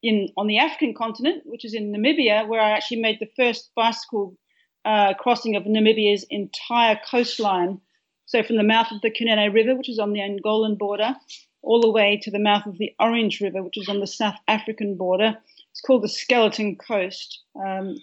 in 0.03 0.27
on 0.35 0.47
the 0.47 0.57
African 0.57 0.93
continent, 0.93 1.43
which 1.45 1.63
is 1.63 1.73
in 1.73 1.93
Namibia, 1.93 2.47
where 2.47 2.59
I 2.59 2.71
actually 2.71 3.01
made 3.01 3.19
the 3.19 3.29
first 3.37 3.71
bicycle 3.75 4.35
uh, 4.85 5.13
crossing 5.15 5.55
of 5.55 5.63
Namibia's 5.63 6.25
entire 6.29 6.99
coastline. 7.09 7.79
So 8.25 8.43
from 8.43 8.57
the 8.57 8.63
mouth 8.63 8.91
of 8.91 9.01
the 9.01 9.11
Kunene 9.11 9.53
River, 9.53 9.75
which 9.75 9.89
is 9.89 9.99
on 9.99 10.13
the 10.13 10.19
Angolan 10.19 10.77
border, 10.77 11.15
all 11.61 11.81
the 11.81 11.91
way 11.91 12.19
to 12.23 12.31
the 12.31 12.39
mouth 12.39 12.65
of 12.65 12.77
the 12.77 12.93
Orange 12.99 13.41
River, 13.41 13.61
which 13.61 13.77
is 13.77 13.89
on 13.89 13.99
the 13.99 14.07
South 14.07 14.35
African 14.47 14.95
border. 14.95 15.37
It's 15.71 15.81
called 15.81 16.03
the 16.03 16.09
Skeleton 16.09 16.75
Coast, 16.75 17.41
um, 17.55 17.95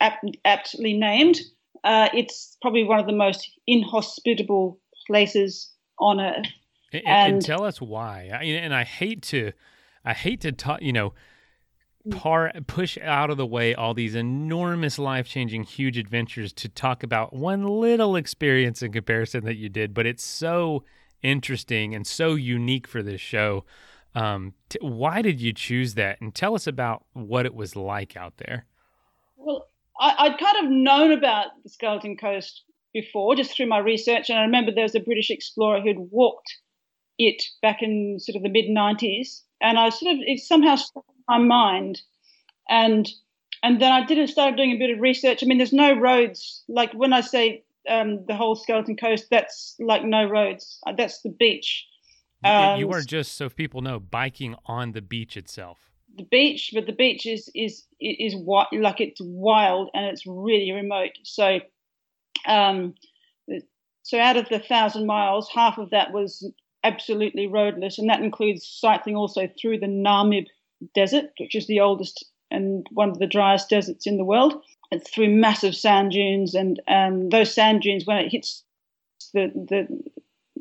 apt, 0.00 0.24
aptly 0.44 0.92
named 0.92 1.40
uh, 1.84 2.08
it's 2.14 2.56
probably 2.62 2.82
one 2.82 2.98
of 2.98 3.06
the 3.06 3.12
most 3.12 3.50
inhospitable 3.66 4.80
places 5.06 5.70
on 5.98 6.18
earth. 6.18 6.46
And, 6.92 7.02
and, 7.06 7.32
and 7.34 7.44
tell 7.44 7.64
us 7.64 7.80
why. 7.80 8.30
I, 8.32 8.44
and 8.44 8.74
I 8.74 8.84
hate 8.84 9.22
to, 9.24 9.52
I 10.04 10.14
hate 10.14 10.40
to 10.40 10.52
talk. 10.52 10.80
You 10.80 10.92
know, 10.92 11.12
par 12.10 12.52
push 12.66 12.98
out 13.02 13.30
of 13.30 13.36
the 13.36 13.46
way 13.46 13.74
all 13.74 13.94
these 13.94 14.14
enormous 14.14 14.98
life 14.98 15.26
changing 15.26 15.62
huge 15.62 15.96
adventures 15.96 16.52
to 16.52 16.68
talk 16.68 17.02
about 17.02 17.32
one 17.32 17.66
little 17.66 18.16
experience 18.16 18.82
in 18.82 18.92
comparison 18.92 19.44
that 19.44 19.56
you 19.56 19.68
did 19.68 19.94
but 19.94 20.06
it's 20.06 20.24
so 20.24 20.84
interesting 21.22 21.94
and 21.94 22.06
so 22.06 22.34
unique 22.34 22.86
for 22.86 23.02
this 23.02 23.20
show 23.20 23.64
um, 24.14 24.52
t- 24.68 24.78
why 24.82 25.22
did 25.22 25.40
you 25.40 25.52
choose 25.52 25.94
that 25.94 26.20
and 26.20 26.34
tell 26.34 26.54
us 26.54 26.66
about 26.66 27.04
what 27.14 27.46
it 27.46 27.54
was 27.54 27.74
like 27.74 28.16
out 28.16 28.36
there 28.36 28.66
well 29.36 29.66
I, 30.00 30.28
would 30.28 30.38
kind 30.38 30.64
of 30.64 30.70
known 30.70 31.12
about 31.12 31.48
the 31.62 31.70
Skeleton 31.70 32.16
Coast 32.16 32.64
before, 32.92 33.36
just 33.36 33.54
through 33.54 33.68
my 33.68 33.78
research. 33.78 34.28
And 34.28 34.38
I 34.38 34.42
remember 34.42 34.72
there 34.72 34.84
was 34.84 34.94
a 34.94 35.00
British 35.00 35.30
explorer 35.30 35.80
who'd 35.80 36.10
walked 36.10 36.58
it 37.18 37.42
back 37.62 37.82
in 37.82 38.18
sort 38.18 38.36
of 38.36 38.42
the 38.42 38.48
mid 38.48 38.66
90s. 38.66 39.42
And 39.60 39.78
I 39.78 39.90
sort 39.90 40.14
of, 40.14 40.20
it 40.26 40.40
somehow 40.40 40.76
stuck 40.76 41.04
in 41.08 41.24
my 41.28 41.38
mind. 41.38 42.02
And 42.68 43.08
and 43.62 43.80
then 43.80 43.92
I 43.92 44.04
did 44.04 44.18
not 44.18 44.28
start 44.28 44.56
doing 44.56 44.72
a 44.72 44.78
bit 44.78 44.90
of 44.90 45.00
research. 45.00 45.42
I 45.42 45.46
mean, 45.46 45.58
there's 45.58 45.72
no 45.72 45.98
roads. 45.98 46.62
Like 46.68 46.92
when 46.92 47.12
I 47.12 47.22
say 47.22 47.64
um, 47.88 48.24
the 48.26 48.34
whole 48.34 48.56
Skeleton 48.56 48.96
Coast, 48.96 49.28
that's 49.30 49.74
like 49.78 50.04
no 50.04 50.28
roads. 50.28 50.78
Uh, 50.86 50.92
that's 50.92 51.22
the 51.22 51.30
beach. 51.30 51.86
Um, 52.44 52.78
you 52.78 52.90
are 52.92 53.00
just, 53.00 53.38
so 53.38 53.48
people 53.48 53.80
know, 53.80 53.98
biking 53.98 54.54
on 54.66 54.92
the 54.92 55.00
beach 55.00 55.34
itself 55.38 55.78
the 56.16 56.24
beach, 56.24 56.70
but 56.74 56.86
the 56.86 56.92
beach 56.92 57.26
is 57.26 57.50
is 57.54 57.84
is 58.00 58.34
what 58.36 58.68
like 58.72 59.00
it's 59.00 59.20
wild 59.20 59.90
and 59.94 60.06
it's 60.06 60.26
really 60.26 60.72
remote. 60.72 61.12
So, 61.22 61.60
um, 62.46 62.94
so 64.02 64.18
out 64.18 64.36
of 64.36 64.48
the 64.48 64.58
thousand 64.58 65.06
miles, 65.06 65.48
half 65.52 65.78
of 65.78 65.90
that 65.90 66.12
was 66.12 66.48
absolutely 66.84 67.46
roadless, 67.46 67.98
and 67.98 68.08
that 68.08 68.22
includes 68.22 68.66
cycling 68.66 69.16
also 69.16 69.48
through 69.60 69.80
the 69.80 69.86
Namib 69.86 70.46
Desert, 70.94 71.30
which 71.38 71.54
is 71.54 71.66
the 71.66 71.80
oldest 71.80 72.24
and 72.50 72.86
one 72.92 73.08
of 73.08 73.18
the 73.18 73.26
driest 73.26 73.68
deserts 73.70 74.06
in 74.06 74.16
the 74.16 74.24
world. 74.24 74.62
It's 74.90 75.10
through 75.10 75.34
massive 75.34 75.74
sand 75.74 76.12
dunes, 76.12 76.54
and 76.54 76.80
um, 76.86 77.30
those 77.30 77.52
sand 77.52 77.82
dunes, 77.82 78.06
when 78.06 78.18
it 78.18 78.30
hits 78.30 78.62
the 79.32 79.50
the 79.54 79.88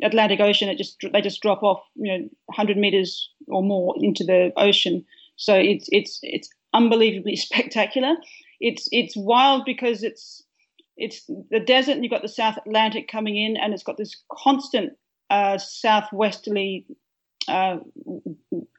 Atlantic 0.04 0.40
Ocean, 0.40 0.70
it 0.70 0.78
just 0.78 0.98
they 1.12 1.22
just 1.22 1.42
drop 1.42 1.62
off, 1.62 1.84
you 1.96 2.12
know, 2.12 2.30
100 2.46 2.78
meters 2.78 3.30
or 3.48 3.62
more 3.62 3.96
into 4.00 4.24
the 4.24 4.52
ocean. 4.58 5.06
So 5.36 5.56
it's 5.56 5.88
it's 5.92 6.20
it's 6.24 6.50
unbelievably 6.74 7.36
spectacular. 7.48 8.16
It's 8.60 8.88
it's 8.92 9.16
wild 9.16 9.66
because 9.66 10.04
it's 10.04 10.44
it's 10.96 11.26
the 11.50 11.60
desert 11.60 11.94
and 11.94 12.04
you've 12.04 12.12
got 12.12 12.22
the 12.22 12.28
South 12.28 12.58
Atlantic 12.58 13.08
coming 13.08 13.36
in 13.36 13.58
and 13.58 13.74
it's 13.74 13.84
got 13.84 13.98
this 13.98 14.16
constant 14.32 14.94
uh, 15.34 15.58
southwesterly 15.58 16.86
uh, 17.48 17.78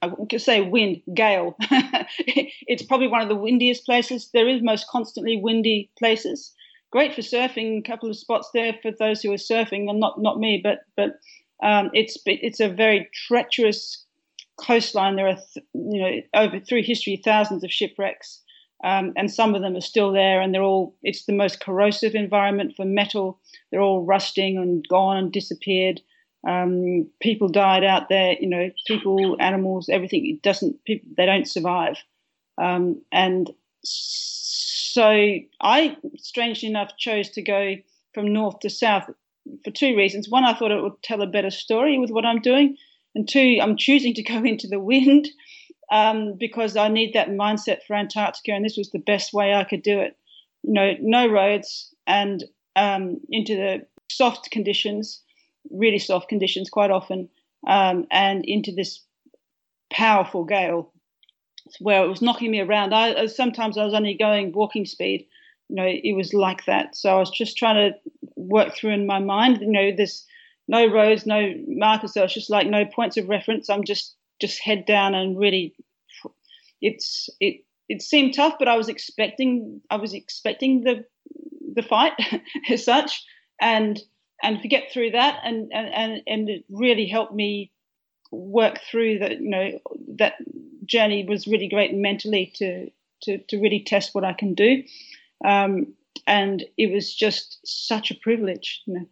I 0.00 0.36
say 0.38 0.62
wind, 0.62 1.02
gale. 1.12 1.54
it's 1.60 2.82
probably 2.82 3.08
one 3.08 3.20
of 3.20 3.28
the 3.28 3.34
windiest 3.34 3.84
places. 3.84 4.30
There 4.32 4.48
is 4.48 4.62
most 4.62 4.88
constantly 4.88 5.36
windy 5.36 5.90
places. 5.98 6.54
Great 6.90 7.14
for 7.14 7.20
surfing. 7.20 7.78
A 7.78 7.82
couple 7.82 8.08
of 8.08 8.16
spots 8.16 8.48
there 8.54 8.74
for 8.80 8.90
those 8.90 9.20
who 9.20 9.32
are 9.32 9.36
surfing, 9.36 9.90
and 9.90 10.00
not 10.00 10.22
not 10.22 10.38
me, 10.38 10.60
but 10.62 10.78
but 10.96 11.18
um, 11.62 11.90
it's 11.92 12.16
it's 12.24 12.60
a 12.60 12.68
very 12.68 13.10
treacherous 13.26 14.04
coastline, 14.56 15.16
there 15.16 15.28
are, 15.28 15.38
you 15.74 16.00
know, 16.00 16.20
over 16.34 16.60
through 16.60 16.82
history, 16.82 17.20
thousands 17.24 17.64
of 17.64 17.70
shipwrecks, 17.70 18.42
um, 18.82 19.12
and 19.16 19.30
some 19.30 19.54
of 19.54 19.62
them 19.62 19.76
are 19.76 19.80
still 19.80 20.12
there, 20.12 20.40
and 20.40 20.54
they're 20.54 20.62
all. 20.62 20.94
It's 21.02 21.24
the 21.24 21.32
most 21.32 21.60
corrosive 21.60 22.14
environment 22.14 22.74
for 22.76 22.84
metal. 22.84 23.40
They're 23.70 23.80
all 23.80 24.04
rusting 24.04 24.56
and 24.58 24.86
gone 24.88 25.16
and 25.16 25.32
disappeared. 25.32 26.00
Um, 26.46 27.08
people 27.20 27.48
died 27.48 27.84
out 27.84 28.08
there. 28.08 28.36
You 28.38 28.48
know, 28.48 28.70
people, 28.86 29.36
animals, 29.40 29.88
everything. 29.88 30.26
It 30.26 30.42
doesn't. 30.42 30.84
People, 30.84 31.08
they 31.16 31.26
don't 31.26 31.48
survive, 31.48 31.96
um, 32.58 33.02
and 33.12 33.50
so 33.82 35.02
I, 35.60 35.96
strangely 36.16 36.68
enough, 36.68 36.96
chose 36.98 37.30
to 37.30 37.42
go 37.42 37.76
from 38.12 38.32
north 38.32 38.60
to 38.60 38.70
south 38.70 39.10
for 39.64 39.70
two 39.70 39.96
reasons. 39.96 40.28
One, 40.28 40.44
I 40.44 40.54
thought 40.54 40.70
it 40.70 40.82
would 40.82 41.02
tell 41.02 41.20
a 41.20 41.26
better 41.26 41.50
story 41.50 41.98
with 41.98 42.10
what 42.10 42.24
I'm 42.24 42.40
doing 42.40 42.76
and 43.14 43.28
two, 43.28 43.58
I'm 43.60 43.76
choosing 43.76 44.14
to 44.14 44.22
go 44.22 44.36
into 44.44 44.66
the 44.66 44.80
wind 44.80 45.28
um, 45.90 46.34
because 46.38 46.76
I 46.76 46.88
need 46.88 47.14
that 47.14 47.28
mindset 47.28 47.78
for 47.86 47.94
Antarctica, 47.94 48.52
and 48.52 48.64
this 48.64 48.76
was 48.76 48.90
the 48.90 48.98
best 48.98 49.32
way 49.32 49.54
I 49.54 49.64
could 49.64 49.82
do 49.82 50.00
it. 50.00 50.16
You 50.62 50.72
know, 50.72 50.92
no 51.00 51.28
roads 51.28 51.94
and 52.06 52.42
um, 52.74 53.20
into 53.28 53.54
the 53.54 53.86
soft 54.10 54.50
conditions, 54.50 55.20
really 55.70 55.98
soft 55.98 56.28
conditions 56.28 56.70
quite 56.70 56.90
often, 56.90 57.28
um, 57.66 58.06
and 58.10 58.44
into 58.44 58.72
this 58.72 59.00
powerful 59.90 60.44
gale 60.44 60.92
where 61.80 62.04
it 62.04 62.08
was 62.08 62.22
knocking 62.22 62.50
me 62.50 62.60
around. 62.60 62.92
I 62.92 63.26
sometimes 63.26 63.78
I 63.78 63.84
was 63.84 63.94
only 63.94 64.14
going 64.14 64.52
walking 64.52 64.84
speed. 64.84 65.26
You 65.68 65.76
know, 65.76 65.86
it 65.86 66.14
was 66.14 66.34
like 66.34 66.66
that. 66.66 66.94
So 66.94 67.10
I 67.10 67.18
was 67.18 67.30
just 67.30 67.56
trying 67.56 67.76
to 67.76 67.98
work 68.36 68.74
through 68.74 68.92
in 68.92 69.06
my 69.06 69.18
mind. 69.18 69.60
You 69.60 69.70
know, 69.70 69.90
this 69.96 70.26
no 70.68 70.86
roads, 70.86 71.26
no 71.26 71.52
markers. 71.66 72.14
So 72.14 72.24
it's 72.24 72.34
just 72.34 72.50
like 72.50 72.66
no 72.66 72.84
points 72.84 73.16
of 73.16 73.28
reference. 73.28 73.70
I'm 73.70 73.84
just 73.84 74.14
just 74.40 74.60
head 74.60 74.84
down 74.84 75.14
and 75.14 75.38
really, 75.38 75.74
it's 76.80 77.30
it 77.40 77.64
it 77.88 78.02
seemed 78.02 78.34
tough, 78.34 78.54
but 78.58 78.68
I 78.68 78.76
was 78.76 78.88
expecting 78.88 79.80
I 79.90 79.96
was 79.96 80.14
expecting 80.14 80.82
the 80.82 81.04
the 81.74 81.82
fight 81.82 82.12
as 82.70 82.84
such, 82.84 83.24
and 83.60 84.00
and 84.44 84.60
to 84.62 84.68
get 84.68 84.92
through 84.92 85.10
that, 85.12 85.40
and 85.42 85.72
and 85.72 86.22
and 86.26 86.48
it 86.48 86.64
really 86.68 87.06
helped 87.06 87.34
me 87.34 87.72
work 88.30 88.80
through 88.90 89.18
that. 89.20 89.40
You 89.40 89.48
know 89.48 89.80
that 90.16 90.34
journey 90.84 91.24
was 91.26 91.46
really 91.46 91.68
great 91.68 91.94
mentally 91.94 92.52
to 92.56 92.90
to 93.22 93.38
to 93.38 93.60
really 93.60 93.80
test 93.80 94.14
what 94.14 94.24
I 94.24 94.34
can 94.34 94.54
do, 94.54 94.84
um, 95.44 95.94
and 96.26 96.64
it 96.76 96.92
was 96.92 97.14
just 97.14 97.58
such 97.64 98.10
a 98.10 98.14
privilege, 98.14 98.82
you 98.86 98.94
know, 98.94 99.06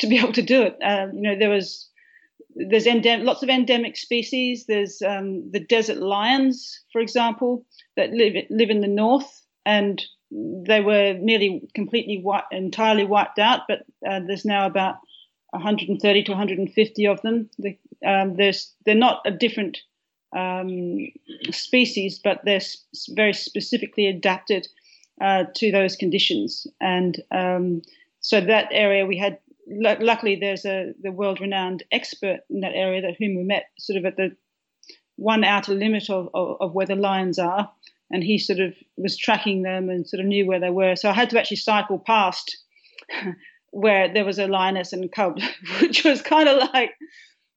to 0.00 0.06
be 0.06 0.18
able 0.18 0.32
to 0.34 0.42
do 0.42 0.62
it. 0.62 0.76
Um, 0.82 1.14
you 1.14 1.22
know, 1.22 1.38
there 1.38 1.50
was 1.50 1.88
there's 2.54 2.86
endem- 2.86 3.24
lots 3.24 3.42
of 3.42 3.48
endemic 3.48 3.96
species. 3.96 4.66
There's 4.66 5.00
um, 5.02 5.50
the 5.50 5.60
desert 5.60 5.98
lions, 5.98 6.80
for 6.92 7.00
example, 7.00 7.64
that 7.96 8.10
live 8.10 8.34
live 8.50 8.70
in 8.70 8.82
the 8.82 8.88
north, 8.88 9.46
and 9.64 10.04
they 10.30 10.80
were 10.80 11.14
nearly 11.14 11.68
completely 11.74 12.20
white, 12.20 12.44
entirely 12.52 13.04
wiped 13.04 13.38
out. 13.38 13.62
But 13.68 13.80
uh, 14.08 14.20
there's 14.26 14.44
now 14.44 14.66
about 14.66 14.96
130 15.50 16.22
to 16.24 16.32
150 16.32 17.06
of 17.06 17.22
them. 17.22 17.48
The, 17.58 17.78
um, 18.06 18.36
there's 18.36 18.72
they're 18.84 18.94
not 18.94 19.22
a 19.24 19.30
different 19.30 19.78
um, 20.36 20.98
species, 21.50 22.20
but 22.22 22.40
they're 22.44 22.60
sp- 22.60 23.14
very 23.14 23.32
specifically 23.32 24.06
adapted 24.06 24.68
uh, 25.20 25.44
to 25.56 25.72
those 25.72 25.96
conditions. 25.96 26.66
And 26.80 27.20
um, 27.30 27.82
so 28.20 28.40
that 28.40 28.68
area 28.70 29.06
we 29.06 29.18
had 29.18 29.38
luckily 29.70 30.36
there's 30.36 30.64
a 30.64 30.92
the 31.02 31.12
world 31.12 31.40
renowned 31.40 31.82
expert 31.92 32.40
in 32.50 32.60
that 32.60 32.72
area 32.74 33.02
that 33.02 33.16
whom 33.18 33.36
we 33.36 33.42
met 33.42 33.66
sort 33.78 33.98
of 33.98 34.04
at 34.04 34.16
the 34.16 34.34
one 35.16 35.44
outer 35.44 35.74
limit 35.74 36.08
of, 36.10 36.28
of, 36.32 36.56
of, 36.60 36.74
where 36.74 36.86
the 36.86 36.94
lions 36.94 37.38
are 37.38 37.70
and 38.10 38.22
he 38.22 38.38
sort 38.38 38.60
of 38.60 38.74
was 38.96 39.16
tracking 39.16 39.62
them 39.62 39.88
and 39.88 40.06
sort 40.06 40.20
of 40.20 40.26
knew 40.26 40.46
where 40.46 40.60
they 40.60 40.70
were. 40.70 40.96
So 40.96 41.10
i 41.10 41.12
had 41.12 41.30
to 41.30 41.38
actually 41.38 41.58
cycle 41.58 41.98
past 41.98 42.56
where 43.70 44.12
there 44.12 44.24
was 44.24 44.38
a 44.38 44.46
lioness 44.46 44.92
and 44.92 45.10
cub 45.12 45.38
which 45.80 46.04
was 46.04 46.22
kind 46.22 46.48
of 46.48 46.68
like 46.72 46.92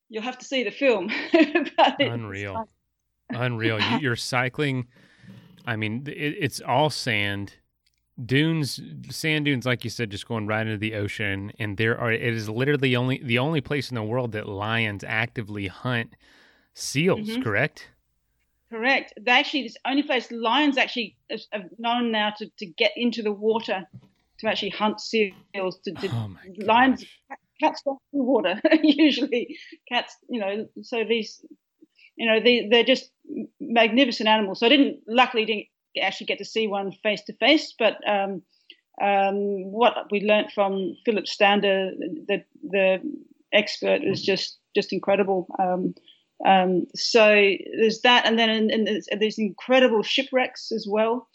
you'll 0.10 0.24
have 0.24 0.40
to 0.40 0.46
see 0.46 0.64
the 0.64 0.72
film. 0.72 1.10
Unreal. 2.00 2.68
unreal. 3.30 3.80
You're 4.00 4.16
cycling 4.16 4.88
i 5.66 5.76
mean 5.76 6.04
it, 6.08 6.36
it's 6.40 6.62
all 6.62 6.90
sand. 6.90 7.56
Dunes 8.24 8.80
sand 9.10 9.46
dunes 9.46 9.66
like 9.66 9.84
you 9.84 9.90
said 9.90 10.12
just 10.12 10.28
going 10.28 10.46
right 10.46 10.68
into 10.68 10.78
the 10.78 10.94
ocean 10.94 11.52
and 11.58 11.78
there 11.78 12.00
are 12.00 12.12
it 12.12 12.22
is 12.22 12.48
literally 12.50 12.96
only 12.96 13.20
the 13.24 13.40
only 13.40 13.62
place 13.62 13.90
in 13.90 13.96
the 13.96 14.04
world 14.04 14.34
that 14.34 14.48
lions 14.48 15.04
actively 15.08 15.68
hunt 15.68 16.16
seals 16.76 17.30
mm-hmm. 17.30 17.42
correct 17.42 17.88
correct 18.72 19.14
they 19.20 19.32
actually 19.32 19.64
this 19.64 19.78
only 19.86 20.04
place 20.04 20.32
lions 20.32 20.78
actually 20.78 21.16
have 21.30 21.66
known 21.78 22.12
now 22.12 22.34
to, 22.38 22.50
to 22.58 22.66
get 22.66 22.92
into 22.96 23.22
the 23.22 23.32
water 23.32 23.84
to 24.40 24.48
actually 24.48 24.70
hunt 24.70 25.00
seals 25.00 25.80
to, 25.84 25.92
to 25.92 26.08
oh 26.14 26.30
lions 26.58 27.06
cats 27.60 27.82
don't 27.84 28.00
the 28.14 28.24
water 28.24 28.60
usually 28.82 29.58
cats 29.88 30.16
you 30.30 30.40
know 30.40 30.68
so 30.82 31.04
these 31.08 31.46
you 32.16 32.26
know 32.26 32.40
they, 32.40 32.68
they're 32.72 32.84
just 32.84 33.12
magnificent 33.60 34.28
animals 34.28 34.60
so 34.60 34.66
i 34.66 34.70
didn't 34.70 35.00
luckily 35.08 35.46
didn't 35.46 35.68
actually 36.00 36.28
get 36.28 36.38
to 36.38 36.46
see 36.46 36.68
one 36.68 36.92
face 37.04 37.22
to 37.24 37.34
face. 37.34 37.74
But 37.78 37.98
um, 38.08 38.42
um, 39.02 39.72
what 39.72 39.94
we 40.12 40.22
learned 40.22 40.52
from 40.54 40.96
Philip 41.06 41.28
Stander, 41.28 41.92
the 42.28 42.44
the 42.64 43.00
expert, 43.52 44.02
is 44.04 44.22
just 44.22 44.60
just 44.76 44.94
incredible. 44.94 45.48
Um, 45.60 45.96
um 46.46 46.86
so 46.96 47.56
there's 47.80 48.02
that, 48.02 48.26
and 48.26 48.38
then 48.40 48.50
in, 48.50 48.70
in, 48.70 48.84
there's, 48.86 49.08
there's, 49.20 49.40
incredible 49.40 50.04
shipwrecks 50.04 50.72
as 50.72 50.88
well. 50.90 51.28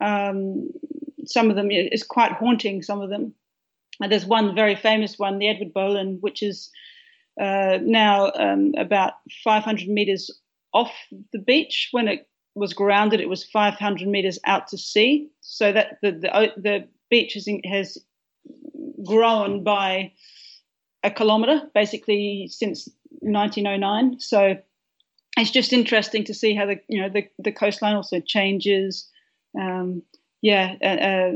Um, 0.00 0.70
some 1.26 1.50
of 1.50 1.56
them 1.56 1.70
is 1.70 2.02
quite 2.02 2.32
haunting. 2.32 2.82
Some 2.82 3.00
of 3.00 3.10
them. 3.10 3.34
And 4.00 4.12
there's 4.12 4.26
one 4.26 4.54
very 4.54 4.76
famous 4.76 5.18
one, 5.18 5.38
the 5.38 5.48
Eduard 5.48 5.72
Bohlen, 5.72 6.20
which 6.20 6.42
is 6.42 6.70
uh, 7.40 7.78
now 7.82 8.30
um, 8.34 8.72
about 8.76 9.14
500 9.42 9.88
meters 9.88 10.30
off 10.72 10.92
the 11.32 11.38
beach 11.38 11.88
when 11.92 12.08
it 12.08 12.28
was 12.54 12.72
grounded, 12.72 13.20
it 13.20 13.28
was 13.28 13.44
500 13.44 14.08
meters 14.08 14.38
out 14.44 14.68
to 14.68 14.78
sea. 14.78 15.28
So 15.40 15.72
that 15.72 15.98
the 16.02 16.12
the, 16.12 16.52
the 16.56 16.88
beach 17.10 17.34
has, 17.34 17.48
has 17.64 17.98
grown 19.04 19.62
by 19.62 20.12
a 21.02 21.10
kilometer 21.10 21.62
basically 21.74 22.48
since 22.50 22.88
1909. 23.32 24.20
So 24.20 24.56
it's 25.36 25.50
just 25.50 25.72
interesting 25.72 26.24
to 26.24 26.34
see 26.34 26.54
how 26.54 26.66
the 26.66 26.76
you 26.88 27.02
know 27.02 27.08
the, 27.08 27.28
the 27.38 27.52
coastline 27.52 27.94
also 27.94 28.20
changes. 28.20 29.08
Um, 29.58 30.02
yeah, 30.42 30.74
uh, 30.82 30.86
uh, 30.86 31.32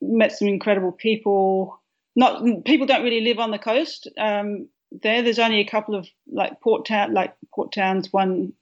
met 0.00 0.32
some 0.32 0.48
incredible 0.48 0.92
people. 0.92 1.80
Not 2.16 2.64
people 2.64 2.86
don't 2.86 3.04
really 3.04 3.20
live 3.20 3.38
on 3.38 3.50
the 3.50 3.58
coast. 3.58 4.08
Um, 4.18 4.68
there, 4.90 5.22
there's 5.22 5.38
only 5.38 5.60
a 5.60 5.68
couple 5.68 5.94
of 5.94 6.08
like 6.30 6.60
port 6.60 6.86
town, 6.86 7.14
like 7.14 7.34
port 7.54 7.72
towns. 7.72 8.12
One 8.12 8.52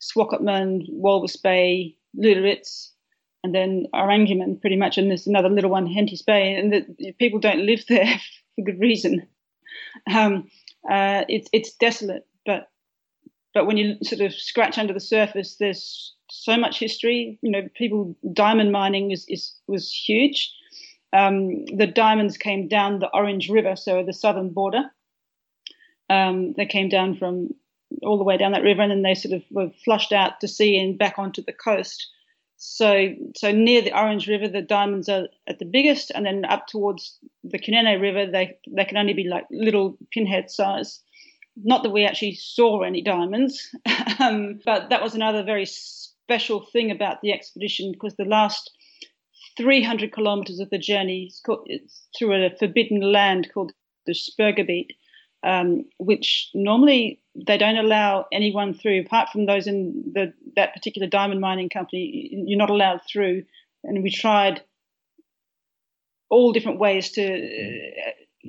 Swakopmund, 0.00 0.90
Walvis 0.90 1.40
Bay, 1.40 1.96
Lüderitz, 2.18 2.90
and 3.44 3.54
then 3.54 3.86
Oranjemund, 3.94 4.60
pretty 4.60 4.76
much, 4.76 4.98
and 4.98 5.08
there's 5.08 5.26
another 5.26 5.48
little 5.48 5.70
one, 5.70 5.86
Henties 5.86 6.22
Bay, 6.22 6.54
and 6.54 6.72
the, 6.72 7.12
people 7.18 7.38
don't 7.38 7.64
live 7.66 7.84
there 7.88 8.18
for 8.56 8.64
good 8.64 8.80
reason. 8.80 9.26
Um, 10.12 10.50
uh, 10.88 11.24
it's 11.28 11.48
it's 11.52 11.72
desolate, 11.72 12.26
but 12.46 12.68
but 13.52 13.66
when 13.66 13.76
you 13.76 13.96
sort 14.02 14.20
of 14.20 14.32
scratch 14.32 14.78
under 14.78 14.92
the 14.92 15.00
surface, 15.00 15.56
there's 15.56 16.14
so 16.30 16.56
much 16.56 16.78
history. 16.78 17.38
You 17.42 17.50
know, 17.50 17.68
people 17.74 18.16
diamond 18.32 18.72
mining 18.72 19.10
is, 19.10 19.24
is 19.28 19.54
was 19.66 19.92
huge. 19.92 20.52
Um, 21.12 21.64
the 21.66 21.88
diamonds 21.88 22.36
came 22.36 22.68
down 22.68 23.00
the 23.00 23.10
Orange 23.12 23.48
River, 23.50 23.74
so 23.76 24.04
the 24.04 24.12
southern 24.12 24.50
border. 24.50 24.84
Um, 26.08 26.54
they 26.56 26.66
came 26.66 26.88
down 26.88 27.16
from 27.16 27.50
all 28.02 28.18
the 28.18 28.24
way 28.24 28.36
down 28.36 28.52
that 28.52 28.62
river, 28.62 28.82
and 28.82 28.90
then 28.90 29.02
they 29.02 29.14
sort 29.14 29.34
of 29.34 29.42
were 29.50 29.70
flushed 29.84 30.12
out 30.12 30.40
to 30.40 30.48
sea 30.48 30.78
and 30.78 30.98
back 30.98 31.18
onto 31.18 31.42
the 31.42 31.52
coast. 31.52 32.08
So, 32.62 33.14
so 33.36 33.52
near 33.52 33.80
the 33.80 33.98
Orange 33.98 34.28
River, 34.28 34.46
the 34.46 34.60
diamonds 34.60 35.08
are 35.08 35.28
at 35.46 35.58
the 35.58 35.64
biggest, 35.64 36.10
and 36.14 36.26
then 36.26 36.44
up 36.44 36.66
towards 36.66 37.18
the 37.42 37.58
Kunene 37.58 37.98
River, 37.98 38.30
they 38.30 38.58
they 38.68 38.84
can 38.84 38.98
only 38.98 39.14
be 39.14 39.24
like 39.24 39.46
little 39.50 39.96
pinhead 40.12 40.50
size. 40.50 41.00
Not 41.56 41.82
that 41.82 41.90
we 41.90 42.04
actually 42.04 42.34
saw 42.34 42.82
any 42.82 43.00
diamonds, 43.00 43.74
um, 44.20 44.60
but 44.66 44.90
that 44.90 45.02
was 45.02 45.14
another 45.14 45.42
very 45.42 45.64
special 45.64 46.60
thing 46.60 46.90
about 46.90 47.22
the 47.22 47.32
expedition 47.32 47.92
because 47.92 48.16
the 48.16 48.26
last 48.26 48.70
300 49.56 50.12
kilometers 50.12 50.60
of 50.60 50.68
the 50.68 50.78
journey 50.78 51.28
is 51.28 51.40
called, 51.44 51.62
it's 51.64 52.08
through 52.18 52.44
a 52.44 52.54
forbidden 52.58 53.00
land 53.00 53.48
called 53.54 53.72
the 54.04 54.12
Sperrgebiet, 54.12 54.88
um, 55.42 55.86
which 55.98 56.50
normally 56.52 57.19
they 57.34 57.58
don't 57.58 57.76
allow 57.76 58.26
anyone 58.32 58.74
through, 58.74 59.00
apart 59.00 59.28
from 59.30 59.46
those 59.46 59.66
in 59.66 60.12
the, 60.12 60.32
that 60.56 60.74
particular 60.74 61.08
diamond 61.08 61.40
mining 61.40 61.68
company. 61.68 62.30
You're 62.46 62.58
not 62.58 62.70
allowed 62.70 63.00
through. 63.10 63.44
And 63.84 64.02
we 64.02 64.10
tried 64.10 64.62
all 66.28 66.52
different 66.52 66.78
ways 66.78 67.10
to. 67.12 67.22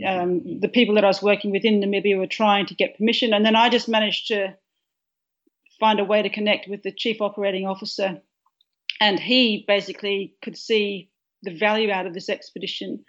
Um, 0.08 0.60
the 0.62 0.70
people 0.70 0.96
that 0.96 1.04
I 1.04 1.08
was 1.08 1.22
working 1.22 1.52
with 1.52 1.66
in 1.66 1.82
Namibia 1.82 2.18
were 2.18 2.26
trying 2.26 2.66
to 2.68 2.76
get 2.76 2.98
permission, 2.98 3.34
and 3.34 3.46
then 3.46 3.58
I 3.58 3.68
just 3.68 3.90
managed 3.90 4.28
to 4.28 4.56
find 5.82 6.00
a 6.00 6.06
way 6.06 6.22
to 6.22 6.30
connect 6.30 6.70
with 6.70 6.82
the 6.82 6.94
chief 6.94 7.20
operating 7.20 7.68
officer, 7.68 8.22
and 9.02 9.20
he 9.20 9.66
basically 9.68 10.34
could 10.42 10.58
see 10.58 11.10
the 11.44 11.54
value 11.54 11.92
out 11.92 12.08
of 12.08 12.14
this 12.14 12.30
expedition, 12.30 13.04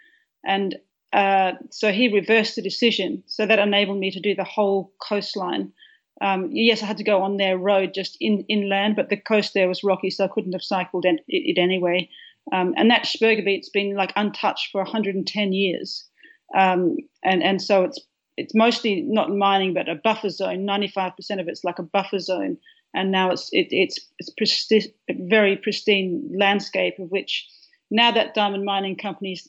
and 0.45 0.75
uh, 1.13 1.53
so 1.69 1.91
he 1.91 2.11
reversed 2.11 2.55
the 2.55 2.61
decision. 2.61 3.23
So 3.27 3.45
that 3.45 3.59
enabled 3.59 3.99
me 3.99 4.11
to 4.11 4.19
do 4.19 4.33
the 4.33 4.43
whole 4.43 4.91
coastline. 4.99 5.71
Um, 6.21 6.49
yes, 6.51 6.81
I 6.81 6.87
had 6.87 6.97
to 6.97 7.03
go 7.03 7.21
on 7.21 7.37
their 7.37 7.57
road 7.57 7.93
just 7.93 8.17
in 8.19 8.45
inland, 8.49 8.95
but 8.95 9.09
the 9.09 9.17
coast 9.17 9.53
there 9.53 9.67
was 9.67 9.83
rocky, 9.83 10.09
so 10.09 10.25
I 10.25 10.29
couldn't 10.29 10.53
have 10.53 10.63
cycled 10.63 11.05
it, 11.05 11.21
it 11.27 11.59
anyway. 11.59 12.09
Um, 12.51 12.73
and 12.77 12.89
that 12.89 13.05
Sperrgebiet's 13.05 13.69
been 13.69 13.95
like 13.95 14.11
untouched 14.15 14.71
for 14.71 14.81
110 14.81 15.53
years, 15.53 16.03
um, 16.57 16.97
and 17.23 17.41
and 17.41 17.61
so 17.61 17.83
it's 17.83 17.99
it's 18.35 18.55
mostly 18.55 19.01
not 19.01 19.29
mining, 19.29 19.73
but 19.73 19.87
a 19.87 19.95
buffer 19.95 20.29
zone. 20.29 20.65
95% 20.65 21.13
of 21.39 21.47
it's 21.47 21.63
like 21.63 21.79
a 21.79 21.83
buffer 21.83 22.19
zone, 22.19 22.57
and 22.93 23.11
now 23.11 23.31
it's 23.31 23.49
it, 23.51 23.67
it's 23.69 23.99
it's 24.19 24.87
very 25.09 25.57
pristine 25.57 26.29
landscape 26.37 26.95
of 26.99 27.09
which 27.11 27.47
now 27.93 28.11
that 28.11 28.33
diamond 28.33 28.65
mining 28.65 28.97
companies 28.97 29.47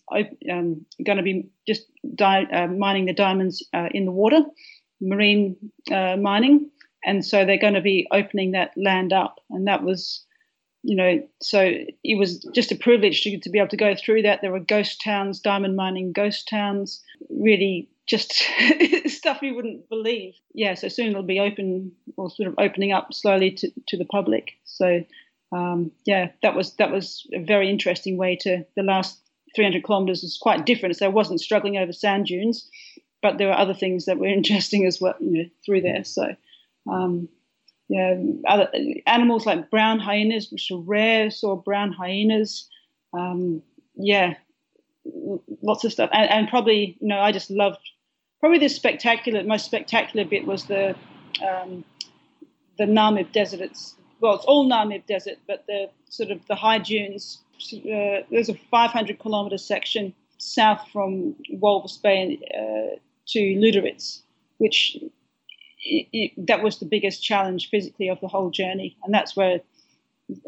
um, 0.52 0.84
going 1.02 1.16
to 1.16 1.22
be 1.22 1.48
just 1.66 1.86
di- 2.14 2.44
uh, 2.44 2.66
mining 2.66 3.06
the 3.06 3.14
diamonds 3.14 3.66
uh, 3.72 3.88
in 3.90 4.04
the 4.04 4.12
water, 4.12 4.42
marine 5.00 5.56
uh, 5.90 6.16
mining, 6.16 6.70
and 7.02 7.24
so 7.24 7.46
they're 7.46 7.58
going 7.58 7.74
to 7.74 7.80
be 7.80 8.06
opening 8.12 8.52
that 8.52 8.72
land 8.76 9.14
up. 9.14 9.36
And 9.48 9.66
that 9.66 9.82
was, 9.82 10.26
you 10.82 10.94
know, 10.94 11.26
so 11.40 11.60
it 11.62 12.18
was 12.18 12.46
just 12.54 12.70
a 12.70 12.76
privilege 12.76 13.22
to, 13.22 13.38
to 13.38 13.48
be 13.48 13.58
able 13.58 13.68
to 13.68 13.78
go 13.78 13.94
through 13.94 14.22
that. 14.22 14.40
There 14.42 14.52
were 14.52 14.60
ghost 14.60 15.00
towns, 15.02 15.40
diamond 15.40 15.74
mining 15.74 16.12
ghost 16.12 16.46
towns, 16.46 17.02
really 17.30 17.88
just 18.06 18.42
stuff 19.06 19.40
you 19.40 19.54
wouldn't 19.54 19.88
believe. 19.88 20.34
Yeah, 20.52 20.74
so 20.74 20.88
soon 20.88 21.08
it'll 21.08 21.22
be 21.22 21.40
open 21.40 21.92
or 22.18 22.28
sort 22.28 22.48
of 22.48 22.56
opening 22.58 22.92
up 22.92 23.14
slowly 23.14 23.52
to, 23.52 23.70
to 23.88 23.96
the 23.96 24.04
public. 24.04 24.52
So 24.64 25.02
um, 25.52 25.92
yeah, 26.04 26.30
that 26.42 26.54
was 26.54 26.74
that 26.76 26.90
was 26.90 27.26
a 27.32 27.42
very 27.42 27.70
interesting 27.70 28.16
way 28.16 28.36
to 28.40 28.64
the 28.76 28.82
last 28.82 29.20
300 29.54 29.84
kilometers 29.84 30.22
was 30.22 30.38
quite 30.40 30.66
different. 30.66 30.96
So 30.96 31.06
I 31.06 31.10
wasn't 31.10 31.40
struggling 31.40 31.76
over 31.76 31.92
sand 31.92 32.26
dunes, 32.26 32.68
but 33.22 33.38
there 33.38 33.48
were 33.48 33.58
other 33.58 33.74
things 33.74 34.06
that 34.06 34.18
were 34.18 34.26
interesting 34.40 34.86
as 34.86 35.00
well, 35.00 35.14
you 35.20 35.30
know, 35.30 35.48
through 35.64 35.82
there. 35.82 36.04
So, 36.04 36.34
um, 36.90 37.28
yeah, 37.88 38.16
other 38.48 38.70
animals 39.06 39.46
like 39.46 39.70
brown 39.70 39.98
hyenas, 39.98 40.50
which 40.50 40.70
are 40.70 40.78
rare. 40.78 41.30
Saw 41.30 41.54
brown 41.54 41.92
hyenas. 41.92 42.68
Um, 43.12 43.62
yeah, 43.94 44.34
lots 45.62 45.84
of 45.84 45.92
stuff, 45.92 46.10
and, 46.12 46.28
and, 46.30 46.48
probably, 46.48 46.96
you 47.00 47.08
know, 47.08 47.20
I 47.20 47.30
just 47.30 47.50
loved. 47.50 47.78
Probably 48.40 48.58
the 48.58 48.68
spectacular, 48.68 49.42
most 49.44 49.66
spectacular 49.66 50.26
bit 50.26 50.46
was 50.46 50.64
the 50.64 50.96
um, 51.46 51.84
the 52.78 52.84
Namib 52.84 53.32
Desert. 53.32 53.60
It's 53.60 53.94
well, 54.20 54.34
it's 54.34 54.44
all 54.44 54.68
Namib 54.68 55.06
Desert, 55.06 55.38
but 55.46 55.64
the 55.66 55.90
sort 56.08 56.30
of 56.30 56.46
the 56.46 56.54
high 56.54 56.78
dunes. 56.78 57.40
Uh, 57.72 58.26
there's 58.30 58.48
a 58.48 58.54
500 58.54 59.18
kilometer 59.18 59.58
section 59.58 60.12
south 60.38 60.86
from 60.92 61.34
Walvis 61.52 62.00
Bay 62.00 62.38
uh, 62.52 62.98
to 63.28 63.38
Lüderitz, 63.38 64.22
which 64.58 64.96
it, 65.84 66.06
it, 66.12 66.46
that 66.46 66.62
was 66.62 66.78
the 66.78 66.86
biggest 66.86 67.22
challenge 67.22 67.70
physically 67.70 68.08
of 68.08 68.20
the 68.20 68.28
whole 68.28 68.50
journey, 68.50 68.96
and 69.04 69.14
that's 69.14 69.36
where 69.36 69.60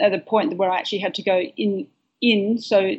at 0.01 0.13
the 0.13 0.19
point 0.19 0.57
where 0.57 0.71
I 0.71 0.79
actually 0.79 0.99
had 0.99 1.15
to 1.15 1.23
go 1.23 1.41
in 1.41 1.87
in 2.23 2.59
so 2.59 2.97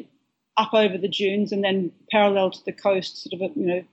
up 0.57 0.73
over 0.73 0.97
the 0.97 1.07
dunes 1.07 1.51
and 1.51 1.63
then 1.63 1.91
parallel 2.11 2.51
to 2.51 2.65
the 2.65 2.71
coast, 2.71 3.23
sort 3.23 3.41
of 3.41 3.57
you 3.57 3.65
know 3.65 3.83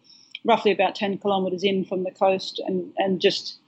roughly 0.45 0.73
about 0.73 0.95
10 0.95 1.19
kilometers 1.19 1.65
in 1.65 1.85
from 1.85 2.05
the 2.05 2.11
coast, 2.11 2.61
and 2.67 2.93
and 2.99 3.21
just 3.21 3.59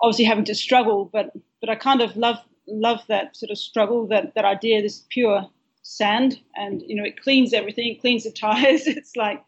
obviously 0.00 0.24
having 0.24 0.44
to 0.44 0.54
struggle, 0.54 1.08
but 1.12 1.32
but 1.60 1.70
I 1.70 1.74
kind 1.74 2.00
of 2.00 2.16
love 2.16 2.38
love 2.68 3.00
that 3.08 3.36
sort 3.36 3.50
of 3.50 3.58
struggle, 3.58 4.06
that 4.08 4.34
that 4.34 4.44
idea, 4.44 4.82
this 4.82 5.04
pure 5.08 5.48
sand, 5.82 6.40
and 6.56 6.82
you 6.82 6.96
know 6.96 7.04
it 7.04 7.20
cleans 7.20 7.52
everything, 7.52 7.88
it 7.88 8.00
cleans 8.00 8.24
the 8.24 8.30
tires. 8.30 8.86
It's 8.86 9.16
like 9.16 9.42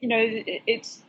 you 0.00 0.08
know 0.08 0.20
it's 0.66 1.02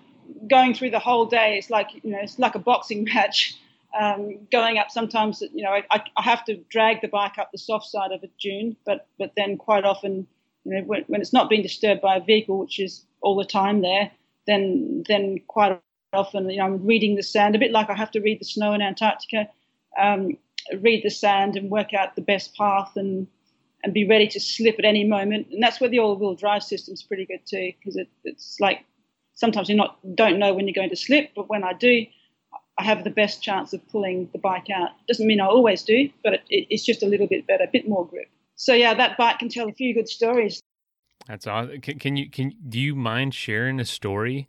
going 0.50 0.74
through 0.74 0.92
the 0.92 1.00
whole 1.00 1.26
day. 1.26 1.58
It's 1.58 1.70
like 1.70 1.88
you 2.04 2.12
know 2.12 2.20
it's 2.22 2.40
like 2.40 2.56
a 2.56 2.60
boxing 2.60 3.04
match. 3.14 3.58
Um, 4.00 4.48
going 4.54 4.78
up 4.78 4.90
sometimes 4.90 5.44
you 5.54 5.64
know 5.64 5.72
I, 5.72 6.02
I 6.16 6.22
have 6.22 6.46
to 6.46 6.56
drag 6.70 7.02
the 7.02 7.10
bike 7.10 7.38
up 7.38 7.52
the 7.52 7.58
soft 7.58 7.88
side 7.88 8.12
of 8.12 8.24
a 8.24 8.30
dune, 8.40 8.78
but 8.86 9.08
but 9.20 9.34
then 9.36 9.58
quite 9.58 9.84
often 9.84 10.28
you 10.64 10.74
know 10.74 10.84
when, 10.84 11.04
when 11.08 11.22
it's 11.22 11.34
not 11.34 11.50
being 11.50 11.62
disturbed 11.62 12.02
by 12.02 12.16
a 12.16 12.22
vehicle, 12.22 12.60
which 12.60 12.80
is 12.80 13.06
all 13.22 13.36
the 13.36 13.46
time 13.46 13.82
there, 13.82 14.12
then 14.48 15.04
then 15.08 15.42
quite 15.48 15.80
often 16.14 16.50
you 16.50 16.58
know 16.58 16.66
I'm 16.66 16.86
reading 16.86 17.16
the 17.16 17.24
sand 17.24 17.56
a 17.56 17.60
bit 17.60 17.72
like 17.72 17.90
I 17.90 17.96
have 17.96 18.12
to 18.12 18.22
read 18.22 18.40
the 18.40 18.46
snow 18.46 18.74
in 18.74 18.82
Antarctica. 18.82 19.48
Um, 20.00 20.38
read 20.80 21.04
the 21.04 21.10
sand 21.10 21.56
and 21.56 21.70
work 21.70 21.94
out 21.94 22.16
the 22.16 22.22
best 22.22 22.56
path 22.56 22.92
and 22.96 23.28
and 23.84 23.94
be 23.94 24.08
ready 24.08 24.28
to 24.28 24.40
slip 24.40 24.78
at 24.78 24.86
any 24.86 25.04
moment. 25.04 25.48
And 25.52 25.62
that's 25.62 25.82
where 25.82 25.90
the 25.90 26.00
all-wheel 26.00 26.36
drive 26.36 26.64
system 26.64 26.94
is 26.94 27.02
pretty 27.02 27.26
good 27.26 27.42
too, 27.48 27.74
because 27.80 27.96
it, 27.96 28.08
it's 28.24 28.60
like 28.60 28.86
sometimes 29.34 29.70
you 29.70 29.76
not 29.76 29.98
don't 30.16 30.38
know 30.38 30.54
when 30.54 30.68
you're 30.68 30.76
going 30.76 30.92
to 30.92 30.96
slip, 30.96 31.32
but 31.36 31.50
when 31.50 31.64
I 31.64 31.74
do, 31.74 32.06
I 32.78 32.84
have 32.84 33.04
the 33.04 33.10
best 33.10 33.42
chance 33.42 33.74
of 33.74 33.88
pulling 33.90 34.30
the 34.34 34.40
bike 34.40 34.70
out. 34.70 34.92
Doesn't 35.08 35.26
mean 35.26 35.42
I 35.42 35.48
always 35.48 35.82
do, 35.82 36.10
but 36.24 36.34
it, 36.34 36.42
it, 36.50 36.68
it's 36.70 36.86
just 36.86 37.02
a 37.02 37.08
little 37.08 37.28
bit 37.28 37.48
better, 37.48 37.64
a 37.64 37.72
bit 37.72 37.88
more 37.88 38.06
grip. 38.06 38.30
So 38.56 38.74
yeah, 38.74 38.94
that 38.94 39.18
bike 39.18 39.40
can 39.40 39.50
tell 39.50 39.68
a 39.68 39.74
few 39.74 39.96
good 39.96 40.08
stories. 40.08 40.62
That's 41.28 41.48
awesome. 41.48 41.82
Can, 41.82 41.98
can 41.98 42.18
you 42.18 42.30
can 42.30 42.54
do 42.70 42.80
you 42.80 42.96
mind 42.96 43.34
sharing 43.34 43.80
a 43.80 43.86
story 43.86 44.48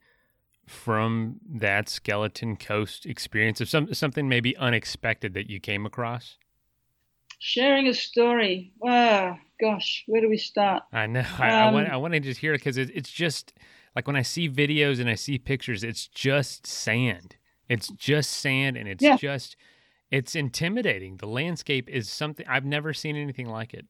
from 0.66 1.40
that 1.48 1.88
skeleton 1.88 2.56
coast 2.56 3.06
experience 3.06 3.60
of 3.60 3.68
some 3.68 3.92
something 3.94 4.28
maybe 4.28 4.56
unexpected 4.56 5.34
that 5.34 5.50
you 5.50 5.60
came 5.60 5.86
across? 5.86 6.36
Sharing 7.38 7.88
a 7.88 7.94
story. 7.94 8.72
Wow, 8.78 9.38
gosh, 9.60 10.04
where 10.06 10.20
do 10.20 10.28
we 10.28 10.36
start? 10.36 10.84
I 10.92 11.06
know. 11.06 11.24
I, 11.38 11.48
um, 11.50 11.68
I 11.68 11.70
want 11.72 11.88
I 11.88 11.96
want 11.96 12.14
to 12.14 12.20
just 12.20 12.40
hear 12.40 12.54
it 12.54 12.58
because 12.58 12.76
it, 12.76 12.90
it's 12.94 13.10
just 13.10 13.52
like 13.96 14.06
when 14.06 14.16
I 14.16 14.22
see 14.22 14.48
videos 14.48 15.00
and 15.00 15.10
I 15.10 15.14
see 15.14 15.38
pictures, 15.38 15.82
it's 15.82 16.06
just 16.08 16.66
sand. 16.66 17.36
It's 17.68 17.88
just 17.88 18.30
sand, 18.30 18.76
and 18.76 18.88
it's 18.88 19.02
yeah. 19.02 19.16
just 19.16 19.56
it's 20.10 20.34
intimidating. 20.34 21.16
The 21.16 21.26
landscape 21.26 21.88
is 21.88 22.08
something 22.08 22.46
I've 22.48 22.64
never 22.64 22.92
seen 22.92 23.16
anything 23.16 23.48
like 23.48 23.74
it. 23.74 23.86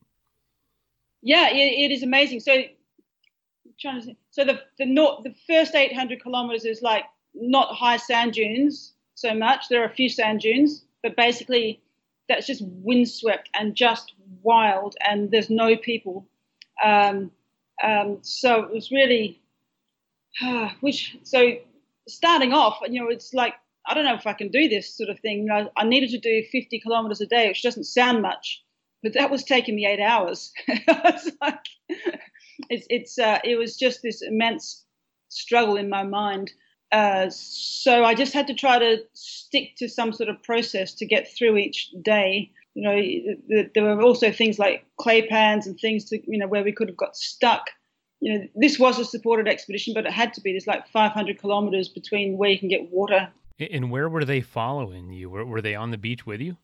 Yeah, 1.20 1.50
it, 1.50 1.56
it 1.56 1.90
is 1.92 2.02
amazing. 2.02 2.40
So 2.40 2.62
trying 3.80 4.02
to 4.02 4.16
so 4.30 4.44
the 4.44 4.60
the 4.78 4.86
north, 4.86 5.24
the 5.24 5.34
first 5.46 5.74
800 5.74 6.22
kilometers 6.22 6.64
is 6.64 6.82
like 6.82 7.04
not 7.34 7.74
high 7.74 7.96
sand 7.96 8.32
dunes 8.32 8.92
so 9.14 9.34
much. 9.34 9.68
There 9.68 9.82
are 9.82 9.86
a 9.86 9.94
few 9.94 10.08
sand 10.08 10.40
dunes, 10.40 10.84
but 11.02 11.16
basically 11.16 11.80
that's 12.28 12.46
just 12.46 12.62
windswept 12.64 13.48
and 13.54 13.74
just 13.74 14.14
wild, 14.42 14.94
and 15.00 15.30
there's 15.30 15.50
no 15.50 15.76
people. 15.76 16.26
Um, 16.82 17.30
um, 17.82 18.18
so 18.22 18.62
it 18.62 18.72
was 18.72 18.90
really, 18.90 19.40
uh, 20.42 20.70
which 20.80 21.16
so 21.22 21.52
starting 22.08 22.52
off, 22.52 22.78
you 22.88 23.00
know, 23.00 23.08
it's 23.08 23.34
like 23.34 23.54
I 23.86 23.94
don't 23.94 24.04
know 24.04 24.14
if 24.14 24.26
I 24.26 24.32
can 24.32 24.48
do 24.48 24.68
this 24.68 24.94
sort 24.94 25.10
of 25.10 25.18
thing. 25.20 25.38
You 25.38 25.44
know, 25.46 25.70
I 25.76 25.84
needed 25.84 26.10
to 26.10 26.18
do 26.18 26.44
50 26.50 26.80
kilometers 26.80 27.20
a 27.20 27.26
day, 27.26 27.48
which 27.48 27.62
doesn't 27.62 27.84
sound 27.84 28.22
much, 28.22 28.62
but 29.02 29.14
that 29.14 29.30
was 29.30 29.44
taking 29.44 29.74
me 29.74 29.86
eight 29.86 30.00
hours. 30.00 30.52
I 30.68 31.00
was 31.04 31.32
like, 31.40 31.66
it's 32.68 32.86
it's 32.90 33.18
uh, 33.18 33.38
it 33.44 33.56
was 33.56 33.76
just 33.76 34.02
this 34.02 34.22
immense 34.22 34.84
struggle 35.28 35.76
in 35.76 35.88
my 35.88 36.02
mind. 36.02 36.52
Uh, 36.90 37.30
so 37.30 38.04
I 38.04 38.14
just 38.14 38.34
had 38.34 38.46
to 38.48 38.54
try 38.54 38.78
to 38.78 38.98
stick 39.14 39.76
to 39.78 39.88
some 39.88 40.12
sort 40.12 40.28
of 40.28 40.42
process 40.42 40.92
to 40.94 41.06
get 41.06 41.26
through 41.34 41.56
each 41.56 41.90
day. 42.02 42.50
You 42.74 42.82
know, 42.82 43.66
there 43.74 43.84
were 43.84 44.02
also 44.02 44.30
things 44.30 44.58
like 44.58 44.84
clay 44.98 45.26
pans 45.26 45.66
and 45.66 45.78
things 45.78 46.06
to 46.06 46.20
you 46.30 46.38
know 46.38 46.46
where 46.46 46.62
we 46.62 46.72
could 46.72 46.88
have 46.88 46.96
got 46.96 47.16
stuck. 47.16 47.70
You 48.20 48.38
know, 48.38 48.46
this 48.54 48.78
was 48.78 48.98
a 48.98 49.04
supported 49.04 49.48
expedition, 49.48 49.94
but 49.94 50.06
it 50.06 50.12
had 50.12 50.32
to 50.34 50.40
be. 50.40 50.52
There's 50.52 50.66
like 50.66 50.86
500 50.88 51.40
kilometers 51.40 51.88
between 51.88 52.36
where 52.36 52.50
you 52.50 52.58
can 52.58 52.68
get 52.68 52.90
water. 52.90 53.32
And 53.58 53.90
where 53.90 54.08
were 54.08 54.24
they 54.24 54.40
following 54.40 55.12
you? 55.12 55.28
Were, 55.28 55.44
were 55.44 55.60
they 55.60 55.74
on 55.74 55.90
the 55.90 55.98
beach 55.98 56.24
with 56.24 56.40
you? 56.40 56.56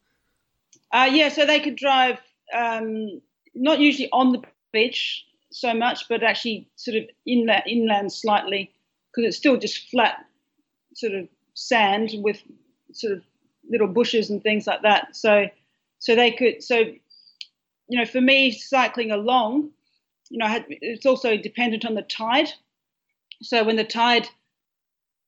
Uh, 0.93 1.09
yeah, 1.11 1.29
so 1.29 1.47
they 1.47 1.61
could 1.61 1.77
drive, 1.77 2.19
um, 2.55 3.21
not 3.55 3.81
usually 3.81 4.09
on 4.13 4.33
the 4.33 4.43
beach 4.73 5.27
so 5.51 5.75
much, 5.75 6.09
but 6.09 6.23
actually 6.23 6.69
sort 6.77 6.97
of 6.97 7.05
inland, 7.27 7.63
inland 7.67 8.13
slightly 8.13 8.73
because 9.11 9.29
it's 9.29 9.37
still 9.37 9.57
just 9.57 9.91
flat 9.91 10.25
sort 10.95 11.15
of 11.15 11.29
sand 11.55 12.11
with 12.15 12.43
sort 12.93 13.15
of 13.15 13.23
little 13.69 13.89
bushes 13.89 14.31
and 14.31 14.43
things 14.43 14.67
like 14.67 14.83
that. 14.83 15.17
So, 15.17 15.47
so 15.99 16.15
they 16.15 16.31
could. 16.31 16.63
So, 16.63 16.79
you 16.79 17.99
know, 17.99 18.05
for 18.05 18.21
me, 18.21 18.51
cycling 18.51 19.11
along, 19.11 19.71
you 20.31 20.39
know, 20.39 20.47
had, 20.47 20.67
it's 20.69 21.07
also 21.07 21.37
dependent 21.37 21.85
on 21.85 21.95
the 21.95 22.03
tide. 22.03 22.49
So 23.43 23.65
when 23.65 23.77
the 23.77 23.85
tide 23.85 24.29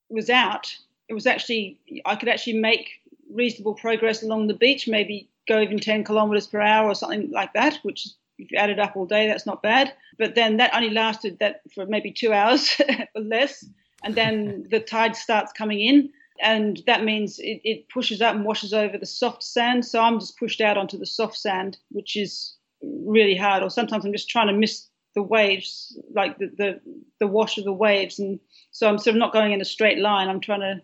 was 0.08 0.28
out, 0.28 0.76
it 1.08 1.14
was 1.14 1.26
actually 1.26 1.78
I 2.04 2.16
could 2.16 2.28
actually 2.28 2.58
make 2.58 2.90
reasonable 3.32 3.74
progress 3.74 4.22
along 4.22 4.48
the 4.48 4.54
beach, 4.54 4.88
maybe 4.88 5.28
go 5.48 5.60
even 5.60 5.78
10 5.78 6.04
kilometers 6.04 6.46
per 6.46 6.60
hour 6.60 6.88
or 6.88 6.94
something 6.94 7.30
like 7.30 7.52
that, 7.54 7.78
which 7.82 8.08
if 8.40 8.50
you 8.50 8.58
add 8.58 8.70
it 8.70 8.78
up 8.78 8.96
all 8.96 9.06
day, 9.06 9.26
that's 9.26 9.46
not 9.46 9.62
bad. 9.62 9.92
But 10.18 10.34
then 10.34 10.56
that 10.56 10.74
only 10.74 10.90
lasted 10.90 11.38
that 11.40 11.62
for 11.74 11.86
maybe 11.86 12.12
two 12.12 12.32
hours 12.32 12.80
or 13.14 13.22
less, 13.22 13.64
and 14.04 14.14
then 14.14 14.66
the 14.70 14.80
tide 14.80 15.16
starts 15.16 15.52
coming 15.52 15.80
in, 15.80 16.10
and 16.42 16.82
that 16.86 17.04
means 17.04 17.38
it, 17.38 17.60
it 17.64 17.88
pushes 17.88 18.20
up 18.20 18.34
and 18.34 18.44
washes 18.44 18.72
over 18.72 18.96
the 18.96 19.06
soft 19.06 19.42
sand. 19.42 19.84
So 19.84 20.00
I'm 20.00 20.20
just 20.20 20.38
pushed 20.38 20.60
out 20.60 20.78
onto 20.78 20.98
the 20.98 21.06
soft 21.06 21.36
sand, 21.36 21.78
which 21.90 22.16
is 22.16 22.56
really 22.82 23.36
hard. 23.36 23.62
Or 23.62 23.70
sometimes 23.70 24.04
I'm 24.04 24.12
just 24.12 24.28
trying 24.28 24.48
to 24.48 24.54
miss 24.54 24.88
the 25.14 25.22
waves, 25.22 25.98
like 26.14 26.38
the 26.38 26.50
the, 26.56 26.80
the 27.18 27.26
wash 27.26 27.58
of 27.58 27.64
the 27.64 27.72
waves, 27.72 28.18
and 28.18 28.40
so 28.70 28.88
I'm 28.88 28.98
sort 28.98 29.16
of 29.16 29.20
not 29.20 29.32
going 29.32 29.52
in 29.52 29.60
a 29.60 29.66
straight 29.66 29.98
line. 29.98 30.28
I'm 30.28 30.40
trying 30.40 30.60
to 30.60 30.82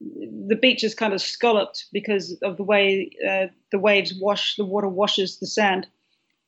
the 0.00 0.56
beach 0.56 0.84
is 0.84 0.94
kind 0.94 1.12
of 1.12 1.20
scalloped 1.20 1.86
because 1.92 2.38
of 2.42 2.56
the 2.56 2.62
way 2.62 3.10
uh, 3.28 3.46
the 3.72 3.78
waves 3.78 4.14
wash, 4.20 4.54
the 4.56 4.64
water 4.64 4.88
washes 4.88 5.38
the 5.38 5.46
sand 5.46 5.88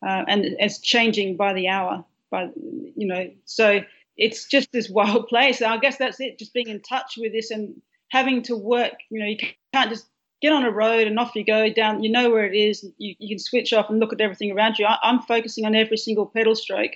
uh, 0.06 0.24
and 0.28 0.44
it's 0.58 0.80
changing 0.80 1.36
by 1.36 1.52
the 1.52 1.68
hour. 1.68 2.04
By 2.30 2.48
you 2.96 3.06
know, 3.06 3.30
so 3.44 3.80
it's 4.16 4.46
just 4.46 4.72
this 4.72 4.88
wild 4.90 5.28
place. 5.28 5.60
And 5.60 5.72
I 5.72 5.78
guess 5.78 5.96
that's 5.96 6.20
it. 6.20 6.38
Just 6.38 6.54
being 6.54 6.68
in 6.68 6.80
touch 6.80 7.14
with 7.18 7.32
this 7.32 7.50
and 7.50 7.80
having 8.10 8.42
to 8.44 8.56
work. 8.56 8.94
You 9.10 9.20
know, 9.20 9.26
you 9.26 9.38
can't 9.72 9.90
just 9.90 10.06
get 10.40 10.52
on 10.52 10.64
a 10.64 10.70
road 10.70 11.06
and 11.06 11.18
off 11.18 11.34
you 11.34 11.44
go 11.44 11.70
down. 11.72 12.02
You 12.02 12.10
know 12.10 12.30
where 12.30 12.46
it 12.46 12.56
is. 12.56 12.84
You, 12.98 13.14
you 13.18 13.36
can 13.36 13.38
switch 13.38 13.72
off 13.72 13.90
and 13.90 14.00
look 14.00 14.12
at 14.12 14.20
everything 14.20 14.52
around 14.52 14.78
you. 14.78 14.86
I, 14.86 14.98
I'm 15.02 15.22
focusing 15.22 15.66
on 15.66 15.74
every 15.74 15.96
single 15.96 16.26
pedal 16.26 16.54
stroke, 16.54 16.92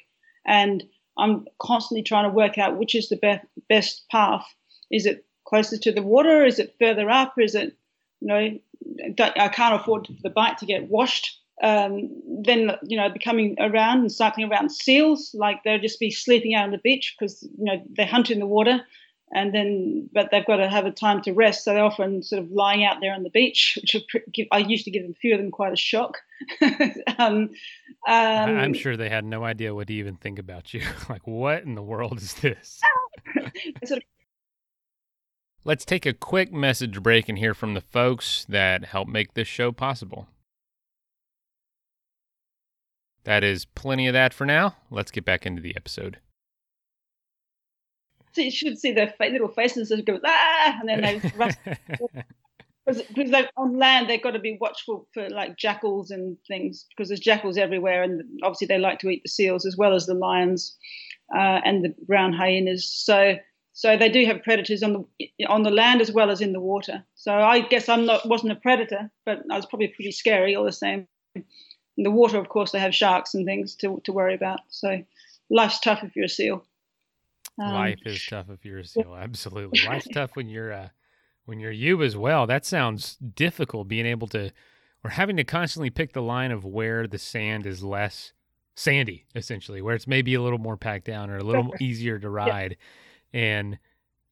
and 0.47 0.83
I'm 1.19 1.47
constantly 1.61 2.03
trying 2.03 2.29
to 2.29 2.35
work 2.35 2.59
out 2.59 2.77
which 2.77 2.95
is 2.95 3.09
the 3.09 3.17
best 3.17 3.45
best 3.69 4.05
path. 4.11 4.47
Is 4.91 5.07
it 5.07 5.27
closer 5.47 5.77
to 5.79 5.93
the 5.93 6.03
water? 6.03 6.45
Is 6.45 6.59
it 6.59 6.77
further 6.81 7.11
up? 7.11 7.35
Is 7.39 7.55
it 7.55 7.77
you 8.21 8.29
know 8.29 8.59
I 9.19 9.49
can't 9.49 9.81
afford 9.81 10.09
the 10.23 10.31
bike 10.31 10.59
to 10.59 10.67
get 10.67 10.89
washed 10.89 11.41
um, 11.63 12.11
then 12.43 12.73
you 12.83 12.97
know 12.97 13.09
becoming 13.09 13.57
around 13.59 14.01
and 14.01 14.13
cycling 14.13 14.51
around 14.51 14.71
seals 14.71 15.35
like 15.35 15.63
they'll 15.65 15.79
just 15.79 16.01
be 16.01 16.11
sleeping 16.11 16.55
out 16.55 16.65
on 16.65 16.73
the 16.73 16.79
beach 16.79 17.15
because 17.19 17.43
you 17.43 17.65
know 17.65 17.83
they 17.97 18.05
hunt 18.05 18.31
in 18.31 18.41
the 18.41 18.47
water 18.47 18.81
and 19.35 19.53
then 19.53 20.09
but 20.13 20.31
they've 20.31 20.47
got 20.47 20.57
to 20.57 20.69
have 20.69 20.87
a 20.87 20.91
time 20.91 21.21
to 21.23 21.33
rest, 21.33 21.65
so 21.65 21.75
they're 21.75 21.85
often 21.85 22.23
sort 22.23 22.43
of 22.43 22.51
lying 22.51 22.85
out 22.85 22.99
there 23.01 23.13
on 23.13 23.25
the 23.25 23.31
beach, 23.31 23.77
which 23.81 23.97
I 24.53 24.59
used 24.59 24.85
to 24.85 24.91
give 24.91 25.05
a 25.05 25.15
few 25.15 25.35
of 25.35 25.41
them 25.41 25.51
quite 25.51 25.73
a 25.73 25.77
shock. 25.77 26.19
um, 27.19 27.19
um, 27.19 27.51
I'm 28.07 28.75
sure 28.75 28.97
they 28.97 29.09
had 29.09 29.25
no 29.25 29.45
idea 29.45 29.75
what 29.75 29.89
to 29.89 29.95
even 29.95 30.17
think 30.17 30.39
about 30.39 30.73
you. 30.73 30.83
like, 31.09 31.27
what 31.27 31.65
in 31.65 31.75
the 31.75 31.83
world 31.83 32.19
is 32.19 32.35
this? 32.35 32.81
sort 33.85 33.99
of 33.99 34.05
Let's 35.67 35.87
take 35.87 36.05
a 36.05 36.13
quick 36.13 36.53
message 36.53 37.03
break 37.03 37.27
and 37.29 37.39
hear 37.39 37.55
from 37.55 37.73
the 37.73 37.81
folks 37.81 38.45
that 38.51 38.85
help 38.85 39.09
make 39.09 39.33
this 39.33 39.49
show 39.49 39.73
possible. 39.73 40.29
That 43.25 43.43
is 43.43 43.65
plenty 43.65 44.07
of 44.07 44.13
that 44.13 44.35
for 44.35 44.47
now. 44.47 44.77
Let's 44.91 45.11
get 45.11 45.25
back 45.25 45.47
into 45.47 45.63
the 45.63 45.75
episode. 45.77 46.19
So 48.33 48.43
you 48.43 48.51
should 48.51 48.79
see 48.79 48.93
their 48.93 49.15
little 49.21 49.49
faces 49.49 49.89
that 49.89 50.05
go 50.05 50.19
ah, 50.25 50.79
and 50.81 50.89
then 50.89 51.01
they 51.01 51.31
run. 51.37 51.55
because 52.87 53.47
on 53.57 53.79
land 53.79 54.11
they've 54.11 54.23
got 54.23 54.33
to 54.33 54.39
be 54.39 54.59
watchful 54.61 55.09
for 55.15 55.31
like 55.31 55.57
jackals 55.57 56.11
and 56.11 56.37
things 56.47 56.85
because 56.91 57.09
there's 57.09 57.21
jackals 57.21 57.57
everywhere, 57.57 58.03
and 58.03 58.23
obviously 58.43 58.67
they 58.67 58.79
like 58.79 58.99
to 58.99 59.09
eat 59.09 59.23
the 59.23 59.29
seals 59.29 59.65
as 59.65 59.77
well 59.77 59.95
as 59.95 60.07
the 60.07 60.15
lions 60.15 60.77
uh, 61.35 61.61
and 61.65 61.85
the 61.85 61.95
brown 62.07 62.33
hyenas. 62.33 62.93
So 62.93 63.37
so 63.73 63.97
they 63.97 64.09
do 64.09 64.27
have 64.27 64.43
predators 64.43 64.83
on 64.83 65.07
the 65.19 65.47
on 65.47 65.63
the 65.63 65.71
land 65.71 66.01
as 66.01 66.13
well 66.13 66.31
as 66.31 66.41
in 66.41 66.53
the 66.53 66.61
water. 66.61 67.05
So 67.15 67.33
I 67.33 67.61
guess 67.61 67.89
I'm 67.89 68.05
not 68.05 68.29
wasn't 68.29 68.53
a 68.53 68.57
predator, 68.57 69.11
but 69.25 69.43
I 69.51 69.57
was 69.57 69.67
probably 69.67 69.89
pretty 69.89 70.13
scary 70.13 70.55
all 70.55 70.65
the 70.65 70.73
same. 70.73 71.07
In 71.97 72.05
the 72.05 72.11
water, 72.11 72.39
of 72.39 72.49
course, 72.49 72.73
they 72.73 72.81
have 72.81 72.95
sharks 72.95 73.35
and 73.35 73.45
things 73.45 73.75
to 73.77 74.01
to 74.05 74.13
worry 74.13 74.35
about. 74.35 74.61
So 74.69 75.03
life's 75.51 75.81
tough 75.81 76.03
if 76.03 76.17
you're 76.17 76.27
a 76.27 76.29
seal. 76.29 76.65
Um, 77.63 77.73
Life 77.73 78.01
is 78.05 78.27
tough 78.27 78.51
if 78.51 78.65
you're 78.65 78.81
a 78.81 78.85
seal. 78.85 79.15
Absolutely, 79.19 79.81
life's 79.87 80.09
tough 80.09 80.31
when 80.35 80.49
you're 80.49 80.73
uh, 80.73 80.89
when 81.45 81.61
you're 81.61 81.71
you 81.71 82.03
as 82.03 82.17
well. 82.17 82.47
That 82.47 82.67
sounds 82.67 83.17
difficult. 83.17 83.89
Being 83.89 84.07
able 84.07 84.27
to 84.29 84.51
or 85.05 85.11
having 85.11 85.37
to 85.37 85.45
constantly 85.45 85.91
pick 85.91 86.13
the 86.13 86.23
line 86.23 86.51
of 86.51 86.65
where 86.65 87.07
the 87.07 87.19
sand 87.19 87.67
is 87.67 87.85
less 87.85 88.33
sandy, 88.75 89.27
essentially, 89.37 89.83
where 89.83 89.95
it's 89.95 90.07
maybe 90.07 90.35
a 90.35 90.43
little 90.43 90.59
more 90.59 90.77
packed 90.77 91.05
down 91.05 91.31
or 91.31 91.37
a 91.37 91.45
little 91.45 91.73
easier 91.81 92.19
to 92.19 92.29
ride. 92.29 92.73
Yeah 92.73 92.87
and 93.35 93.79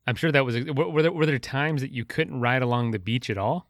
I'm 0.07 0.15
sure 0.15 0.33
that 0.33 0.47
was 0.47 0.65
were 0.65 1.03
there, 1.03 1.13
were 1.13 1.27
there 1.27 1.39
times 1.39 1.83
that 1.83 1.91
you 1.91 2.05
couldn't 2.07 2.41
ride 2.41 2.63
along 2.63 2.93
the 2.93 2.99
beach 2.99 3.29
at 3.29 3.37
all? 3.37 3.69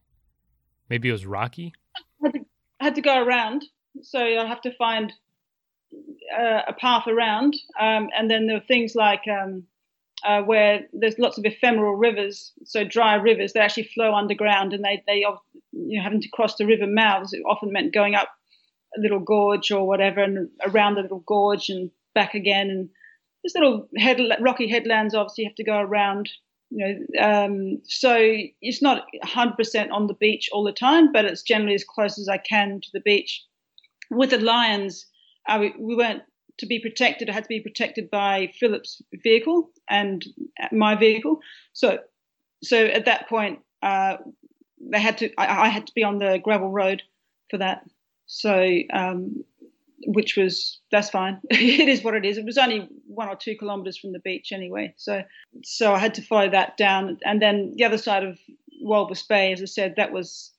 Maybe 0.88 1.08
it 1.08 1.12
was 1.12 1.26
rocky. 1.26 1.72
I 1.96 2.26
had 2.26 2.32
to, 2.34 2.40
I 2.80 2.84
had 2.84 2.94
to 2.94 3.00
go 3.00 3.24
around, 3.24 3.64
so 4.00 4.18
I 4.20 4.46
have 4.46 4.62
to 4.62 4.74
find 4.76 5.12
uh, 6.36 6.62
a 6.66 6.72
path 6.72 7.06
around, 7.06 7.54
um, 7.78 8.08
and 8.16 8.30
then 8.30 8.46
there 8.46 8.56
are 8.56 8.66
things 8.66 8.94
like 8.94 9.22
um, 9.28 9.64
uh, 10.24 10.42
where 10.42 10.86
there's 10.92 11.18
lots 11.18 11.38
of 11.38 11.44
ephemeral 11.44 11.94
rivers, 11.94 12.52
so 12.64 12.84
dry 12.84 13.14
rivers. 13.14 13.52
They 13.52 13.60
actually 13.60 13.90
flow 13.94 14.14
underground, 14.14 14.72
and 14.72 14.84
they 14.84 15.02
they 15.06 15.24
you 15.72 15.98
know 15.98 16.02
having 16.02 16.22
to 16.22 16.28
cross 16.28 16.56
the 16.56 16.66
river 16.66 16.86
mouths. 16.86 17.32
It 17.32 17.42
often 17.46 17.72
meant 17.72 17.92
going 17.94 18.14
up 18.14 18.28
a 18.96 19.00
little 19.00 19.20
gorge 19.20 19.70
or 19.70 19.86
whatever, 19.86 20.22
and 20.22 20.48
around 20.66 20.94
the 20.94 21.02
little 21.02 21.24
gorge 21.26 21.68
and 21.68 21.90
back 22.14 22.34
again, 22.34 22.70
and 22.70 22.88
there's 23.42 23.54
little 23.54 23.88
head, 23.96 24.20
rocky 24.40 24.68
headlands. 24.68 25.14
Obviously, 25.14 25.44
you 25.44 25.50
have 25.50 25.56
to 25.56 25.64
go 25.64 25.78
around. 25.78 26.30
You 26.74 27.06
know, 27.14 27.22
um, 27.22 27.82
so 27.84 28.16
it's 28.62 28.80
not 28.80 29.04
100% 29.22 29.90
on 29.92 30.06
the 30.06 30.14
beach 30.14 30.48
all 30.52 30.64
the 30.64 30.72
time, 30.72 31.12
but 31.12 31.26
it's 31.26 31.42
generally 31.42 31.74
as 31.74 31.84
close 31.84 32.18
as 32.18 32.28
I 32.28 32.38
can 32.38 32.80
to 32.80 32.88
the 32.94 33.00
beach. 33.00 33.44
With 34.12 34.30
the 34.30 34.38
lions, 34.38 35.06
uh, 35.48 35.58
we, 35.60 35.74
we 35.78 35.96
weren't 35.96 36.22
to 36.58 36.66
be 36.66 36.78
protected. 36.78 37.28
I 37.28 37.32
had 37.32 37.44
to 37.44 37.48
be 37.48 37.60
protected 37.60 38.10
by 38.10 38.52
Philip's 38.60 39.02
vehicle 39.22 39.70
and 39.88 40.24
my 40.70 40.94
vehicle. 40.94 41.40
So, 41.72 41.98
so 42.62 42.84
at 42.84 43.06
that 43.06 43.28
point, 43.28 43.60
uh, 43.82 44.18
they 44.80 45.00
had 45.00 45.18
to. 45.18 45.32
I, 45.38 45.66
I, 45.66 45.68
had 45.68 45.86
to 45.86 45.92
be 45.94 46.04
on 46.04 46.18
the 46.18 46.38
gravel 46.42 46.70
road 46.70 47.02
for 47.50 47.58
that. 47.58 47.84
So 48.26 48.78
um, 48.92 49.44
which 50.06 50.36
was 50.36 50.80
that's 50.90 51.10
fine. 51.10 51.40
it 51.50 51.88
is 51.88 52.02
what 52.02 52.14
it 52.14 52.24
is. 52.24 52.38
It 52.38 52.44
was 52.44 52.58
only 52.58 52.88
one 53.06 53.28
or 53.28 53.36
two 53.36 53.56
kilometres 53.56 53.98
from 53.98 54.12
the 54.12 54.18
beach 54.18 54.52
anyway, 54.52 54.94
so 54.96 55.22
so 55.64 55.92
I 55.92 55.98
had 55.98 56.14
to 56.14 56.22
follow 56.22 56.50
that 56.50 56.76
down. 56.76 57.18
And 57.24 57.40
then 57.40 57.74
the 57.76 57.84
other 57.84 57.98
side 57.98 58.24
of 58.24 58.38
Walvis 58.84 59.26
Bay, 59.26 59.52
as 59.52 59.62
I 59.62 59.66
said, 59.66 59.94
that 59.96 60.12
was 60.12 60.52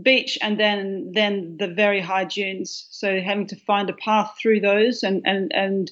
beach, 0.00 0.38
and 0.40 0.58
then 0.58 1.12
then 1.14 1.56
the 1.58 1.68
very 1.68 2.00
high 2.00 2.24
dunes. 2.24 2.86
So 2.90 3.20
having 3.20 3.46
to 3.48 3.56
find 3.56 3.90
a 3.90 3.94
path 3.94 4.34
through 4.40 4.60
those, 4.60 5.02
and 5.02 5.22
and 5.24 5.52
and 5.54 5.90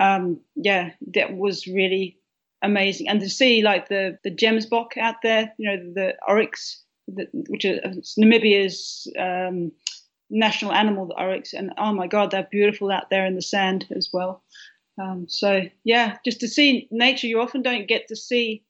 um, 0.00 0.40
yeah, 0.54 0.90
that 1.14 1.36
was 1.36 1.66
really 1.66 2.18
amazing. 2.62 3.08
And 3.08 3.20
to 3.20 3.28
see 3.28 3.62
like 3.62 3.88
the 3.88 4.18
the 4.24 4.30
gemsbok 4.30 4.96
out 4.98 5.16
there, 5.22 5.52
you 5.58 5.70
know, 5.70 5.92
the 5.94 6.14
oryx, 6.26 6.82
the, 7.06 7.26
which 7.32 7.64
is 7.64 8.14
Namibia's 8.18 9.10
um, 9.18 9.72
national 10.30 10.72
animal, 10.72 11.06
the 11.06 11.20
oryx, 11.20 11.52
and 11.52 11.72
oh 11.78 11.92
my 11.92 12.06
God, 12.06 12.30
they're 12.30 12.48
beautiful 12.50 12.90
out 12.90 13.10
there 13.10 13.26
in 13.26 13.34
the 13.34 13.42
sand 13.42 13.86
as 13.96 14.10
well. 14.12 14.42
Um, 15.00 15.26
so 15.28 15.62
yeah, 15.84 16.16
just 16.24 16.40
to 16.40 16.48
see 16.48 16.88
nature, 16.90 17.26
you 17.26 17.40
often 17.40 17.62
don't 17.62 17.88
get 17.88 18.08
to 18.08 18.16
see 18.16 18.64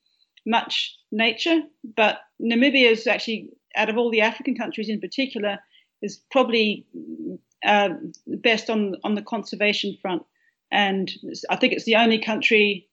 much 0.47 0.97
nature, 1.11 1.61
but 1.97 2.21
Namibia 2.41 2.91
is 2.91 3.07
actually, 3.07 3.51
out 3.79 3.89
of 3.89 3.97
all 3.97 4.11
the 4.11 4.21
African 4.21 4.55
countries 4.55 4.89
in 4.89 5.01
particular, 5.01 5.59
is 6.03 6.21
probably 6.31 6.87
uh, 7.65 7.91
best 8.27 8.69
on 8.69 8.97
on 9.05 9.15
the 9.15 9.23
conservation 9.23 9.97
front. 10.03 10.23
And 10.71 11.11
I 11.49 11.57
think 11.57 11.73
it's 11.73 11.85
the 11.85 11.97
only 11.97 12.19
country 12.19 12.89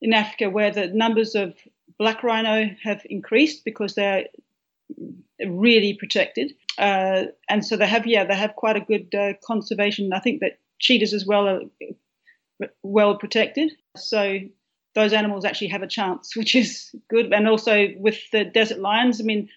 in 0.00 0.12
Africa 0.12 0.50
where 0.50 0.70
the 0.70 0.86
numbers 0.88 1.34
of 1.34 1.54
black 1.98 2.22
rhino 2.22 2.70
have 2.84 3.02
increased 3.06 3.64
because 3.64 3.94
they're 3.94 4.26
really 5.46 5.94
protected. 5.94 6.52
Uh, 6.78 7.24
and 7.48 7.64
so 7.64 7.76
they 7.76 7.86
have, 7.86 8.06
yeah, 8.06 8.24
they 8.24 8.36
have 8.36 8.54
quite 8.56 8.76
a 8.76 8.80
good 8.80 9.12
uh, 9.14 9.32
conservation. 9.44 10.12
I 10.12 10.20
think 10.20 10.40
that 10.40 10.58
cheetahs 10.78 11.12
as 11.12 11.26
well 11.26 11.48
are 11.48 11.60
well 12.82 13.16
protected. 13.16 13.72
So 13.96 14.38
those 14.94 15.12
animals 15.12 15.44
actually 15.44 15.68
have 15.68 15.82
a 15.82 15.88
chance, 15.88 16.36
which 16.36 16.54
is 16.54 16.94
good. 17.08 17.32
And 17.32 17.48
also 17.48 17.88
with 17.96 18.18
the 18.32 18.44
desert 18.44 18.78
lions, 18.78 19.20
I 19.20 19.24
mean, 19.24 19.48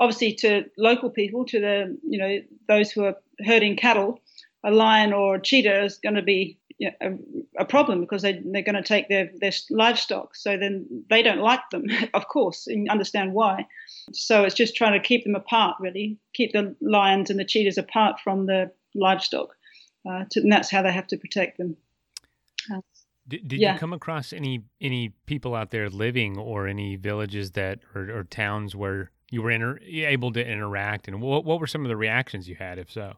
obviously 0.00 0.34
to 0.34 0.64
local 0.76 1.10
people, 1.10 1.44
to 1.44 1.60
the 1.60 1.98
you 2.02 2.18
know 2.18 2.38
those 2.66 2.90
who 2.90 3.04
are 3.04 3.14
herding 3.44 3.76
cattle, 3.76 4.20
a 4.64 4.70
lion 4.70 5.12
or 5.12 5.36
a 5.36 5.42
cheetah 5.42 5.84
is 5.84 5.98
going 5.98 6.16
to 6.16 6.22
be 6.22 6.58
you 6.78 6.90
know, 6.90 7.18
a, 7.58 7.62
a, 7.62 7.64
problem 7.66 8.00
because 8.00 8.22
they, 8.22 8.40
they're 8.42 8.62
going 8.62 8.74
to 8.74 8.82
take 8.82 9.08
their, 9.10 9.30
their 9.38 9.52
livestock. 9.68 10.34
So 10.34 10.56
then 10.56 11.04
they 11.10 11.22
don't 11.22 11.40
like 11.40 11.60
them, 11.70 11.84
of 12.14 12.26
course, 12.28 12.66
and 12.66 12.88
understand 12.88 13.34
why. 13.34 13.66
So 14.14 14.44
it's 14.44 14.54
just 14.54 14.74
trying 14.74 14.94
to 14.94 15.06
keep 15.06 15.24
them 15.24 15.34
apart, 15.34 15.76
really, 15.78 16.18
keep 16.32 16.52
the 16.52 16.74
lions 16.80 17.28
and 17.28 17.38
the 17.38 17.44
cheetahs 17.44 17.76
apart 17.76 18.18
from 18.24 18.46
the 18.46 18.72
livestock. 18.94 19.50
Uh, 20.08 20.24
to, 20.30 20.40
and 20.40 20.50
that's 20.50 20.70
how 20.70 20.80
they 20.80 20.92
have 20.92 21.06
to 21.08 21.18
protect 21.18 21.58
them. 21.58 21.76
Uh, 22.72 22.80
did, 23.28 23.46
did 23.46 23.60
yeah. 23.60 23.74
you 23.74 23.78
come 23.78 23.92
across 23.92 24.32
any 24.32 24.64
any 24.80 25.10
people 25.26 25.54
out 25.54 25.70
there 25.70 25.90
living 25.90 26.38
or 26.38 26.66
any 26.66 26.96
villages 26.96 27.52
that 27.52 27.80
or, 27.94 28.10
or 28.10 28.24
towns 28.24 28.74
where 28.74 29.10
you 29.30 29.42
were 29.42 29.50
inter- 29.50 29.78
able 29.82 30.32
to 30.32 30.46
interact, 30.46 31.08
and 31.08 31.22
what 31.22 31.44
what 31.44 31.60
were 31.60 31.66
some 31.66 31.84
of 31.84 31.88
the 31.88 31.96
reactions 31.96 32.48
you 32.48 32.56
had, 32.56 32.78
if 32.78 32.90
so? 32.90 33.14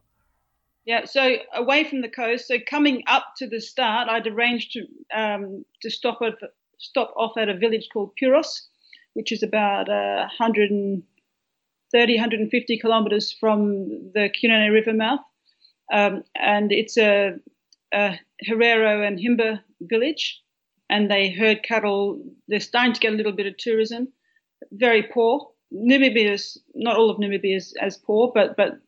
Yeah, 0.85 1.05
so 1.05 1.37
away 1.55 1.85
from 1.85 2.01
the 2.01 2.09
coast. 2.09 2.49
So 2.49 2.57
coming 2.69 3.05
up 3.07 3.35
to 3.37 3.47
the 3.47 3.61
start, 3.61 4.09
I'd 4.09 4.27
arranged 4.27 4.73
to 4.73 4.87
um, 5.17 5.65
to 5.81 5.91
stop 5.91 6.19
at 6.23 6.35
stop 6.79 7.15
off 7.17 7.37
at 7.39 7.49
a 7.49 7.57
village 7.57 7.89
called 7.93 8.13
Puros, 8.21 8.63
which 9.15 9.33
is 9.33 9.43
about 9.43 9.89
uh, 9.89 10.27
130, 10.39 12.15
150 12.15 12.79
kilometers 12.79 13.33
from 13.33 14.11
the 14.13 14.29
Cunene 14.31 14.73
River 14.73 14.93
mouth, 14.93 15.21
um, 15.93 16.25
and 16.35 16.73
it's 16.73 16.97
a, 16.97 17.35
a 17.95 18.19
Herero 18.45 19.07
and 19.07 19.19
Himba 19.19 19.61
village, 19.81 20.43
and 20.91 21.11
they 21.11 21.31
herd 21.31 21.63
cattle. 21.63 22.21
They're 22.49 22.61
starting 22.61 22.95
to 22.95 23.01
get 23.01 23.13
a 23.13 23.17
little 23.17 23.33
bit 23.33 23.47
of 23.47 23.57
tourism. 23.57 24.09
Very 24.73 25.05
poor. 25.05 25.49
Namibia 25.75 26.33
is 26.33 26.59
not 26.75 26.97
all 26.97 27.11
of 27.11 27.19
Namibia 27.19 27.57
is 27.57 27.75
as 27.81 27.97
poor, 27.97 28.31
but 28.35 28.57
but 28.57 28.81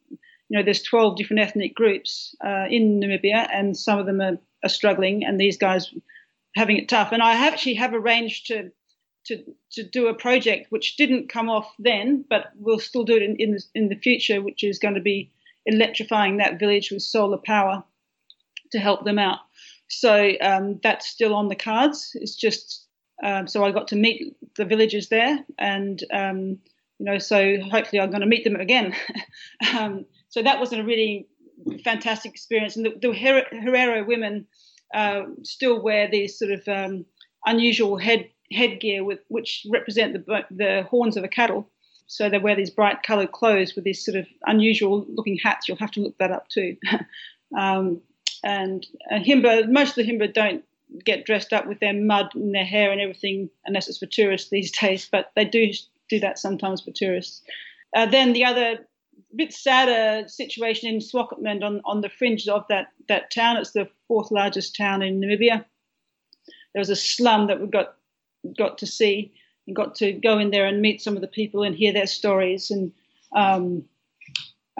you 0.49 0.59
know, 0.59 0.65
there's 0.65 0.83
12 0.83 1.17
different 1.17 1.43
ethnic 1.43 1.75
groups 1.75 2.35
uh, 2.45 2.67
in 2.69 3.01
Namibia, 3.01 3.49
and 3.53 3.77
some 3.77 3.99
of 3.99 4.07
them 4.07 4.21
are, 4.21 4.39
are, 4.63 4.69
struggling, 4.69 5.25
and 5.25 5.41
these 5.41 5.57
guys 5.57 5.93
having 6.55 6.77
it 6.77 6.89
tough. 6.89 7.13
And 7.13 7.23
I 7.23 7.33
have 7.33 7.55
actually 7.55 7.75
have 7.75 7.95
arranged 7.95 8.47
to 8.49 8.71
to 9.27 9.43
to 9.73 9.83
do 9.83 10.09
a 10.09 10.15
project 10.15 10.71
which 10.71 10.97
didn't 10.97 11.31
come 11.31 11.49
off 11.49 11.73
then, 11.79 12.25
but 12.29 12.53
we'll 12.57 12.79
still 12.79 13.05
do 13.05 13.17
it 13.17 13.23
in 13.23 13.37
in 13.37 13.53
the, 13.53 13.63
in 13.75 13.89
the 13.89 13.97
future, 13.97 14.43
which 14.43 14.63
is 14.63 14.79
going 14.79 14.95
to 14.95 15.01
be 15.01 15.33
electrifying 15.67 16.37
that 16.37 16.59
village 16.59 16.91
with 16.91 17.03
solar 17.03 17.39
power 17.39 17.83
to 18.73 18.79
help 18.79 19.05
them 19.05 19.19
out. 19.19 19.39
So 19.89 20.33
um, 20.43 20.79
that's 20.83 21.07
still 21.07 21.35
on 21.35 21.49
the 21.49 21.57
cards. 21.57 22.11
It's 22.15 22.37
just 22.37 22.87
um, 23.23 23.47
so 23.47 23.65
I 23.65 23.71
got 23.71 23.89
to 23.89 23.97
meet 23.97 24.37
the 24.57 24.65
villagers 24.67 25.09
there, 25.09 25.39
and 25.59 26.03
um, 26.13 26.59
you 26.99 27.07
know, 27.07 27.19
so 27.19 27.59
hopefully 27.61 28.01
I'm 28.01 28.11
going 28.11 28.21
to 28.21 28.27
meet 28.27 28.45
them 28.45 28.57
again. 28.57 28.95
Um, 29.75 30.05
so 30.29 30.43
that 30.43 30.61
was 30.61 30.73
a 30.73 30.85
really 30.85 31.27
fantastic 31.85 32.33
experience. 32.33 32.77
And 32.77 32.87
the, 32.87 32.91
the 33.01 33.09
Herero 33.09 34.07
women 34.07 34.47
uh, 34.93 35.23
still 35.43 35.83
wear 35.83 36.09
these 36.09 36.39
sort 36.39 36.51
of 36.53 36.69
um, 36.69 37.05
unusual 37.47 37.97
head 37.97 38.29
headgear 38.53 39.05
with 39.05 39.21
which 39.29 39.67
represent 39.71 40.13
the 40.13 40.45
the 40.51 40.87
horns 40.89 41.17
of 41.17 41.25
a 41.25 41.29
cattle. 41.29 41.71
So 42.07 42.29
they 42.29 42.39
wear 42.39 42.55
these 42.55 42.71
bright 42.71 43.03
coloured 43.03 43.33
clothes 43.33 43.75
with 43.75 43.85
these 43.85 44.05
sort 44.05 44.17
of 44.17 44.27
unusual 44.47 45.07
looking 45.09 45.39
hats. 45.43 45.69
You'll 45.69 45.79
have 45.79 45.93
to 45.93 46.01
look 46.01 46.19
that 46.19 46.31
up 46.31 46.49
too. 46.49 46.77
um, 47.59 48.01
and, 48.43 48.87
and 49.09 49.25
Himba, 49.25 49.71
most 49.71 49.97
of 49.97 50.07
the 50.07 50.13
Himba 50.13 50.33
don't 50.33 50.65
get 51.05 51.25
dressed 51.25 51.53
up 51.53 51.67
with 51.67 51.81
their 51.81 51.95
mud 51.95 52.27
and 52.35 52.55
their 52.55 52.65
hair 52.65 52.93
and 52.93 53.01
everything 53.01 53.49
unless 53.65 53.89
it's 53.89 53.99
for 53.99 54.07
tourists 54.07 54.51
these 54.51 54.71
days, 54.81 55.09
but 55.11 55.33
they 55.35 55.45
do 55.45 55.73
do 56.15 56.21
that 56.21 56.39
sometimes 56.39 56.83
for 56.83 56.91
tourists. 56.93 57.43
Uh, 57.95 58.07
then 58.07 58.33
the 58.33 58.45
other 58.45 58.79
bit 59.37 59.53
sadder 59.53 60.29
situation 60.29 60.89
in 60.89 61.01
Swakopmund 61.01 61.63
on, 61.63 61.81
on 61.85 62.01
the 62.01 62.09
fringe 62.09 62.49
of 62.49 62.65
that, 62.69 62.89
that 63.09 63.31
town. 63.31 63.57
It's 63.57 63.73
the 63.73 63.89
fourth 64.09 64.31
largest 64.31 64.77
town 64.77 65.03
in 65.03 65.21
Namibia. 65.21 65.65
There 66.73 66.81
was 66.81 66.91
a 66.91 66.97
slum 66.97 67.47
that 67.47 67.61
we 67.61 67.69
got 67.69 67.95
got 68.59 68.79
to 68.79 68.87
see 68.87 69.33
and 69.67 69.77
got 69.77 69.95
to 69.97 70.13
go 70.13 70.39
in 70.39 70.51
there 70.51 70.67
and 70.67 70.83
meet 70.83 71.01
some 71.01 71.15
of 71.15 71.23
the 71.23 71.29
people 71.29 71.63
and 71.63 71.75
hear 71.75 71.93
their 71.93 72.07
stories. 72.07 72.71
And 72.71 72.93
um, 73.35 73.85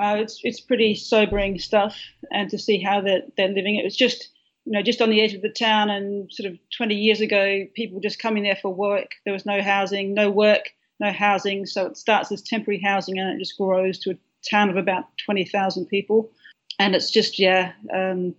uh, 0.01 0.17
it's 0.19 0.41
it's 0.43 0.61
pretty 0.61 0.95
sobering 0.95 1.59
stuff. 1.59 1.97
And 2.33 2.51
to 2.51 2.59
see 2.59 2.81
how 2.81 3.01
they're, 3.01 3.23
they're 3.37 3.49
living, 3.49 3.77
it 3.77 3.85
was 3.85 3.97
just 3.97 4.29
you 4.65 4.73
know 4.73 4.83
just 4.83 5.01
on 5.01 5.11
the 5.11 5.21
edge 5.21 5.35
of 5.35 5.43
the 5.43 5.49
town. 5.49 5.89
And 5.89 6.31
sort 6.33 6.51
of 6.51 6.59
20 6.77 6.95
years 6.95 7.21
ago, 7.21 7.65
people 7.75 8.01
just 8.01 8.19
coming 8.19 8.43
there 8.43 8.59
for 8.61 8.75
work. 8.75 9.13
There 9.25 9.33
was 9.33 9.47
no 9.47 9.63
housing, 9.63 10.15
no 10.15 10.31
work, 10.31 10.71
no 11.05 11.13
housing. 11.13 11.67
So 11.67 11.87
it 11.87 11.97
starts 11.97 12.33
as 12.33 12.43
temporary 12.43 12.81
housing 12.81 13.19
and 13.19 13.35
it 13.35 13.39
just 13.39 13.57
grows 13.59 13.99
to 14.01 14.13
a 14.13 14.19
town 14.49 14.71
of 14.71 14.77
about 14.77 15.05
20,000 15.25 15.87
people. 15.87 16.31
And 16.79 16.95
it's 16.95 17.11
just 17.11 17.39
yeah. 17.39 17.73
Um, 17.93 18.35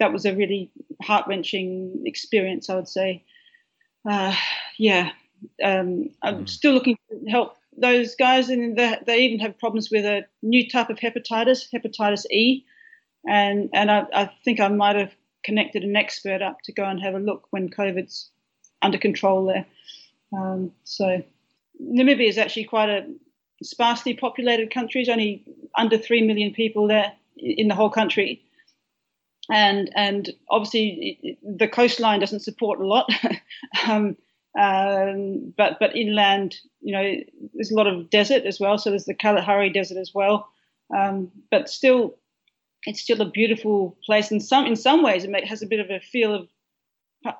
that 0.00 0.12
was 0.12 0.24
a 0.24 0.34
really 0.34 0.70
heart 1.02 1.26
wrenching 1.28 2.02
experience, 2.06 2.68
I 2.68 2.74
would 2.74 2.88
say. 2.88 3.22
Uh, 4.08 4.34
yeah, 4.78 5.10
um, 5.62 6.10
I'm 6.22 6.44
mm. 6.44 6.48
still 6.48 6.72
looking 6.72 6.96
to 7.10 7.30
help 7.30 7.56
those 7.76 8.16
guys, 8.16 8.48
and 8.48 8.76
they 8.76 9.18
even 9.18 9.38
have 9.40 9.58
problems 9.58 9.90
with 9.90 10.04
a 10.04 10.22
new 10.42 10.68
type 10.68 10.90
of 10.90 10.98
hepatitis, 10.98 11.66
hepatitis 11.72 12.24
E, 12.30 12.64
and 13.28 13.70
and 13.72 13.90
I, 13.90 14.06
I, 14.12 14.30
think 14.44 14.58
I 14.58 14.68
might 14.68 14.96
have 14.96 15.14
connected 15.44 15.84
an 15.84 15.96
expert 15.96 16.42
up 16.42 16.58
to 16.64 16.72
go 16.72 16.84
and 16.84 17.00
have 17.00 17.14
a 17.14 17.18
look 17.18 17.46
when 17.50 17.68
COVID's 17.68 18.30
under 18.82 18.98
control 18.98 19.46
there. 19.46 19.66
Um, 20.32 20.72
so 20.84 21.22
Namibia 21.80 22.28
is 22.28 22.38
actually 22.38 22.64
quite 22.64 22.88
a 22.88 23.06
sparsely 23.62 24.14
populated 24.14 24.72
country. 24.72 25.02
There's 25.04 25.12
only 25.12 25.44
under 25.76 25.98
three 25.98 26.22
million 26.22 26.52
people 26.52 26.86
there 26.88 27.12
in 27.36 27.68
the 27.68 27.74
whole 27.74 27.90
country, 27.90 28.42
and 29.50 29.90
and 29.94 30.30
obviously 30.50 31.38
the 31.42 31.68
coastline 31.68 32.20
doesn't 32.20 32.40
support 32.40 32.80
a 32.80 32.86
lot. 32.86 33.10
um, 33.88 34.16
um, 34.58 35.54
but 35.56 35.78
but 35.78 35.96
inland, 35.96 36.56
you 36.80 36.92
know, 36.92 37.14
there's 37.54 37.70
a 37.70 37.76
lot 37.76 37.86
of 37.86 38.10
desert 38.10 38.44
as 38.44 38.58
well. 38.58 38.78
So 38.78 38.90
there's 38.90 39.04
the 39.04 39.14
Kalahari 39.14 39.70
Desert 39.70 39.98
as 39.98 40.12
well. 40.14 40.48
Um, 40.96 41.30
but 41.50 41.68
still, 41.68 42.16
it's 42.84 43.00
still 43.00 43.20
a 43.20 43.30
beautiful 43.30 43.96
place. 44.04 44.32
In 44.32 44.40
some 44.40 44.66
in 44.66 44.76
some 44.76 45.02
ways, 45.02 45.24
it 45.24 45.46
has 45.46 45.62
a 45.62 45.66
bit 45.66 45.80
of 45.80 45.90
a 45.90 46.00
feel 46.00 46.34
of 46.34 46.48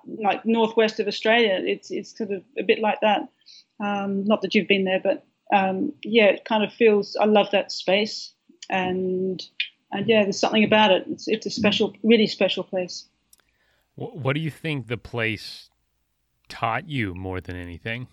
like 0.07 0.45
northwest 0.45 1.01
of 1.01 1.09
Australia. 1.09 1.61
It's 1.65 1.91
it's 1.91 2.17
sort 2.17 2.31
of 2.31 2.43
a 2.59 2.63
bit 2.63 2.81
like 2.81 3.01
that. 3.01 3.29
Um, 3.83 4.25
not 4.25 4.43
that 4.43 4.55
you've 4.55 4.69
been 4.69 4.85
there, 4.85 5.01
but 5.03 5.25
um, 5.53 5.93
yeah, 6.05 6.27
it 6.27 6.45
kind 6.45 6.65
of 6.65 6.73
feels. 6.73 7.17
I 7.17 7.25
love 7.25 7.51
that 7.53 7.73
space, 7.73 8.33
and 8.69 9.43
and 9.91 10.07
yeah, 10.07 10.23
there's 10.25 10.39
something 10.39 10.65
about 10.65 10.91
it. 10.91 11.05
It's 11.09 11.29
it's 11.29 11.47
a 11.47 11.51
special, 11.51 11.95
really 12.03 12.27
special 12.27 12.65
place. 12.65 13.07
What 13.97 14.35
do 14.35 14.41
you 14.41 14.51
think 14.51 14.87
the 14.87 14.97
place 14.97 15.69
taught 16.49 16.89
you 16.89 17.15
more 17.15 17.41
than 17.41 17.57
anything? 17.57 18.09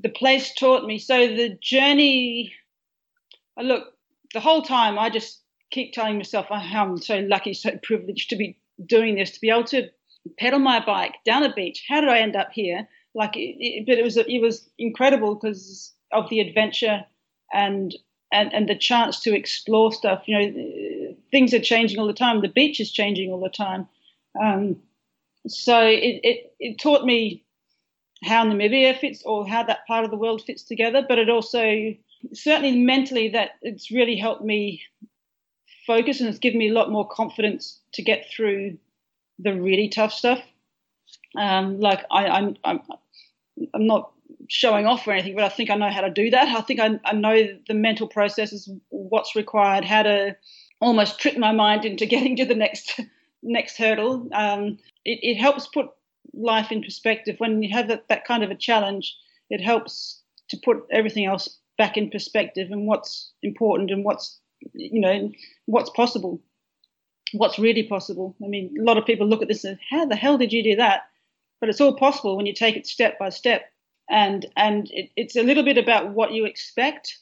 The 0.00 0.08
place 0.08 0.54
taught 0.54 0.84
me. 0.84 0.98
So 0.98 1.26
the 1.26 1.58
journey, 1.60 2.52
uh, 3.58 3.62
look, 3.62 3.94
the 4.32 4.40
whole 4.40 4.62
time 4.62 4.98
I 4.98 5.10
just 5.10 5.40
keep 5.70 5.92
telling 5.92 6.16
myself 6.16 6.46
oh, 6.50 6.54
I'm 6.54 6.98
so 6.98 7.18
lucky, 7.18 7.54
so 7.54 7.70
privileged 7.82 8.30
to 8.30 8.36
be 8.36 8.56
doing 8.84 9.16
this, 9.16 9.32
to 9.32 9.40
be 9.40 9.50
able 9.50 9.64
to 9.64 9.88
pedal 10.38 10.60
my 10.60 10.84
bike 10.84 11.14
down 11.24 11.42
a 11.42 11.52
beach. 11.52 11.84
How 11.88 12.00
did 12.00 12.10
I 12.10 12.20
end 12.20 12.36
up 12.36 12.50
here? 12.52 12.88
Like, 13.14 13.36
it, 13.36 13.56
it, 13.60 13.86
but 13.86 13.98
it 13.98 14.02
was 14.02 14.16
it 14.16 14.40
was 14.40 14.68
incredible 14.78 15.34
because 15.34 15.92
of 16.12 16.28
the 16.30 16.40
adventure 16.40 17.04
and 17.52 17.94
and 18.32 18.52
and 18.52 18.68
the 18.68 18.76
chance 18.76 19.20
to 19.20 19.34
explore 19.34 19.92
stuff. 19.92 20.24
You 20.26 20.38
know, 20.38 21.16
things 21.30 21.54
are 21.54 21.60
changing 21.60 21.98
all 21.98 22.06
the 22.06 22.12
time. 22.12 22.42
The 22.42 22.48
beach 22.48 22.80
is 22.80 22.90
changing 22.90 23.30
all 23.30 23.40
the 23.40 23.48
time. 23.48 23.88
Um, 24.42 24.76
so 25.46 25.86
it, 25.86 26.20
it, 26.22 26.54
it 26.58 26.78
taught 26.78 27.04
me 27.04 27.44
how 28.24 28.44
Namibia 28.44 28.98
fits 28.98 29.22
or 29.24 29.46
how 29.46 29.62
that 29.64 29.86
part 29.86 30.04
of 30.04 30.10
the 30.10 30.16
world 30.16 30.42
fits 30.42 30.62
together, 30.62 31.04
but 31.06 31.18
it 31.18 31.28
also 31.28 31.94
certainly 32.32 32.76
mentally 32.76 33.28
that 33.28 33.50
it's 33.60 33.90
really 33.90 34.16
helped 34.16 34.42
me 34.42 34.82
focus 35.86 36.20
and 36.20 36.28
it's 36.28 36.38
given 36.38 36.58
me 36.58 36.70
a 36.70 36.72
lot 36.72 36.90
more 36.90 37.06
confidence 37.06 37.80
to 37.92 38.02
get 38.02 38.26
through 38.30 38.78
the 39.38 39.52
really 39.52 39.88
tough 39.88 40.12
stuff. 40.12 40.40
Um, 41.36 41.80
like 41.80 42.04
I, 42.10 42.26
I'm, 42.26 42.56
I'm, 43.74 43.86
not 43.86 44.12
showing 44.48 44.86
off 44.86 45.06
or 45.06 45.12
anything, 45.12 45.34
but 45.34 45.44
I 45.44 45.48
think 45.48 45.70
I 45.70 45.76
know 45.76 45.90
how 45.90 46.00
to 46.00 46.10
do 46.10 46.30
that. 46.30 46.48
I 46.48 46.60
think 46.60 46.80
I, 46.80 46.98
I 47.04 47.12
know 47.12 47.46
the 47.66 47.74
mental 47.74 48.08
processes, 48.08 48.68
what's 48.88 49.36
required, 49.36 49.84
how 49.84 50.02
to 50.02 50.36
almost 50.80 51.18
trick 51.18 51.38
my 51.38 51.52
mind 51.52 51.84
into 51.84 52.06
getting 52.14 52.36
to 52.36 52.44
the 52.44 52.54
next 52.54 53.00
next 53.42 53.76
hurdle. 53.76 54.28
Um, 54.32 54.78
it, 55.04 55.18
it, 55.22 55.36
helps 55.36 55.68
put 55.68 55.88
life 56.32 56.72
in 56.72 56.82
perspective. 56.82 57.36
When 57.38 57.62
you 57.62 57.74
have 57.74 57.88
that, 57.88 58.08
that 58.08 58.24
kind 58.24 58.42
of 58.42 58.50
a 58.50 58.56
challenge, 58.56 59.14
it 59.50 59.60
helps 59.60 60.22
to 60.48 60.58
put 60.64 60.84
everything 60.90 61.26
else 61.26 61.58
back 61.76 61.96
in 61.96 62.10
perspective 62.10 62.68
and 62.70 62.86
what's 62.86 63.32
important 63.42 63.90
and 63.90 64.04
what's 64.04 64.40
you 64.72 65.00
know 65.00 65.30
what's 65.66 65.90
possible, 65.90 66.40
what's 67.32 67.58
really 67.58 67.82
possible. 67.82 68.34
I 68.42 68.48
mean, 68.48 68.74
a 68.80 68.82
lot 68.82 68.98
of 68.98 69.06
people 69.06 69.26
look 69.26 69.42
at 69.42 69.48
this 69.48 69.64
and 69.64 69.78
how 69.90 70.06
the 70.06 70.16
hell 70.16 70.38
did 70.38 70.52
you 70.52 70.62
do 70.62 70.76
that? 70.76 71.02
But 71.64 71.70
it's 71.70 71.80
all 71.80 71.96
possible 71.96 72.36
when 72.36 72.46
you 72.46 72.54
take 72.54 72.76
it 72.76 72.86
step 72.86 73.18
by 73.18 73.30
step. 73.30 73.62
And 74.10 74.46
and 74.56 74.90
it, 74.90 75.10
it's 75.16 75.36
a 75.36 75.42
little 75.42 75.64
bit 75.64 75.78
about 75.78 76.10
what 76.10 76.32
you 76.32 76.44
expect. 76.44 77.18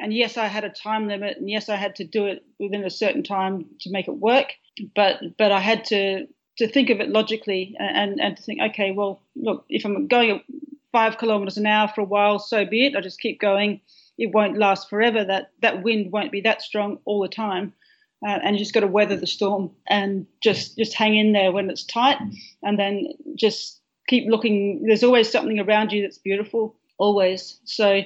And 0.00 0.12
yes, 0.12 0.36
I 0.36 0.46
had 0.46 0.64
a 0.64 0.70
time 0.70 1.06
limit, 1.06 1.36
and 1.36 1.48
yes, 1.48 1.68
I 1.68 1.76
had 1.76 1.96
to 1.96 2.04
do 2.04 2.26
it 2.26 2.42
within 2.58 2.84
a 2.84 2.90
certain 2.90 3.22
time 3.22 3.66
to 3.80 3.90
make 3.90 4.08
it 4.08 4.16
work 4.16 4.54
but 4.94 5.20
but 5.38 5.52
I 5.52 5.60
had 5.60 5.84
to 5.86 6.26
to 6.58 6.68
think 6.68 6.90
of 6.90 7.00
it 7.00 7.08
logically 7.08 7.76
and 7.78 8.20
and 8.20 8.36
to 8.36 8.42
think, 8.42 8.60
okay, 8.70 8.90
well, 8.90 9.20
look, 9.36 9.64
if 9.68 9.84
I'm 9.84 10.06
going 10.06 10.42
five 10.92 11.18
kilometers 11.18 11.56
an 11.56 11.66
hour 11.66 11.88
for 11.88 12.02
a 12.02 12.04
while, 12.04 12.38
so 12.38 12.64
be 12.64 12.86
it. 12.86 12.96
I 12.96 13.00
just 13.00 13.20
keep 13.20 13.40
going. 13.40 13.80
It 14.16 14.32
won't 14.32 14.58
last 14.58 14.88
forever. 14.88 15.24
That 15.24 15.50
that 15.62 15.82
wind 15.82 16.12
won't 16.12 16.32
be 16.32 16.42
that 16.42 16.62
strong 16.62 16.98
all 17.04 17.22
the 17.22 17.28
time, 17.28 17.72
uh, 18.26 18.38
and 18.42 18.56
you 18.56 18.58
just 18.58 18.74
got 18.74 18.80
to 18.80 18.86
weather 18.86 19.16
the 19.16 19.26
storm 19.26 19.70
and 19.86 20.26
just 20.40 20.76
just 20.78 20.94
hang 20.94 21.16
in 21.16 21.32
there 21.32 21.52
when 21.52 21.70
it's 21.70 21.84
tight, 21.84 22.18
and 22.62 22.78
then 22.78 23.08
just 23.36 23.80
keep 24.08 24.28
looking. 24.28 24.82
There's 24.86 25.04
always 25.04 25.30
something 25.30 25.58
around 25.60 25.92
you 25.92 26.02
that's 26.02 26.18
beautiful, 26.18 26.76
always. 26.98 27.60
So 27.64 28.02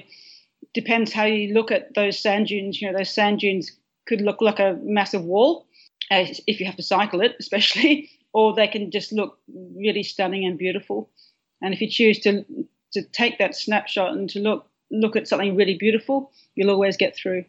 depends 0.73 1.13
how 1.13 1.25
you 1.25 1.53
look 1.53 1.71
at 1.71 1.93
those 1.95 2.19
sand 2.19 2.47
dunes. 2.47 2.81
You 2.81 2.91
know, 2.91 2.97
those 2.97 3.09
sand 3.09 3.39
dunes 3.39 3.71
could 4.07 4.21
look 4.21 4.41
like 4.41 4.59
a 4.59 4.77
massive 4.81 5.23
wall, 5.23 5.67
uh, 6.11 6.25
if 6.47 6.59
you 6.59 6.65
have 6.65 6.75
to 6.75 6.83
cycle 6.83 7.21
it, 7.21 7.35
especially, 7.39 8.09
or 8.33 8.53
they 8.53 8.67
can 8.67 8.91
just 8.91 9.11
look 9.11 9.37
really 9.75 10.03
stunning 10.03 10.45
and 10.45 10.57
beautiful. 10.57 11.09
And 11.61 11.73
if 11.73 11.81
you 11.81 11.89
choose 11.89 12.19
to 12.21 12.45
to 12.93 13.03
take 13.03 13.37
that 13.37 13.55
snapshot 13.55 14.13
and 14.13 14.29
to 14.31 14.39
look 14.39 14.67
look 14.91 15.15
at 15.15 15.27
something 15.27 15.55
really 15.55 15.77
beautiful, 15.77 16.31
you'll 16.55 16.71
always 16.71 16.97
get 16.97 17.15
through. 17.15 17.45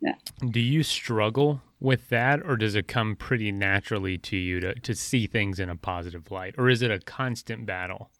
Yeah. 0.00 0.14
Do 0.50 0.60
you 0.60 0.82
struggle 0.82 1.60
with 1.80 2.08
that, 2.08 2.40
or 2.44 2.56
does 2.56 2.74
it 2.74 2.88
come 2.88 3.16
pretty 3.16 3.52
naturally 3.52 4.16
to 4.18 4.36
you 4.36 4.60
to 4.60 4.74
to 4.74 4.94
see 4.94 5.26
things 5.26 5.60
in 5.60 5.68
a 5.68 5.76
positive 5.76 6.30
light, 6.30 6.54
or 6.56 6.68
is 6.68 6.82
it 6.82 6.90
a 6.90 6.98
constant 6.98 7.66
battle? 7.66 8.10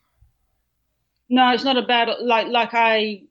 No, 1.29 1.51
it's 1.53 1.65
not 1.65 1.77
a 1.77 1.83
battle. 1.83 2.17
Like 2.21 2.49
like 2.49 2.75
I 2.75 3.23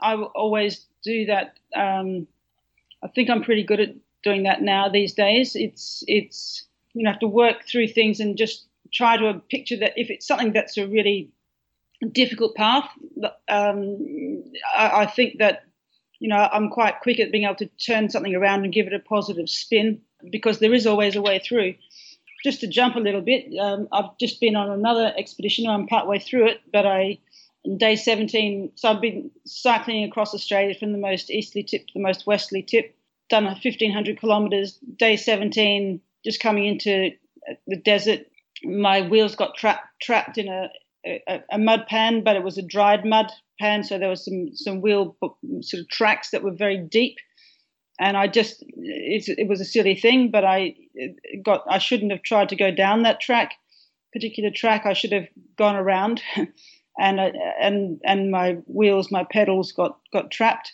I 0.00 0.14
always 0.14 0.86
do 1.02 1.26
that. 1.26 1.58
Um, 1.74 2.26
I 3.02 3.08
think 3.08 3.30
I'm 3.30 3.42
pretty 3.42 3.64
good 3.64 3.80
at 3.80 3.94
doing 4.22 4.44
that 4.44 4.62
now 4.62 4.88
these 4.88 5.12
days. 5.12 5.56
It's 5.56 6.04
it's 6.06 6.66
you 6.94 7.02
know 7.02 7.10
have 7.10 7.20
to 7.20 7.28
work 7.28 7.64
through 7.64 7.88
things 7.88 8.20
and 8.20 8.36
just 8.36 8.66
try 8.92 9.16
to 9.16 9.40
picture 9.50 9.76
that 9.78 9.92
if 9.96 10.10
it's 10.10 10.26
something 10.26 10.52
that's 10.52 10.76
a 10.76 10.86
really 10.86 11.30
difficult 12.12 12.54
path, 12.56 12.88
um, 13.48 14.42
I, 14.76 15.02
I, 15.02 15.06
think 15.06 15.38
that 15.38 15.64
you 16.20 16.28
know 16.28 16.48
I'm 16.52 16.70
quite 16.70 17.00
quick 17.00 17.18
at 17.18 17.32
being 17.32 17.44
able 17.44 17.56
to 17.56 17.66
turn 17.84 18.08
something 18.08 18.34
around 18.34 18.64
and 18.64 18.72
give 18.72 18.86
it 18.86 18.92
a 18.92 19.00
positive 19.00 19.48
spin 19.48 20.00
because 20.30 20.58
there 20.58 20.74
is 20.74 20.86
always 20.86 21.16
a 21.16 21.22
way 21.22 21.40
through. 21.40 21.74
Just 22.44 22.60
to 22.60 22.66
jump 22.66 22.96
a 22.96 23.00
little 23.00 23.20
bit, 23.20 23.52
um, 23.58 23.88
I've 23.92 24.16
just 24.18 24.40
been 24.40 24.56
on 24.56 24.70
another 24.70 25.12
expedition. 25.16 25.66
I'm 25.66 25.86
partway 25.86 26.18
through 26.18 26.48
it, 26.48 26.60
but 26.72 26.86
I 26.86 27.18
day 27.76 27.96
17. 27.96 28.72
So 28.76 28.90
I've 28.90 29.00
been 29.00 29.30
cycling 29.44 30.04
across 30.04 30.34
Australia 30.34 30.74
from 30.74 30.92
the 30.92 30.98
most 30.98 31.30
easterly 31.30 31.64
tip 31.64 31.86
to 31.86 31.92
the 31.94 32.00
most 32.00 32.26
westerly 32.26 32.62
tip 32.62 32.94
done 33.28 33.44
1,500 33.44 34.18
kilometers, 34.18 34.78
day 34.96 35.16
17, 35.16 36.00
just 36.24 36.40
coming 36.40 36.66
into 36.66 37.12
the 37.66 37.76
desert. 37.76 38.26
My 38.62 39.02
wheels 39.02 39.34
got 39.36 39.56
trapped 39.56 39.86
trapped 40.02 40.36
in 40.36 40.48
a 40.48 40.68
a, 41.06 41.42
a, 41.50 41.58
mud 41.58 41.86
pan, 41.88 42.22
but 42.22 42.36
it 42.36 42.42
was 42.42 42.58
a 42.58 42.62
dried 42.62 43.06
mud 43.06 43.32
pan, 43.60 43.84
so 43.84 43.98
there 43.98 44.08
was 44.08 44.24
some 44.24 44.50
some 44.54 44.80
wheel 44.80 45.16
sort 45.60 45.80
of 45.82 45.88
tracks 45.88 46.30
that 46.30 46.42
were 46.42 46.54
very 46.54 46.78
deep. 46.78 47.16
And 48.00 48.16
I 48.16 48.26
just 48.26 48.62
it, 48.62 49.38
it 49.38 49.48
was 49.48 49.60
a 49.60 49.64
silly 49.64 49.94
thing, 49.94 50.30
but 50.30 50.44
I 50.44 50.74
got 51.44 51.64
I 51.68 51.78
shouldn't 51.78 52.12
have 52.12 52.22
tried 52.22 52.48
to 52.48 52.56
go 52.56 52.70
down 52.74 53.02
that 53.02 53.20
track, 53.20 53.52
particular 54.12 54.50
track. 54.50 54.86
I 54.86 54.94
should 54.94 55.12
have 55.12 55.28
gone 55.56 55.76
around, 55.76 56.22
and 56.98 57.20
I, 57.20 57.32
and 57.60 58.00
and 58.04 58.30
my 58.30 58.54
wheels, 58.66 59.12
my 59.12 59.24
pedals 59.30 59.72
got 59.72 59.98
got 60.12 60.30
trapped, 60.30 60.72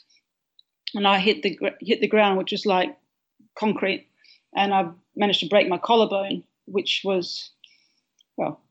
and 0.95 1.07
I 1.07 1.19
hit 1.19 1.43
the 1.43 1.59
hit 1.81 2.01
the 2.01 2.09
ground, 2.09 2.39
which 2.39 2.53
was 2.53 2.65
like 2.65 2.97
concrete, 3.59 4.09
and 4.55 4.73
I 4.73 4.91
managed 5.17 5.41
to 5.41 5.49
break 5.49 5.69
my 5.69 5.79
collarbone, 5.79 6.45
which 6.67 7.03
was 7.05 7.51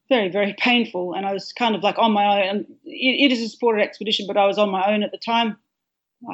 very, 0.09 0.29
very 0.29 0.55
painful. 0.57 1.13
And 1.13 1.25
I 1.25 1.33
was 1.33 1.53
kind 1.53 1.75
of 1.75 1.83
like 1.83 1.97
on 1.97 2.11
my 2.11 2.49
own. 2.49 2.65
It, 2.85 3.31
is 3.31 3.41
a 3.41 3.49
supported 3.49 3.81
expedition, 3.81 4.27
but 4.27 4.37
I 4.37 4.45
was 4.45 4.57
on 4.57 4.69
my 4.69 4.93
own 4.93 5.03
at 5.03 5.11
the 5.11 5.17
time. 5.17 5.57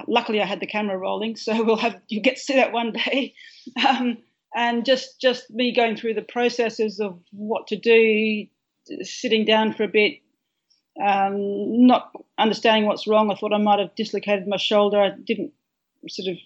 Luckily, 0.07 0.41
I 0.41 0.45
had 0.45 0.59
the 0.59 0.67
camera 0.67 0.97
rolling, 0.97 1.35
so 1.35 1.63
we'll 1.63 1.77
have 1.77 1.99
you 2.07 2.21
get 2.21 2.37
to 2.37 2.41
see 2.41 2.55
that 2.55 2.71
one 2.71 2.93
day. 2.93 3.33
Um, 3.87 4.17
and 4.55 4.83
just 4.85 5.21
just 5.21 5.51
me 5.51 5.71
going 5.73 5.95
through 5.95 6.15
the 6.15 6.23
processes 6.23 6.99
of 6.99 7.19
what 7.31 7.67
to 7.67 7.77
do, 7.77 8.47
sitting 9.03 9.45
down 9.45 9.71
for 9.71 9.83
a 9.83 9.87
bit, 9.87 10.15
um, 10.99 11.85
not 11.85 12.11
understanding 12.39 12.87
what's 12.87 13.05
wrong. 13.07 13.31
I 13.31 13.35
thought 13.35 13.53
I 13.53 13.59
might 13.59 13.77
have 13.77 13.95
dislocated 13.95 14.47
my 14.47 14.57
shoulder. 14.57 14.99
I 14.99 15.11
didn't 15.11 15.53
sort 16.09 16.35
of 16.35 16.37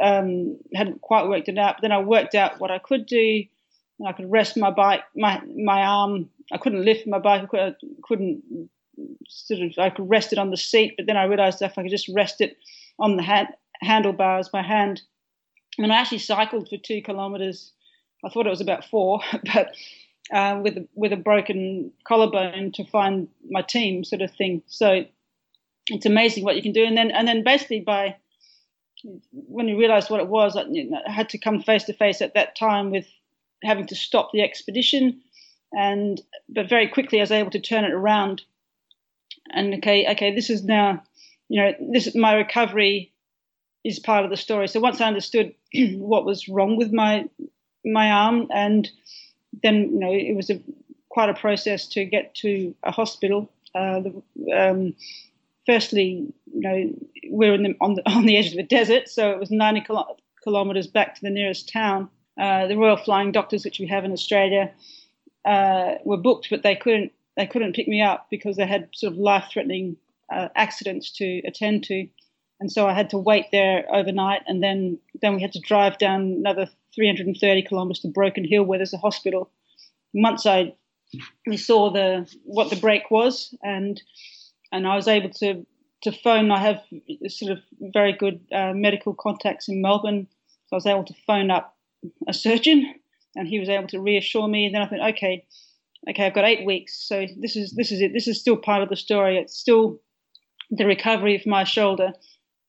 um, 0.00 0.58
hadn't 0.74 1.00
quite 1.00 1.28
worked 1.28 1.48
it 1.48 1.58
out. 1.58 1.76
But 1.76 1.82
then 1.82 1.92
I 1.92 2.00
worked 2.00 2.36
out 2.36 2.60
what 2.60 2.70
I 2.70 2.78
could 2.78 3.06
do 3.06 3.44
and 4.00 4.08
I 4.08 4.12
could 4.12 4.30
rest 4.30 4.56
my 4.56 4.70
bike, 4.70 5.02
my 5.14 5.40
my 5.56 5.82
arm. 5.82 6.30
I 6.50 6.58
couldn't 6.58 6.84
lift 6.84 7.06
my 7.06 7.18
bike. 7.18 7.48
I 7.52 7.74
couldn't 8.02 8.70
sort 9.28 9.60
of. 9.60 9.72
I 9.78 9.90
could 9.90 10.08
rest 10.08 10.32
it 10.32 10.38
on 10.38 10.50
the 10.50 10.56
seat, 10.56 10.94
but 10.96 11.06
then 11.06 11.18
I 11.18 11.24
realised 11.24 11.60
if 11.60 11.78
I 11.78 11.82
could 11.82 11.90
just 11.90 12.08
rest 12.08 12.40
it 12.40 12.56
on 12.98 13.16
the 13.16 13.22
hand, 13.22 13.48
handlebars, 13.82 14.50
my 14.52 14.62
hand. 14.62 15.02
And 15.78 15.92
I 15.92 15.96
actually 15.96 16.18
cycled 16.18 16.68
for 16.68 16.78
two 16.78 17.02
kilometres. 17.02 17.72
I 18.24 18.30
thought 18.30 18.46
it 18.46 18.50
was 18.50 18.62
about 18.62 18.84
four, 18.86 19.20
but 19.54 19.76
uh, 20.32 20.60
with 20.62 20.78
with 20.94 21.12
a 21.12 21.16
broken 21.16 21.92
collarbone 22.04 22.72
to 22.72 22.84
find 22.86 23.28
my 23.50 23.60
team, 23.60 24.02
sort 24.02 24.22
of 24.22 24.32
thing. 24.34 24.62
So 24.66 25.04
it's 25.88 26.06
amazing 26.06 26.44
what 26.44 26.56
you 26.56 26.62
can 26.62 26.72
do. 26.72 26.84
And 26.84 26.96
then 26.96 27.10
and 27.10 27.28
then 27.28 27.44
basically 27.44 27.80
by 27.80 28.16
when 29.32 29.68
you 29.68 29.78
realise 29.78 30.08
what 30.08 30.20
it 30.20 30.28
was, 30.28 30.56
I, 30.56 30.62
you 30.62 30.90
know, 30.90 31.00
I 31.06 31.10
had 31.10 31.28
to 31.30 31.38
come 31.38 31.62
face 31.62 31.84
to 31.84 31.92
face 31.92 32.22
at 32.22 32.34
that 32.34 32.56
time 32.56 32.90
with 32.90 33.06
having 33.62 33.86
to 33.86 33.94
stop 33.94 34.30
the 34.32 34.42
expedition, 34.42 35.20
and 35.72 36.20
but 36.48 36.68
very 36.68 36.88
quickly 36.88 37.18
I 37.18 37.22
was 37.22 37.32
able 37.32 37.50
to 37.50 37.60
turn 37.60 37.84
it 37.84 37.92
around. 37.92 38.42
And 39.52 39.74
okay, 39.74 40.10
okay, 40.12 40.34
this 40.34 40.50
is 40.50 40.64
now, 40.64 41.02
you 41.48 41.62
know, 41.62 41.72
this 41.92 42.14
my 42.14 42.34
recovery 42.34 43.12
is 43.84 43.98
part 43.98 44.24
of 44.24 44.30
the 44.30 44.36
story. 44.36 44.68
So 44.68 44.80
once 44.80 45.00
I 45.00 45.06
understood 45.06 45.54
what 45.74 46.24
was 46.24 46.48
wrong 46.48 46.76
with 46.76 46.92
my 46.92 47.28
my 47.84 48.10
arm, 48.10 48.48
and 48.52 48.88
then 49.62 49.90
you 49.92 49.98
know 49.98 50.12
it 50.12 50.36
was 50.36 50.50
a 50.50 50.60
quite 51.08 51.28
a 51.28 51.34
process 51.34 51.86
to 51.88 52.04
get 52.04 52.34
to 52.36 52.74
a 52.82 52.90
hospital. 52.90 53.50
Uh, 53.74 54.00
the, 54.00 54.22
um, 54.56 54.94
firstly, 55.66 56.32
you 56.52 56.60
know, 56.60 56.92
we're 57.28 57.56
the, 57.58 57.74
on 57.80 57.94
the 57.94 58.02
on 58.10 58.26
the 58.26 58.36
edge 58.36 58.48
of 58.48 58.56
the 58.56 58.62
desert, 58.62 59.08
so 59.08 59.30
it 59.30 59.38
was 59.38 59.50
90 59.50 59.86
kilometers 60.42 60.86
back 60.86 61.14
to 61.14 61.20
the 61.22 61.30
nearest 61.30 61.68
town. 61.68 62.08
Uh, 62.40 62.66
the 62.66 62.76
Royal 62.76 62.96
Flying 62.96 63.32
Doctors, 63.32 63.66
which 63.66 63.78
we 63.78 63.86
have 63.88 64.06
in 64.06 64.12
Australia, 64.12 64.72
uh, 65.44 65.96
were 66.04 66.16
booked, 66.16 66.48
but 66.48 66.62
they 66.62 66.74
couldn't 66.74 67.12
they 67.36 67.46
couldn't 67.46 67.76
pick 67.76 67.86
me 67.86 68.00
up 68.00 68.28
because 68.30 68.56
they 68.56 68.66
had 68.66 68.88
sort 68.94 69.12
of 69.12 69.18
life 69.18 69.48
threatening 69.52 69.98
uh, 70.32 70.48
accidents 70.56 71.12
to 71.16 71.42
attend 71.46 71.84
to, 71.84 72.08
and 72.58 72.72
so 72.72 72.86
I 72.86 72.94
had 72.94 73.10
to 73.10 73.18
wait 73.18 73.46
there 73.52 73.84
overnight, 73.94 74.40
and 74.46 74.62
then 74.62 74.98
then 75.20 75.34
we 75.34 75.42
had 75.42 75.52
to 75.52 75.60
drive 75.60 75.98
down 75.98 76.22
another 76.38 76.66
330 76.94 77.62
kilometres 77.62 78.00
to 78.00 78.08
Broken 78.08 78.48
Hill, 78.48 78.64
where 78.64 78.78
there's 78.78 78.94
a 78.94 78.98
hospital. 78.98 79.50
Once 80.14 80.46
I 80.46 80.72
we 81.46 81.58
saw 81.58 81.92
the 81.92 82.26
what 82.44 82.70
the 82.70 82.76
break 82.76 83.10
was, 83.10 83.54
and 83.62 84.00
and 84.72 84.88
I 84.88 84.96
was 84.96 85.08
able 85.08 85.30
to 85.40 85.66
to 86.04 86.12
phone. 86.12 86.50
I 86.50 86.60
have 86.60 86.82
sort 87.26 87.52
of 87.52 87.58
very 87.80 88.14
good 88.14 88.40
uh, 88.50 88.72
medical 88.74 89.12
contacts 89.12 89.68
in 89.68 89.82
Melbourne, 89.82 90.26
so 90.68 90.72
I 90.72 90.76
was 90.76 90.86
able 90.86 91.04
to 91.04 91.14
phone 91.26 91.50
up 91.50 91.76
a 92.28 92.32
surgeon, 92.32 92.94
and 93.36 93.46
he 93.46 93.58
was 93.58 93.68
able 93.68 93.88
to 93.88 94.00
reassure 94.00 94.48
me. 94.48 94.66
And 94.66 94.74
then 94.74 94.82
I 94.82 94.86
thought, 94.86 95.10
okay, 95.14 95.46
okay, 96.08 96.26
I've 96.26 96.34
got 96.34 96.44
eight 96.44 96.64
weeks, 96.64 96.96
so 96.96 97.26
this 97.38 97.56
is 97.56 97.72
this 97.72 97.92
is 97.92 98.00
it. 98.00 98.12
This 98.12 98.28
is 98.28 98.40
still 98.40 98.56
part 98.56 98.82
of 98.82 98.88
the 98.88 98.96
story. 98.96 99.38
It's 99.38 99.56
still 99.56 100.00
the 100.70 100.86
recovery 100.86 101.36
of 101.36 101.46
my 101.46 101.64
shoulder 101.64 102.12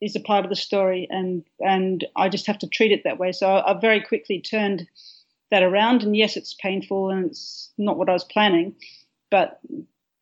is 0.02 0.16
a 0.16 0.20
part 0.20 0.46
of 0.46 0.50
the 0.50 0.56
story, 0.56 1.08
and 1.10 1.44
and 1.60 2.06
I 2.16 2.30
just 2.30 2.48
have 2.48 2.60
to 2.60 2.68
treat 2.68 2.92
it 2.92 3.04
that 3.04 3.20
way. 3.20 3.32
So 3.32 3.48
I, 3.48 3.72
I 3.72 3.80
very 3.80 4.02
quickly 4.02 4.42
turned 4.42 4.88
that 5.52 5.64
around. 5.64 6.04
And 6.04 6.16
yes, 6.16 6.38
it's 6.38 6.56
painful, 6.56 7.10
and 7.10 7.26
it's 7.28 7.72
not 7.78 7.98
what 7.98 8.10
I 8.10 8.14
was 8.14 8.24
planning, 8.24 8.76
but 9.30 9.60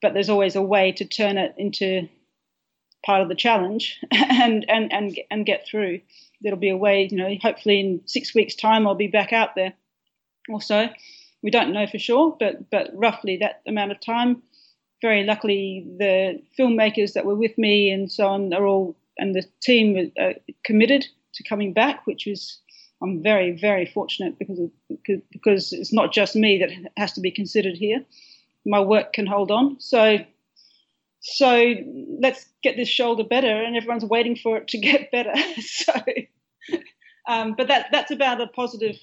but 0.01 0.13
there's 0.13 0.29
always 0.29 0.55
a 0.55 0.61
way 0.61 0.91
to 0.93 1.05
turn 1.05 1.37
it 1.37 1.55
into 1.57 2.07
part 3.05 3.21
of 3.21 3.29
the 3.29 3.35
challenge 3.35 3.99
and 4.11 4.65
and 4.69 4.91
and 4.91 5.19
and 5.31 5.45
get 5.45 5.65
through 5.65 6.01
there'll 6.41 6.59
be 6.59 6.69
a 6.69 6.77
way, 6.77 7.07
you 7.09 7.17
know, 7.17 7.35
hopefully 7.41 7.79
in 7.79 8.01
six 8.05 8.33
weeks' 8.33 8.55
time 8.55 8.87
I'll 8.87 8.95
be 8.95 9.07
back 9.07 9.33
out 9.33 9.55
there 9.55 9.73
or 10.47 10.61
so. 10.61 10.87
We 11.41 11.51
don't 11.51 11.73
know 11.73 11.87
for 11.87 11.99
sure, 11.99 12.35
but 12.39 12.69
but 12.69 12.91
roughly 12.93 13.37
that 13.37 13.61
amount 13.67 13.91
of 13.91 13.99
time. 13.99 14.43
Very 15.01 15.23
luckily, 15.23 15.85
the 15.97 16.41
filmmakers 16.59 17.13
that 17.13 17.25
were 17.25 17.35
with 17.35 17.57
me 17.57 17.89
and 17.89 18.11
so 18.11 18.27
on 18.27 18.53
are 18.53 18.65
all, 18.65 18.97
and 19.17 19.33
the 19.33 19.45
team 19.61 20.11
are 20.19 20.33
committed 20.65 21.07
to 21.35 21.43
coming 21.43 21.71
back, 21.71 22.05
which 22.05 22.27
is 22.27 22.59
I'm 23.01 23.23
very 23.23 23.51
very 23.51 23.85
fortunate 23.85 24.37
because 24.37 24.59
of, 24.59 24.71
because 25.31 25.71
it's 25.71 25.93
not 25.93 26.11
just 26.11 26.35
me 26.35 26.57
that 26.59 26.91
has 26.97 27.13
to 27.13 27.21
be 27.21 27.31
considered 27.31 27.77
here. 27.77 28.03
My 28.65 28.81
work 28.81 29.13
can 29.13 29.25
hold 29.25 29.51
on, 29.51 29.79
so 29.79 30.17
so 31.19 31.75
let's 32.21 32.45
get 32.63 32.75
this 32.77 32.87
shoulder 32.87 33.23
better 33.23 33.63
and 33.63 33.75
everyone's 33.75 34.05
waiting 34.05 34.35
for 34.35 34.57
it 34.57 34.67
to 34.69 34.77
get 34.89 35.11
better. 35.11 35.33
So 35.61 35.93
um, 37.27 37.53
but 37.55 37.67
that 37.67 37.87
that's 37.91 38.11
about 38.11 38.41
a 38.41 38.47
positive 38.47 38.97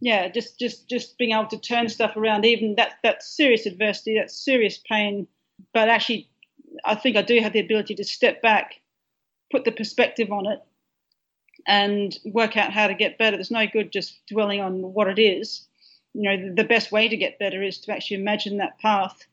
yeah 0.00 0.28
just 0.28 0.58
just 0.58 0.88
just 0.88 1.18
being 1.18 1.32
able 1.32 1.46
to 1.46 1.58
turn 1.58 1.88
stuff 1.88 2.16
around 2.16 2.44
even 2.44 2.74
that 2.76 2.94
that 3.02 3.22
serious 3.22 3.66
adversity 3.66 4.16
that 4.18 4.30
serious 4.30 4.78
pain. 4.78 5.26
But 5.72 5.88
actually 5.88 6.28
i 6.84 6.94
think 6.94 7.16
i 7.16 7.22
do 7.22 7.40
have 7.40 7.52
the 7.52 7.60
ability 7.60 7.94
to 7.94 8.04
step 8.04 8.42
back 8.42 8.74
put 9.50 9.64
the 9.64 9.72
perspective 9.72 10.30
on 10.30 10.46
it 10.46 10.60
and 11.66 12.18
work 12.24 12.56
out 12.56 12.72
how 12.72 12.86
to 12.86 12.94
get 12.94 13.18
better. 13.18 13.36
There's 13.36 13.50
no 13.50 13.66
good 13.66 13.92
just 13.92 14.18
dwelling 14.26 14.60
on 14.60 14.94
what 14.94 15.08
it 15.08 15.20
is. 15.20 15.66
You 16.14 16.22
know 16.22 16.54
the 16.54 16.64
best 16.64 16.90
way 16.90 17.08
to 17.08 17.16
get 17.16 17.38
better 17.38 17.62
is 17.62 17.78
to 17.80 17.92
actually 17.92 18.20
imagine 18.20 18.56
that 18.56 18.78
path 18.78 19.26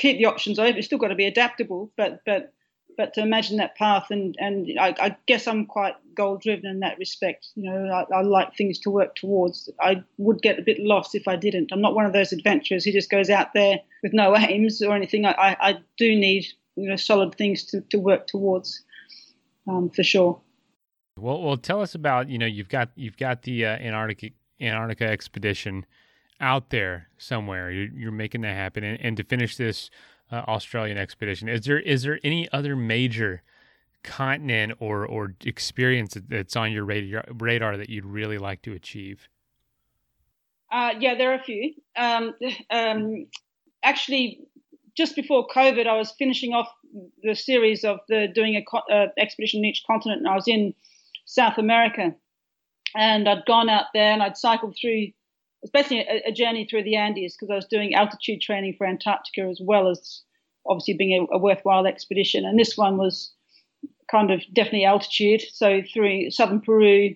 keep 0.00 0.18
the 0.18 0.24
options 0.24 0.58
open. 0.58 0.76
It's 0.76 0.86
still 0.86 0.98
got 0.98 1.08
to 1.08 1.14
be 1.14 1.26
adaptable, 1.26 1.92
but 1.96 2.20
but 2.24 2.52
but 2.96 3.14
to 3.14 3.20
imagine 3.20 3.58
that 3.58 3.76
path 3.76 4.06
and 4.10 4.34
and 4.38 4.68
I, 4.80 4.94
I 4.98 5.16
guess 5.26 5.46
I'm 5.46 5.66
quite 5.66 5.94
goal 6.14 6.38
driven 6.38 6.66
in 6.66 6.80
that 6.80 6.98
respect. 6.98 7.48
You 7.54 7.70
know, 7.70 7.92
I, 7.92 8.14
I, 8.14 8.22
like 8.22 8.56
things 8.56 8.78
to 8.80 8.90
work 8.90 9.14
towards. 9.14 9.70
I 9.80 10.02
would 10.18 10.42
get 10.42 10.58
a 10.58 10.62
bit 10.62 10.78
lost 10.80 11.14
if 11.14 11.28
I 11.28 11.36
didn't. 11.36 11.70
I'm 11.72 11.80
not 11.80 11.94
one 11.94 12.06
of 12.06 12.12
those 12.12 12.32
adventurers 12.32 12.84
who 12.84 12.92
just 12.92 13.10
goes 13.10 13.30
out 13.30 13.54
there 13.54 13.78
with 14.02 14.12
no 14.12 14.36
aims 14.36 14.82
or 14.82 14.94
anything. 14.96 15.24
I, 15.24 15.32
I, 15.32 15.56
I 15.60 15.78
do 15.98 16.16
need 16.16 16.46
you 16.76 16.88
know 16.88 16.96
solid 16.96 17.36
things 17.36 17.64
to, 17.66 17.82
to 17.90 17.98
work 17.98 18.26
towards 18.26 18.82
um, 19.68 19.90
for 19.90 20.02
sure. 20.02 20.40
Well, 21.18 21.42
well, 21.42 21.56
tell 21.58 21.82
us 21.82 21.94
about 21.94 22.28
you 22.28 22.38
know 22.38 22.46
you've 22.46 22.70
got 22.70 22.90
you've 22.96 23.18
got 23.18 23.42
the 23.42 23.66
uh, 23.66 23.76
Antarctic 23.76 24.32
Antarctica 24.60 25.04
expedition 25.04 25.84
out 26.40 26.70
there 26.70 27.08
somewhere. 27.18 27.70
You're, 27.70 27.88
you're 27.94 28.12
making 28.12 28.40
that 28.42 28.54
happen, 28.54 28.84
and, 28.84 29.00
and 29.00 29.16
to 29.16 29.24
finish 29.24 29.56
this 29.56 29.90
uh, 30.30 30.42
Australian 30.48 30.98
expedition, 30.98 31.48
is 31.48 31.64
there 31.64 31.78
is 31.80 32.02
there 32.02 32.18
any 32.22 32.50
other 32.52 32.76
major 32.76 33.42
continent 34.02 34.72
or 34.80 35.04
or 35.06 35.34
experience 35.44 36.16
that's 36.28 36.56
on 36.56 36.72
your 36.72 36.84
radar 36.84 37.24
radar 37.38 37.76
that 37.76 37.88
you'd 37.88 38.06
really 38.06 38.38
like 38.38 38.62
to 38.62 38.72
achieve? 38.72 39.28
Uh, 40.72 40.92
yeah, 40.98 41.14
there 41.16 41.32
are 41.32 41.34
a 41.34 41.42
few. 41.42 41.74
Um, 41.96 42.34
um, 42.70 43.26
actually, 43.82 44.40
just 44.96 45.16
before 45.16 45.48
COVID, 45.48 45.86
I 45.86 45.96
was 45.96 46.12
finishing 46.12 46.54
off 46.54 46.68
the 47.22 47.34
series 47.34 47.84
of 47.84 47.98
the 48.08 48.28
doing 48.32 48.56
a 48.56 48.64
co- 48.64 48.92
uh, 48.92 49.08
expedition 49.18 49.60
in 49.60 49.64
each 49.66 49.82
continent, 49.86 50.20
and 50.20 50.28
I 50.28 50.34
was 50.36 50.46
in 50.46 50.74
South 51.24 51.58
America, 51.58 52.14
and 52.96 53.28
I'd 53.28 53.46
gone 53.46 53.68
out 53.68 53.86
there 53.94 54.12
and 54.12 54.22
I'd 54.22 54.36
cycled 54.36 54.76
through 54.80 55.08
it's 55.62 55.70
basically 55.70 56.00
a, 56.00 56.28
a 56.28 56.32
journey 56.32 56.66
through 56.68 56.84
the 56.84 56.96
Andes 56.96 57.36
because 57.36 57.50
I 57.50 57.56
was 57.56 57.66
doing 57.66 57.94
altitude 57.94 58.40
training 58.40 58.74
for 58.76 58.86
Antarctica 58.86 59.42
as 59.42 59.60
well 59.62 59.88
as 59.88 60.22
obviously 60.66 60.94
being 60.94 61.28
a, 61.30 61.36
a, 61.36 61.38
worthwhile 61.38 61.86
expedition. 61.86 62.44
And 62.44 62.58
this 62.58 62.76
one 62.76 62.96
was 62.96 63.32
kind 64.10 64.30
of 64.30 64.42
definitely 64.52 64.84
altitude. 64.84 65.42
So 65.52 65.82
through 65.92 66.30
southern 66.30 66.60
Peru, 66.60 67.14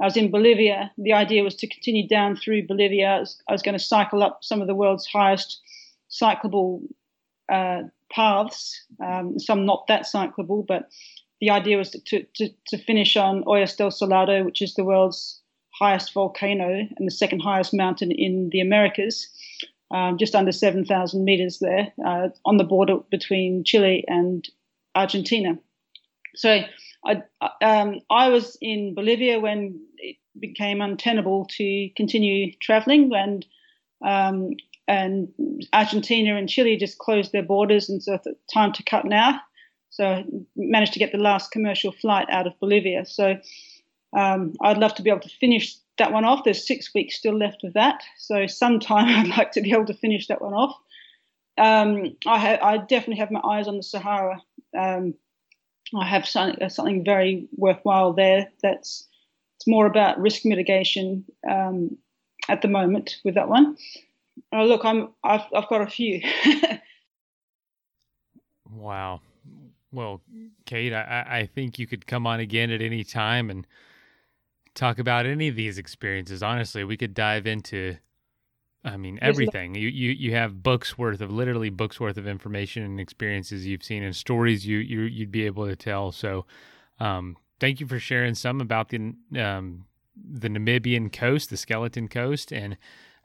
I 0.00 0.04
was 0.04 0.16
in 0.16 0.30
Bolivia. 0.30 0.90
The 0.98 1.12
idea 1.12 1.42
was 1.42 1.54
to 1.56 1.66
continue 1.66 2.06
down 2.06 2.36
through 2.36 2.66
Bolivia. 2.66 3.08
I 3.08 3.20
was, 3.20 3.42
was 3.48 3.62
going 3.62 3.78
to 3.78 3.84
cycle 3.84 4.22
up 4.22 4.40
some 4.42 4.60
of 4.60 4.66
the 4.66 4.74
world's 4.74 5.06
highest 5.06 5.60
cyclable 6.10 6.82
uh, 7.50 7.82
paths, 8.12 8.84
um, 9.02 9.38
some 9.38 9.64
not 9.64 9.86
that 9.88 10.04
cyclable, 10.04 10.66
but 10.66 10.88
the 11.40 11.50
idea 11.50 11.76
was 11.76 11.90
to, 11.90 12.26
to, 12.34 12.48
to 12.68 12.78
finish 12.78 13.16
on 13.16 13.44
Ojos 13.46 13.76
del 13.76 13.90
Salado, 13.90 14.44
which 14.44 14.62
is 14.62 14.74
the 14.74 14.84
world's 14.84 15.40
highest 15.78 16.12
volcano 16.12 16.68
and 16.68 17.06
the 17.06 17.10
second 17.10 17.40
highest 17.40 17.74
mountain 17.74 18.10
in 18.10 18.48
the 18.50 18.60
Americas, 18.60 19.28
um, 19.90 20.18
just 20.18 20.34
under 20.34 20.52
7,000 20.52 21.24
meters 21.24 21.58
there 21.60 21.92
uh, 22.04 22.28
on 22.44 22.56
the 22.56 22.64
border 22.64 22.98
between 23.10 23.64
Chile 23.64 24.04
and 24.08 24.48
Argentina. 24.94 25.58
So 26.34 26.62
I, 27.04 27.22
um, 27.62 28.00
I 28.10 28.28
was 28.28 28.56
in 28.60 28.94
Bolivia 28.94 29.38
when 29.38 29.80
it 29.98 30.16
became 30.38 30.80
untenable 30.80 31.46
to 31.56 31.88
continue 31.96 32.52
traveling, 32.60 33.10
and 33.14 33.46
um, 34.04 34.50
and 34.88 35.28
Argentina 35.72 36.36
and 36.36 36.48
Chile 36.48 36.76
just 36.76 36.98
closed 36.98 37.32
their 37.32 37.42
borders, 37.42 37.88
and 37.88 38.02
so 38.02 38.14
it's 38.14 38.26
time 38.52 38.72
to 38.74 38.82
cut 38.82 39.04
now. 39.04 39.40
So 39.90 40.06
I 40.06 40.24
managed 40.56 40.92
to 40.92 40.98
get 40.98 41.12
the 41.12 41.18
last 41.18 41.50
commercial 41.50 41.92
flight 41.92 42.28
out 42.30 42.46
of 42.46 42.58
Bolivia. 42.60 43.06
So 43.06 43.36
um, 44.14 44.54
I'd 44.60 44.78
love 44.78 44.94
to 44.96 45.02
be 45.02 45.10
able 45.10 45.20
to 45.20 45.28
finish 45.28 45.76
that 45.98 46.12
one 46.12 46.24
off. 46.24 46.44
There's 46.44 46.66
six 46.66 46.92
weeks 46.94 47.16
still 47.16 47.36
left 47.36 47.64
of 47.64 47.74
that, 47.74 48.02
so 48.18 48.46
sometime 48.46 49.08
I'd 49.08 49.36
like 49.36 49.52
to 49.52 49.60
be 49.60 49.72
able 49.72 49.86
to 49.86 49.94
finish 49.94 50.26
that 50.28 50.42
one 50.42 50.54
off. 50.54 50.76
Um, 51.58 52.16
I, 52.26 52.38
ha- 52.38 52.66
I 52.66 52.78
definitely 52.78 53.16
have 53.16 53.30
my 53.30 53.40
eyes 53.40 53.66
on 53.66 53.78
the 53.78 53.82
Sahara. 53.82 54.42
Um, 54.76 55.14
I 55.94 56.04
have 56.04 56.26
something, 56.26 56.62
uh, 56.62 56.68
something 56.68 57.04
very 57.04 57.48
worthwhile 57.56 58.12
there. 58.12 58.50
That's 58.62 59.06
it's 59.56 59.66
more 59.66 59.86
about 59.86 60.20
risk 60.20 60.44
mitigation 60.44 61.24
um, 61.48 61.96
at 62.48 62.62
the 62.62 62.68
moment 62.68 63.16
with 63.24 63.36
that 63.36 63.48
one. 63.48 63.76
Oh, 64.52 64.64
look, 64.64 64.84
I'm 64.84 65.08
I've 65.24 65.44
I've 65.54 65.68
got 65.68 65.80
a 65.80 65.86
few. 65.86 66.20
wow. 68.70 69.20
Well, 69.92 70.20
Kate, 70.66 70.92
I, 70.92 71.24
I 71.26 71.46
think 71.46 71.78
you 71.78 71.86
could 71.86 72.06
come 72.06 72.26
on 72.26 72.40
again 72.40 72.70
at 72.70 72.82
any 72.82 73.02
time 73.02 73.48
and 73.48 73.66
talk 74.76 74.98
about 74.98 75.26
any 75.26 75.48
of 75.48 75.56
these 75.56 75.78
experiences. 75.78 76.42
Honestly, 76.42 76.84
we 76.84 76.96
could 76.96 77.14
dive 77.14 77.46
into 77.46 77.96
I 78.84 78.96
mean 78.96 79.18
everything. 79.20 79.74
You 79.74 79.88
you 79.88 80.12
you 80.12 80.32
have 80.34 80.62
books 80.62 80.96
worth 80.96 81.20
of 81.20 81.32
literally 81.32 81.70
books 81.70 81.98
worth 81.98 82.16
of 82.16 82.28
information 82.28 82.84
and 82.84 83.00
experiences 83.00 83.66
you've 83.66 83.82
seen 83.82 84.04
and 84.04 84.14
stories 84.14 84.64
you 84.64 84.78
you 84.78 85.00
you'd 85.00 85.32
be 85.32 85.46
able 85.46 85.66
to 85.66 85.74
tell. 85.74 86.12
So, 86.12 86.46
um, 87.00 87.36
thank 87.58 87.80
you 87.80 87.86
for 87.86 87.98
sharing 87.98 88.34
some 88.34 88.60
about 88.60 88.90
the 88.90 89.14
um, 89.36 89.86
the 90.16 90.48
Namibian 90.48 91.12
coast, 91.12 91.50
the 91.50 91.56
Skeleton 91.56 92.06
Coast, 92.06 92.52
and 92.52 92.76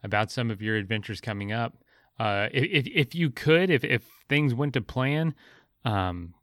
about 0.03 0.31
some 0.31 0.49
of 0.49 0.61
your 0.61 0.77
adventures 0.77 1.21
coming 1.21 1.51
up. 1.51 1.77
Uh, 2.17 2.47
if 2.51 2.87
if 2.87 3.13
you 3.13 3.29
could, 3.29 3.69
if 3.69 3.83
if 3.83 4.03
things 4.29 4.55
went 4.55 4.73
to 4.73 4.81
plan, 4.81 5.35
um, 5.85 6.33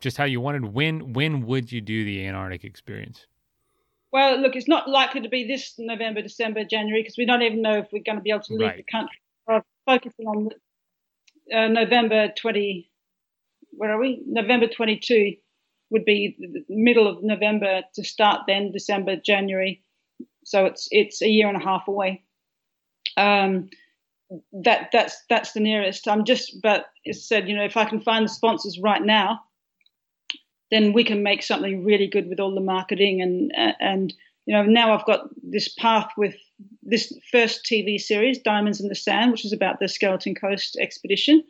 just 0.00 0.16
how 0.16 0.24
you 0.24 0.40
wanted, 0.40 0.66
when 0.66 1.12
when 1.12 1.44
would 1.44 1.72
you 1.72 1.80
do 1.80 2.04
the 2.04 2.24
Antarctic 2.24 2.62
experience? 2.62 3.26
Well, 4.14 4.40
look, 4.40 4.54
it's 4.54 4.68
not 4.68 4.88
likely 4.88 5.22
to 5.22 5.28
be 5.28 5.44
this 5.44 5.74
November, 5.76 6.22
December, 6.22 6.64
January 6.64 7.02
because 7.02 7.18
we 7.18 7.26
don't 7.26 7.42
even 7.42 7.62
know 7.62 7.78
if 7.78 7.88
we're 7.92 8.04
going 8.06 8.18
to 8.18 8.22
be 8.22 8.30
able 8.30 8.44
to 8.44 8.52
leave 8.52 8.68
right. 8.68 8.76
the 8.76 8.84
country. 8.84 9.18
We're 9.48 9.62
focusing 9.86 10.26
on 10.28 10.50
uh, 11.52 11.66
November 11.66 12.28
20. 12.28 12.88
Where 13.72 13.90
are 13.90 13.98
we? 13.98 14.22
November 14.24 14.68
22 14.68 15.34
would 15.90 16.04
be 16.04 16.36
the 16.38 16.64
middle 16.68 17.08
of 17.08 17.24
November 17.24 17.82
to 17.96 18.04
start. 18.04 18.42
Then 18.46 18.70
December, 18.70 19.16
January. 19.16 19.82
So 20.44 20.66
it's 20.66 20.86
it's 20.92 21.20
a 21.20 21.28
year 21.28 21.48
and 21.48 21.60
a 21.60 21.64
half 21.64 21.88
away. 21.88 22.22
Um, 23.16 23.68
that 24.52 24.90
that's 24.92 25.24
that's 25.28 25.54
the 25.54 25.60
nearest. 25.60 26.06
I'm 26.06 26.24
just, 26.24 26.62
but 26.62 26.86
as 27.04 27.26
said, 27.26 27.48
you 27.48 27.56
know, 27.56 27.64
if 27.64 27.76
I 27.76 27.84
can 27.84 28.00
find 28.00 28.26
the 28.26 28.28
sponsors 28.28 28.78
right 28.78 29.02
now, 29.02 29.40
then 30.74 30.92
we 30.92 31.04
can 31.04 31.22
make 31.22 31.42
something 31.42 31.84
really 31.84 32.06
good 32.06 32.28
with 32.28 32.40
all 32.40 32.54
the 32.54 32.60
marketing 32.60 33.22
and 33.22 33.52
uh, 33.56 33.72
and 33.80 34.12
you 34.46 34.54
know 34.54 34.64
now 34.64 34.92
I've 34.92 35.06
got 35.06 35.28
this 35.42 35.68
path 35.68 36.10
with 36.16 36.34
this 36.82 37.12
first 37.30 37.64
TV 37.64 38.00
series 38.00 38.38
Diamonds 38.38 38.80
in 38.80 38.88
the 38.88 38.94
Sand 38.94 39.32
which 39.32 39.44
is 39.44 39.52
about 39.52 39.78
the 39.80 39.88
Skeleton 39.88 40.34
Coast 40.34 40.76
expedition. 40.80 41.44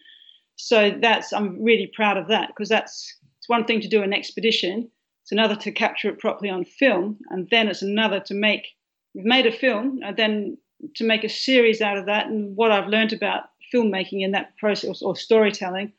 So 0.56 0.96
that's 1.00 1.32
I'm 1.32 1.62
really 1.62 1.90
proud 1.94 2.16
of 2.16 2.28
that 2.28 2.48
because 2.48 2.68
that's 2.68 3.16
it's 3.38 3.48
one 3.48 3.64
thing 3.64 3.80
to 3.80 3.88
do 3.88 4.02
an 4.02 4.12
expedition 4.12 4.90
it's 5.24 5.32
another 5.32 5.56
to 5.56 5.72
capture 5.72 6.10
it 6.10 6.18
properly 6.18 6.50
on 6.50 6.64
film 6.64 7.18
and 7.30 7.48
then 7.50 7.68
it's 7.68 7.82
another 7.82 8.20
to 8.20 8.34
make 8.34 8.66
we've 9.14 9.24
made 9.24 9.46
a 9.46 9.52
film 9.52 10.00
and 10.04 10.16
then 10.16 10.58
to 10.96 11.04
make 11.04 11.24
a 11.24 11.28
series 11.28 11.80
out 11.80 11.96
of 11.96 12.06
that 12.06 12.26
and 12.26 12.54
what 12.56 12.70
I've 12.70 12.88
learned 12.88 13.14
about 13.14 13.44
filmmaking 13.72 14.22
in 14.22 14.32
that 14.32 14.56
process 14.58 15.00
or 15.00 15.16
storytelling 15.16 15.92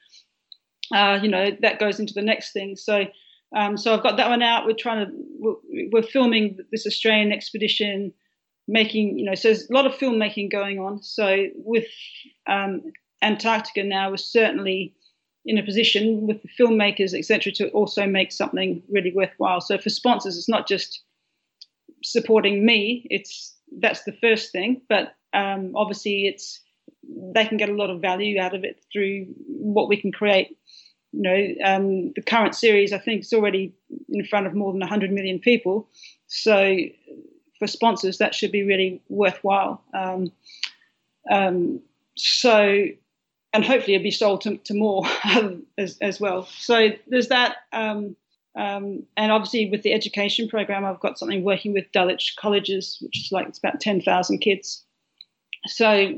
uh, 0.94 1.20
you 1.22 1.30
know 1.30 1.48
that 1.62 1.80
goes 1.80 2.00
into 2.00 2.14
the 2.14 2.22
next 2.22 2.52
thing. 2.52 2.76
So 2.76 3.06
um, 3.56 3.78
so 3.78 3.94
I've 3.94 4.04
got 4.04 4.18
that 4.18 4.30
one 4.30 4.42
out. 4.42 4.66
We're 4.66 4.74
trying 4.74 5.06
to 5.06 5.12
we're, 5.40 5.90
we're, 5.92 6.04
filming 6.04 6.60
this 6.72 6.86
Australian 6.86 7.32
expedition, 7.32 8.14
making 8.68 9.18
you 9.18 9.26
know 9.26 9.36
so 9.36 9.50
there's 9.50 9.70
a 9.70 9.74
lot 9.74 9.86
of 9.86 9.94
filmmaking 9.94 10.52
going 10.52 10.80
on. 10.80 11.02
So 11.02 11.48
with 11.56 11.88
um, 12.48 12.82
Antarctica 13.22 13.84
now, 13.84 14.10
we're 14.10 14.18
certainly 14.18 14.94
in 15.46 15.58
a 15.58 15.64
position 15.64 16.26
with 16.26 16.42
the 16.42 16.50
filmmakers 16.60 17.14
etc 17.14 17.52
to 17.52 17.70
also 17.70 18.08
make 18.08 18.32
something 18.32 18.82
really 18.90 19.14
worthwhile. 19.14 19.62
So 19.62 19.78
for 19.78 19.90
sponsors, 19.90 20.38
it's 20.38 20.50
not 20.50 20.68
just 20.68 21.04
supporting 22.04 22.66
me. 22.66 23.06
It's 23.10 23.56
that's 23.80 24.04
the 24.04 24.18
first 24.22 24.52
thing, 24.52 24.82
but 24.90 25.16
um, 25.34 25.74
obviously 25.76 26.28
it's 26.28 26.62
they 27.34 27.46
can 27.46 27.58
get 27.58 27.70
a 27.70 27.74
lot 27.74 27.90
of 27.90 28.02
value 28.02 28.40
out 28.40 28.56
of 28.56 28.64
it 28.64 28.84
through 28.92 29.26
what 29.48 29.90
we 29.90 29.98
can 29.98 30.12
create. 30.12 30.58
You 31.12 31.22
know, 31.22 31.56
um, 31.64 32.14
the 32.14 32.22
current 32.22 32.56
series 32.56 32.92
I 32.92 32.98
think 32.98 33.22
is 33.22 33.34
already 33.34 33.74
in 34.10 34.26
front 34.26 34.48
of 34.48 34.54
more 34.54 34.72
than 34.72 34.82
100 34.82 35.12
million 35.12 35.40
people. 35.40 35.90
So 36.28 36.78
for 37.60 37.68
sponsors, 37.68 38.18
that 38.18 38.36
should 38.36 38.52
be 38.52 38.64
really 38.64 39.02
worthwhile. 39.08 39.84
Um, 39.94 40.32
um, 41.32 41.82
so, 42.18 42.86
and 43.54 43.66
hopefully 43.66 43.96
it'll 43.96 44.04
be 44.04 44.12
sold 44.12 44.42
to, 44.42 44.58
to 44.58 44.74
more 44.74 45.06
as, 45.78 45.98
as, 46.02 46.20
well. 46.20 46.48
So 46.58 46.90
there's 47.08 47.30
that. 47.30 47.58
Um, 47.72 48.16
um, 48.58 49.04
and 49.18 49.32
obviously 49.32 49.70
with 49.70 49.84
the 49.84 49.94
education 49.94 50.48
program, 50.48 50.86
I've 50.86 51.00
got 51.00 51.20
something 51.20 51.44
working 51.44 51.74
with 51.74 51.92
Dulwich 51.92 52.36
colleges, 52.40 52.98
which 53.02 53.26
is 53.26 53.32
like 53.32 53.48
it's 53.48 53.60
about 53.60 53.82
10,000 53.82 54.40
kids. 54.40 54.84
So 55.68 56.14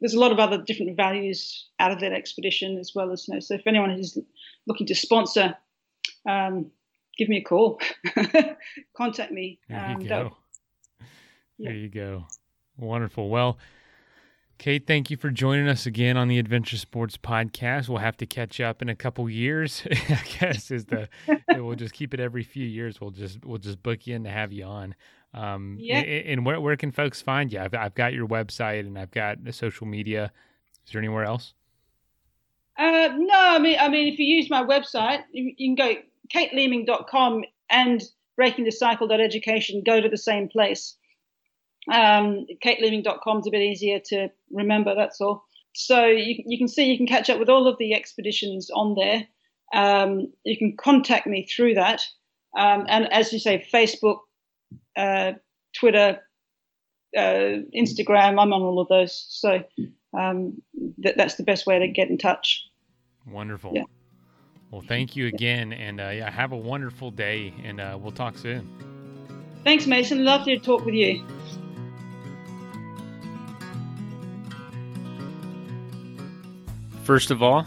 there's 0.00 0.14
a 0.14 0.20
lot 0.20 0.32
of 0.32 0.38
other 0.38 0.58
different 0.58 0.96
values 0.96 1.68
out 1.78 1.92
of 1.92 2.00
that 2.00 2.12
expedition 2.12 2.78
as 2.78 2.92
well 2.94 3.12
as 3.12 3.26
you 3.28 3.34
know. 3.34 3.40
So 3.40 3.54
if 3.54 3.66
anyone 3.66 3.90
is 3.90 4.18
looking 4.66 4.86
to 4.86 4.94
sponsor, 4.94 5.54
um, 6.28 6.70
give 7.18 7.28
me 7.28 7.38
a 7.38 7.42
call, 7.42 7.80
contact 8.96 9.32
me. 9.32 9.58
There 9.68 9.90
you 9.90 9.94
um, 9.94 10.06
go. 10.06 10.36
Yeah. 11.58 11.70
There 11.70 11.74
you 11.74 11.88
go. 11.88 12.24
Wonderful. 12.78 13.28
Well, 13.28 13.58
Kate, 14.60 14.86
thank 14.86 15.10
you 15.10 15.16
for 15.16 15.30
joining 15.30 15.68
us 15.68 15.86
again 15.86 16.18
on 16.18 16.28
the 16.28 16.38
Adventure 16.38 16.76
Sports 16.76 17.16
Podcast. 17.16 17.88
We'll 17.88 17.96
have 17.96 18.18
to 18.18 18.26
catch 18.26 18.60
up 18.60 18.82
in 18.82 18.90
a 18.90 18.94
couple 18.94 19.28
years. 19.28 19.82
I 19.90 20.22
guess 20.38 20.70
is 20.70 20.84
the 20.84 21.08
we'll 21.48 21.76
just 21.76 21.94
keep 21.94 22.12
it 22.12 22.20
every 22.20 22.42
few 22.42 22.66
years. 22.66 23.00
We'll 23.00 23.10
just 23.10 23.44
we'll 23.44 23.58
just 23.58 23.82
book 23.82 24.06
you 24.06 24.16
in 24.16 24.24
to 24.24 24.30
have 24.30 24.52
you 24.52 24.64
on. 24.64 24.94
Um, 25.32 25.76
yeah. 25.78 25.98
And 26.00 26.44
where, 26.44 26.60
where 26.60 26.76
can 26.76 26.90
folks 26.92 27.22
find 27.22 27.52
you? 27.52 27.60
I've, 27.60 27.74
I've 27.74 27.94
got 27.94 28.12
your 28.12 28.26
website 28.26 28.80
and 28.80 28.98
I've 28.98 29.10
got 29.10 29.44
the 29.44 29.52
social 29.52 29.86
media. 29.86 30.32
Is 30.86 30.92
there 30.92 31.00
anywhere 31.00 31.24
else? 31.24 31.54
Uh, 32.78 33.10
no, 33.16 33.38
I 33.38 33.58
mean, 33.58 33.76
I 33.78 33.88
mean, 33.88 34.12
if 34.12 34.18
you 34.18 34.24
use 34.24 34.48
my 34.48 34.64
website, 34.64 35.22
you, 35.32 35.52
you 35.56 35.74
can 35.74 35.94
go 35.94 36.00
kateleeming.com 36.34 37.44
and 37.68 38.02
breakingthecycle.education 38.40 39.82
go 39.84 40.00
to 40.00 40.08
the 40.08 40.16
same 40.16 40.48
place. 40.48 40.96
Um, 41.90 42.46
kateleeming.com 42.64 43.40
is 43.40 43.46
a 43.46 43.50
bit 43.50 43.62
easier 43.62 44.00
to 44.06 44.28
remember, 44.50 44.94
that's 44.94 45.20
all. 45.20 45.44
So 45.72 46.06
you, 46.06 46.42
you 46.46 46.58
can 46.58 46.68
see, 46.68 46.90
you 46.90 46.96
can 46.96 47.06
catch 47.06 47.30
up 47.30 47.38
with 47.38 47.48
all 47.48 47.68
of 47.68 47.78
the 47.78 47.94
expeditions 47.94 48.70
on 48.70 48.94
there. 48.94 49.26
Um, 49.72 50.32
you 50.44 50.56
can 50.56 50.76
contact 50.76 51.26
me 51.26 51.46
through 51.46 51.74
that. 51.74 52.02
Um, 52.56 52.86
and 52.88 53.12
as 53.12 53.32
you 53.32 53.38
say, 53.38 53.64
Facebook, 53.72 54.20
uh, 54.96 55.32
Twitter, 55.74 56.20
uh, 57.16 57.62
Instagram. 57.76 58.40
I'm 58.40 58.52
on 58.52 58.62
all 58.62 58.80
of 58.80 58.88
those, 58.88 59.26
so 59.28 59.62
um, 60.18 60.60
th- 61.02 61.16
that's 61.16 61.36
the 61.36 61.42
best 61.42 61.66
way 61.66 61.78
to 61.78 61.88
get 61.88 62.08
in 62.08 62.18
touch. 62.18 62.64
Wonderful. 63.26 63.72
Yeah. 63.74 63.84
Well, 64.70 64.82
thank 64.82 65.16
you 65.16 65.26
again, 65.26 65.72
and 65.72 66.00
uh, 66.00 66.10
yeah, 66.10 66.30
have 66.30 66.52
a 66.52 66.56
wonderful 66.56 67.10
day, 67.10 67.52
and 67.64 67.80
uh, 67.80 67.98
we'll 68.00 68.12
talk 68.12 68.38
soon. 68.38 68.68
Thanks, 69.64 69.86
Mason. 69.86 70.24
Lovely 70.24 70.58
to 70.58 70.64
talk 70.64 70.84
with 70.84 70.94
you. 70.94 71.24
First 77.02 77.32
of 77.32 77.42
all, 77.42 77.66